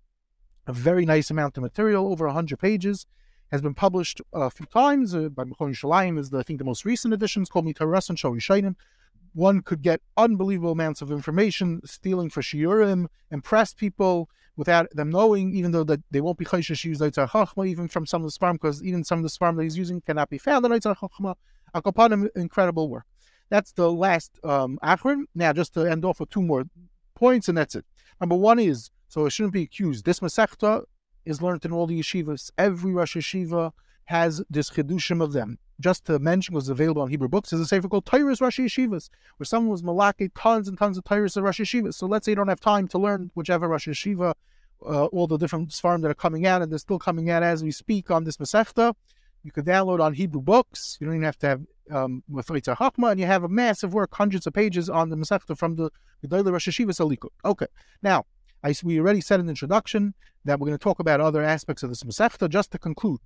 a 0.66 0.74
very 0.74 1.06
nice 1.06 1.30
amount 1.30 1.58
of 1.58 1.64
material, 1.64 2.12
over 2.12 2.26
100 2.26 2.58
pages, 2.58 3.06
has 3.52 3.62
been 3.62 3.76
published 3.76 4.20
a 4.34 4.50
few 4.50 4.66
times 4.66 5.16
uh, 5.16 5.30
by 5.30 5.44
Mechon 5.44 5.74
Shalayim 5.74 6.20
is 6.20 6.32
the, 6.32 6.40
I 6.40 6.44
think 6.44 6.60
the 6.60 6.66
most 6.66 6.84
recent 6.84 7.14
edition. 7.14 7.44
It's 7.44 7.52
called 7.52 7.66
Mitaras 7.66 8.10
and 8.10 8.18
Shainim 8.18 8.76
one 9.38 9.62
could 9.62 9.84
get 9.84 10.02
unbelievable 10.18 10.72
amounts 10.72 11.00
of 11.00 11.12
information, 11.12 11.80
stealing 11.86 12.28
for 12.28 12.42
shiurim, 12.42 13.06
impress 13.30 13.72
people 13.72 14.28
without 14.56 14.90
them 14.96 15.12
knowing, 15.12 15.54
even 15.54 15.70
though 15.72 15.84
that 15.84 16.02
they 16.10 16.20
won't 16.20 16.40
be 16.40 16.46
chayshish 16.46 16.84
use 16.84 16.98
Leitzar 16.98 17.30
Chachma, 17.30 17.68
even 17.68 17.88
from 17.88 18.08
some 18.08 18.26
of 18.26 18.32
the 18.32 18.36
sfarim, 18.36 18.54
because 18.54 18.84
even 18.84 19.04
some 19.04 19.20
of 19.20 19.24
the 19.24 19.30
sfarim 19.30 19.56
that 19.56 19.62
he's 19.62 19.78
using 19.78 20.02
cannot 20.02 20.32
be 20.32 20.40
found 20.40 20.66
in 20.66 20.72
Leitzar 20.72 20.98
Chachma. 20.98 21.36
Akopanim, 21.76 22.28
incredible 22.36 22.90
work. 22.90 23.06
That's 23.50 23.72
the 23.74 23.92
last 23.92 24.40
um, 24.44 24.80
Achron. 24.84 25.26
Now, 25.36 25.54
just 25.54 25.76
to 25.76 25.82
end 25.82 26.04
off 26.04 26.20
with 26.20 26.32
two 26.32 26.42
more 26.42 26.64
points, 27.14 27.48
and 27.48 27.56
that's 27.56 27.76
it. 27.76 27.86
Number 28.20 28.36
one 28.36 28.58
is, 28.58 28.90
so 29.08 29.28
it 29.28 29.34
shouldn't 29.34 29.54
be 29.54 29.62
accused. 29.62 30.04
This 30.04 30.20
Masechta 30.20 30.86
is 31.26 31.44
learned 31.44 31.64
in 31.64 31.72
all 31.72 31.86
the 31.86 32.00
yeshivas. 32.00 32.50
Every 32.58 32.92
Rosh 32.92 33.16
Yeshiva 33.16 33.72
has 34.08 34.42
this 34.50 34.70
chidushim 34.70 35.22
of 35.22 35.34
them 35.34 35.60
just 35.80 36.06
to 36.06 36.18
mention 36.20 36.56
was 36.56 36.70
available 36.70 37.02
on 37.02 37.10
Hebrew 37.10 37.28
books 37.28 37.54
is 37.54 37.60
a 37.60 37.66
sefer 37.66 37.88
called 37.88 38.06
Tyrus 38.06 38.40
Rashi 38.40 38.66
Yeshivas, 38.66 39.10
where 39.38 39.46
someone 39.46 39.72
was 39.72 39.84
malake 39.84 40.32
tons 40.36 40.68
and 40.68 40.78
tons 40.78 40.98
of 40.98 41.04
Tyrus 41.04 41.36
of 41.38 41.44
Rashi 41.44 41.62
Yeshivas. 41.62 41.94
So 41.94 42.08
let's 42.08 42.26
say 42.26 42.32
you 42.32 42.36
don't 42.36 42.48
have 42.48 42.60
time 42.60 42.88
to 42.90 42.98
learn 42.98 43.32
whichever 43.36 43.68
Rashi 43.70 43.90
Yeshiva, 43.90 44.34
uh, 44.86 45.06
all 45.06 45.28
the 45.28 45.38
different 45.38 45.70
svarim 45.70 46.02
that 46.02 46.12
are 46.12 46.16
coming 46.16 46.48
out, 46.48 46.62
and 46.62 46.72
they're 46.72 46.80
still 46.80 47.00
coming 47.00 47.30
out 47.30 47.44
as 47.44 47.64
we 47.64 47.72
speak 47.72 48.10
on 48.10 48.24
this 48.24 48.38
Masechta. 48.38 48.94
You 49.44 49.52
could 49.52 49.66
download 49.66 50.00
on 50.00 50.14
Hebrew 50.14 50.42
books. 50.42 50.98
You 51.00 51.06
don't 51.06 51.16
even 51.16 51.26
have 51.26 51.38
to 51.40 51.48
have 51.48 51.62
um, 51.92 52.24
with 52.28 52.48
Yitzhar 52.48 52.78
Hakma, 52.78 53.12
and 53.12 53.20
you 53.20 53.26
have 53.28 53.44
a 53.44 53.50
massive 53.50 53.94
work, 53.94 54.14
hundreds 54.14 54.48
of 54.48 54.54
pages 54.54 54.90
on 54.90 55.10
the 55.10 55.16
Masechta 55.16 55.58
from 55.58 55.76
the 55.76 55.92
Gedayle 56.26 56.52
Rosh 56.52 56.68
Yeshiva 56.68 56.90
Salikut. 56.90 57.30
Okay, 57.46 57.68
now 58.02 58.26
I, 58.64 58.74
we 58.84 59.00
already 59.00 59.22
said 59.22 59.40
in 59.40 59.46
the 59.46 59.52
introduction 59.52 60.16
that 60.44 60.60
we're 60.60 60.68
going 60.68 60.78
to 60.78 60.84
talk 60.84 61.00
about 61.00 61.22
other 61.22 61.44
aspects 61.44 61.84
of 61.84 61.90
this 61.90 62.04
Masechta. 62.04 62.50
Just 62.50 62.72
to 62.72 62.80
conclude, 62.80 63.20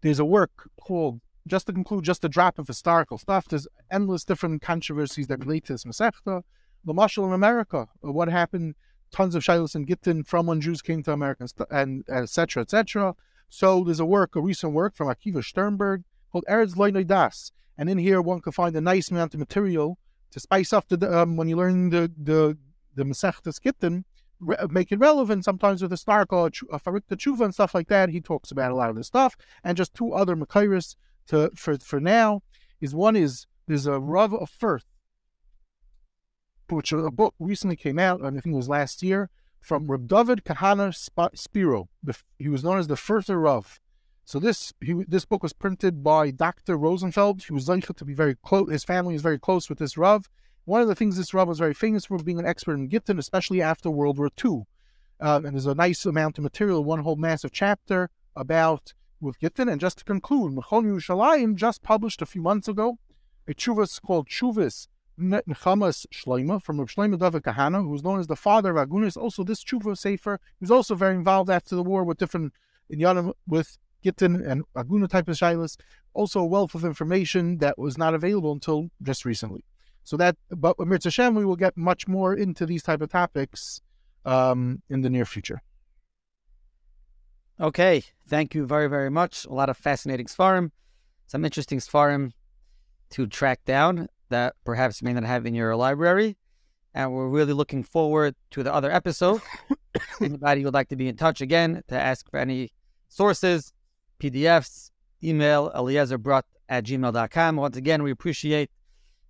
there's 0.00 0.18
a 0.18 0.24
work 0.24 0.70
called 0.80 1.20
just 1.46 1.66
to 1.66 1.72
conclude, 1.72 2.04
just 2.04 2.24
a 2.24 2.28
drop 2.28 2.58
of 2.58 2.66
historical 2.66 3.18
stuff. 3.18 3.46
There's 3.48 3.68
endless 3.90 4.24
different 4.24 4.62
controversies 4.62 5.28
that 5.28 5.40
relate 5.40 5.66
to 5.66 5.74
this 5.74 5.84
Masechta. 5.84 6.42
The 6.84 6.94
marshal 6.94 7.26
in 7.26 7.32
America, 7.32 7.88
uh, 8.04 8.12
what 8.12 8.28
happened, 8.28 8.74
tons 9.12 9.34
of 9.34 9.42
Shilas 9.42 9.74
and 9.74 9.86
Gittin 9.86 10.24
from 10.24 10.46
when 10.46 10.60
Jews 10.60 10.82
came 10.82 11.02
to 11.04 11.12
America, 11.12 11.46
and 11.70 12.04
etc. 12.08 12.62
etc. 12.62 13.14
So 13.48 13.84
there's 13.84 14.00
a 14.00 14.06
work, 14.06 14.36
a 14.36 14.40
recent 14.40 14.72
work 14.72 14.94
from 14.94 15.08
Akiva 15.08 15.44
Sternberg 15.44 16.04
called 16.30 16.44
Eretz 16.48 16.74
Loinoi 16.74 17.06
Das. 17.06 17.52
And 17.78 17.88
in 17.88 17.98
here, 17.98 18.20
one 18.20 18.40
can 18.40 18.52
find 18.52 18.74
a 18.74 18.80
nice 18.80 19.10
amount 19.10 19.34
of 19.34 19.40
material 19.40 19.98
to 20.30 20.40
spice 20.40 20.72
up 20.72 20.88
the 20.88 21.20
um, 21.22 21.36
when 21.36 21.48
you 21.48 21.56
learn 21.56 21.90
the 21.90 22.10
the 22.16 22.58
the 22.94 23.04
Masechta 23.04 23.52
Gittin, 23.60 24.04
re- 24.40 24.56
uh, 24.56 24.68
make 24.68 24.92
it 24.92 24.98
relevant. 24.98 25.44
Sometimes 25.44 25.82
with 25.82 25.90
historical, 25.90 26.44
a 26.44 26.46
uh, 26.46 26.78
Farik 26.78 27.02
Tshuva 27.10 27.44
and 27.44 27.54
stuff 27.54 27.74
like 27.74 27.88
that. 27.88 28.10
He 28.10 28.20
talks 28.20 28.50
about 28.50 28.72
a 28.72 28.74
lot 28.74 28.90
of 28.90 28.96
this 28.96 29.06
stuff, 29.06 29.36
and 29.64 29.76
just 29.76 29.94
two 29.94 30.12
other 30.12 30.36
Makairis 30.36 30.96
to 31.28 31.50
for 31.54 31.76
for 31.78 32.00
now 32.00 32.42
is 32.80 32.94
one 32.94 33.16
is 33.16 33.46
there's 33.66 33.86
a 33.86 33.98
Rav 33.98 34.32
of 34.34 34.50
Firth, 34.50 34.86
which 36.68 36.92
a 36.92 37.10
book 37.10 37.34
recently 37.38 37.76
came 37.76 37.98
out, 37.98 38.20
and 38.20 38.36
I 38.36 38.40
think 38.40 38.54
it 38.54 38.56
was 38.56 38.68
last 38.68 39.02
year, 39.02 39.30
from 39.60 39.90
Reb 39.90 40.06
David 40.06 40.44
Kahana 40.44 40.94
Spiro. 41.34 41.88
The, 42.02 42.16
he 42.38 42.48
was 42.48 42.62
known 42.62 42.78
as 42.78 42.86
the 42.86 42.96
Firther 42.96 43.40
Rav. 43.40 43.80
So 44.24 44.40
this 44.40 44.72
he, 44.80 45.04
this 45.06 45.24
book 45.24 45.42
was 45.42 45.52
printed 45.52 46.02
by 46.02 46.30
Dr. 46.30 46.76
Rosenfeld. 46.76 47.44
He 47.44 47.52
was 47.52 47.68
likely 47.68 47.94
to 47.94 48.04
be 48.04 48.14
very 48.14 48.34
close. 48.34 48.70
His 48.70 48.84
family 48.84 49.14
is 49.14 49.22
very 49.22 49.38
close 49.38 49.68
with 49.68 49.78
this 49.78 49.96
Rav. 49.96 50.28
One 50.66 50.82
of 50.82 50.88
the 50.88 50.96
things 50.96 51.16
this 51.16 51.32
Rav 51.32 51.46
was 51.46 51.60
very 51.60 51.74
famous 51.74 52.06
for 52.06 52.18
being 52.18 52.40
an 52.40 52.46
expert 52.46 52.74
in 52.74 52.88
Gittin, 52.88 53.20
especially 53.20 53.62
after 53.62 53.88
World 53.88 54.18
War 54.18 54.30
II. 54.44 54.64
Um, 55.20 55.46
and 55.46 55.54
there's 55.54 55.66
a 55.66 55.76
nice 55.76 56.04
amount 56.04 56.38
of 56.38 56.44
material, 56.44 56.82
one 56.82 56.98
whole 57.04 57.14
massive 57.14 57.52
chapter 57.52 58.10
about 58.34 58.92
with 59.20 59.38
Gittin. 59.38 59.68
And 59.68 59.80
just 59.80 59.98
to 59.98 60.04
conclude, 60.04 60.56
Mechon 60.56 60.84
Yerushalayim 60.84 61.54
just 61.54 61.84
published 61.84 62.20
a 62.20 62.26
few 62.26 62.42
months 62.42 62.66
ago 62.66 62.98
a 63.46 63.54
chuvas 63.54 64.02
called 64.02 64.28
Chuvas 64.28 64.88
Nechamas 65.16 66.04
Shloima 66.12 66.60
from 66.60 66.80
Reb 66.80 66.88
Shloima 66.88 67.16
David 67.16 67.44
Kahana, 67.44 67.84
who's 67.84 68.02
known 68.02 68.18
as 68.18 68.26
the 68.26 68.34
father 68.34 68.76
of 68.76 68.88
Agunis. 68.88 69.16
Also, 69.16 69.44
this 69.44 69.62
Chuva 69.62 69.96
Sefer, 69.96 70.40
he 70.58 70.64
was 70.64 70.72
also 70.72 70.96
very 70.96 71.14
involved 71.14 71.48
after 71.48 71.76
the 71.76 71.84
war 71.84 72.02
with 72.02 72.18
different 72.18 72.52
in 72.90 72.98
Inyanim 72.98 73.32
with 73.46 73.78
Gittin 74.02 74.44
and 74.44 74.64
Aguna 74.76 75.08
type 75.08 75.28
of 75.28 75.36
Shilas. 75.36 75.76
Also, 76.12 76.40
a 76.40 76.44
wealth 76.44 76.74
of 76.74 76.84
information 76.84 77.58
that 77.58 77.78
was 77.78 77.96
not 77.96 78.14
available 78.14 78.50
until 78.50 78.90
just 79.00 79.24
recently. 79.24 79.62
So 80.06 80.16
that, 80.18 80.36
but 80.50 80.78
Mirza 80.78 81.08
Hashem, 81.08 81.34
we 81.34 81.44
will 81.44 81.56
get 81.56 81.76
much 81.76 82.06
more 82.06 82.32
into 82.32 82.64
these 82.64 82.84
type 82.84 83.00
of 83.00 83.10
topics 83.10 83.80
um, 84.24 84.80
in 84.88 85.00
the 85.00 85.10
near 85.10 85.24
future. 85.24 85.60
Okay, 87.60 88.04
thank 88.28 88.54
you 88.54 88.66
very, 88.66 88.88
very 88.88 89.10
much. 89.10 89.46
A 89.46 89.52
lot 89.52 89.68
of 89.68 89.76
fascinating 89.76 90.26
Sfarim, 90.26 90.70
some 91.26 91.44
interesting 91.44 91.80
Sfarim 91.80 92.30
to 93.10 93.26
track 93.26 93.64
down 93.64 94.06
that 94.28 94.54
perhaps 94.64 95.02
you 95.02 95.06
may 95.06 95.12
not 95.12 95.24
have 95.24 95.44
in 95.44 95.56
your 95.56 95.74
library. 95.74 96.36
And 96.94 97.12
we're 97.12 97.28
really 97.28 97.52
looking 97.52 97.82
forward 97.82 98.36
to 98.52 98.62
the 98.62 98.72
other 98.72 98.92
episode. 98.92 99.42
Anybody 100.20 100.64
would 100.64 100.72
like 100.72 100.88
to 100.90 100.96
be 100.96 101.08
in 101.08 101.16
touch 101.16 101.40
again 101.40 101.82
to 101.88 102.00
ask 102.00 102.30
for 102.30 102.38
any 102.38 102.70
sources, 103.08 103.72
PDFs, 104.20 104.92
email 105.24 105.72
eliezerbrodt 105.74 106.42
at 106.68 106.84
gmail.com. 106.84 107.56
Once 107.56 107.76
again, 107.76 108.04
we 108.04 108.12
appreciate 108.12 108.70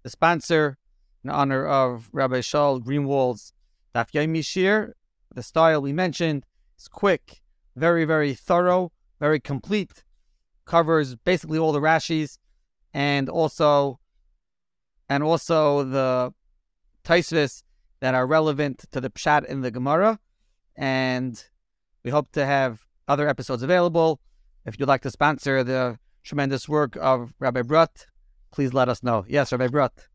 the 0.07 0.11
sponsor 0.11 0.79
in 1.25 1.31
honor 1.31 1.67
of 1.67 2.09
Rabbi 2.13 2.39
Shaul 2.39 2.81
Greenwald's 2.81 3.53
Daf 3.93 4.13
Yomi 4.13 4.39
Shiur. 4.39 4.93
The 5.35 5.43
style 5.43 5.83
we 5.83 5.93
mentioned 5.93 6.47
is 6.79 6.87
quick, 6.87 7.43
very, 7.75 8.05
very 8.05 8.33
thorough, 8.33 8.93
very 9.19 9.41
complete, 9.41 10.05
covers 10.65 11.17
basically 11.17 11.59
all 11.59 11.73
the 11.73 11.81
Rashis, 11.81 12.39
and 12.95 13.29
also 13.29 13.99
and 15.09 15.25
also 15.25 15.83
the 15.83 16.33
Taisvis 17.03 17.65
that 17.99 18.15
are 18.15 18.29
relevant 18.29 18.85
to 18.93 19.01
the 19.01 19.11
Pshat 19.11 19.45
in 19.47 19.63
the 19.63 19.73
Gemara. 19.73 20.21
And 20.77 21.45
we 22.05 22.13
hope 22.13 22.31
to 22.31 22.47
have 22.47 22.87
other 23.09 23.29
episodes 23.29 23.65
available. 23.65 24.21
If 24.65 24.79
you'd 24.79 24.89
like 24.89 25.03
to 25.03 25.11
sponsor 25.11 25.65
the 25.65 25.99
tremendous 26.23 26.69
work 26.69 26.97
of 27.01 27.35
Rabbi 27.41 27.63
Brodt, 27.63 28.07
please 28.57 28.73
let 28.73 28.89
us 28.89 29.03
know. 29.03 29.25
Yes, 29.29 29.53
Rabbi 29.53 29.69
Brodt. 29.69 30.09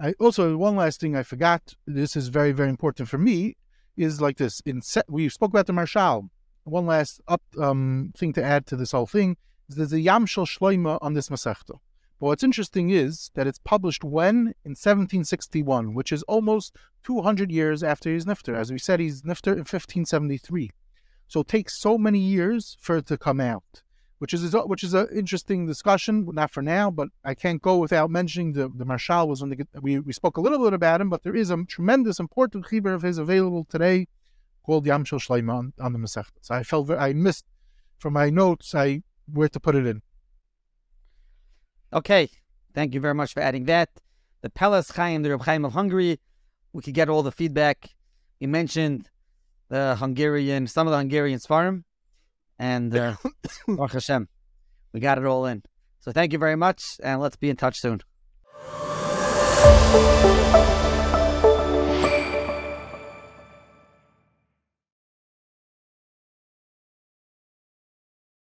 I 0.00 0.14
also 0.18 0.56
one 0.56 0.76
last 0.76 0.98
thing 0.98 1.14
I 1.14 1.22
forgot. 1.22 1.74
This 1.86 2.16
is 2.16 2.28
very 2.28 2.52
very 2.52 2.70
important 2.70 3.08
for 3.08 3.18
me. 3.18 3.56
Is 3.96 4.20
like 4.20 4.38
this. 4.38 4.60
In 4.64 4.82
set, 4.82 5.04
we 5.08 5.28
spoke 5.28 5.50
about 5.50 5.66
the 5.66 5.72
Maharshal 5.74 6.30
one 6.64 6.86
last 6.86 7.20
up 7.28 7.42
um, 7.60 8.12
thing 8.16 8.32
to 8.32 8.42
add 8.42 8.66
to 8.66 8.76
this 8.76 8.92
whole 8.92 9.06
thing 9.06 9.36
is 9.68 9.76
there's 9.76 9.92
a 9.92 9.96
Yamshel 9.96 10.46
Shloima 10.46 10.98
on 11.00 11.12
this 11.14 11.28
Masechta. 11.28 11.78
But 12.18 12.28
what's 12.28 12.42
interesting 12.42 12.90
is 12.90 13.30
that 13.34 13.46
it's 13.46 13.58
published 13.58 14.02
when? 14.02 14.54
In 14.64 14.72
1761, 14.72 15.94
which 15.94 16.12
is 16.12 16.22
almost 16.24 16.74
200 17.04 17.52
years 17.52 17.82
after 17.82 18.12
his 18.12 18.24
Nifter. 18.24 18.56
As 18.56 18.72
we 18.72 18.78
said, 18.78 19.00
he's 19.00 19.22
Nifter 19.22 19.52
in 19.52 19.66
1573. 19.68 20.70
So 21.28 21.40
it 21.40 21.48
takes 21.48 21.78
so 21.78 21.98
many 21.98 22.20
years 22.20 22.76
for 22.80 22.96
it 22.96 23.06
to 23.06 23.18
come 23.18 23.40
out, 23.40 23.82
which 24.18 24.32
is 24.32 24.54
which 24.54 24.82
is 24.82 24.94
an 24.94 25.08
interesting 25.14 25.66
discussion. 25.66 26.26
Not 26.32 26.50
for 26.50 26.62
now, 26.62 26.90
but 26.90 27.08
I 27.24 27.34
can't 27.34 27.60
go 27.60 27.78
without 27.78 28.10
mentioning 28.10 28.52
the 28.52 28.68
the 28.68 28.84
Maharshal 28.84 29.28
was 29.28 29.42
on 29.42 29.50
the 29.50 29.66
we 29.80 29.98
we 29.98 30.12
spoke 30.12 30.36
a 30.36 30.40
little 30.40 30.62
bit 30.64 30.72
about 30.72 31.00
him, 31.00 31.10
but 31.10 31.22
there 31.22 31.36
is 31.36 31.50
a 31.50 31.64
tremendous 31.64 32.18
important 32.18 32.66
chibur 32.66 32.94
of 32.94 33.02
his 33.02 33.18
available 33.18 33.66
today 33.68 34.06
called 34.64 34.84
Yamshel 34.84 35.20
Shleima 35.20 35.54
on, 35.54 35.72
on 35.80 35.92
the 35.92 35.98
Masechta. 35.98 36.38
So 36.40 36.54
I 36.54 36.62
felt 36.62 36.88
very, 36.88 36.98
I 36.98 37.12
missed 37.12 37.44
from 37.98 38.14
my 38.14 38.30
notes 38.30 38.74
I 38.74 39.02
where 39.32 39.48
to 39.48 39.60
put 39.60 39.74
it 39.74 39.86
in. 39.86 40.02
Okay, 41.92 42.28
thank 42.74 42.94
you 42.94 43.00
very 43.00 43.14
much 43.14 43.32
for 43.32 43.40
adding 43.40 43.64
that. 43.66 43.88
The 44.42 44.50
Pelas 44.50 44.90
Chaim, 44.90 45.22
the 45.22 45.30
Reb 45.30 45.42
Chaim 45.42 45.64
of 45.64 45.72
Hungary, 45.72 46.20
we 46.72 46.82
could 46.82 46.94
get 46.94 47.08
all 47.08 47.22
the 47.22 47.32
feedback. 47.32 47.90
You 48.40 48.48
mentioned 48.48 49.08
the 49.68 49.96
Hungarian, 49.98 50.66
some 50.66 50.86
of 50.86 50.90
the 50.90 50.98
Hungarian 50.98 51.38
Svarim, 51.38 51.84
and 52.58 52.94
uh, 52.96 53.16
Baruch 53.68 53.92
Hashem, 53.92 54.28
we 54.92 55.00
got 55.00 55.18
it 55.18 55.24
all 55.24 55.46
in. 55.46 55.62
So 56.00 56.12
thank 56.12 56.32
you 56.32 56.38
very 56.38 56.56
much, 56.56 56.98
and 57.02 57.20
let's 57.20 57.36
be 57.36 57.50
in 57.50 57.56
touch 57.56 57.80
soon. 57.80 58.00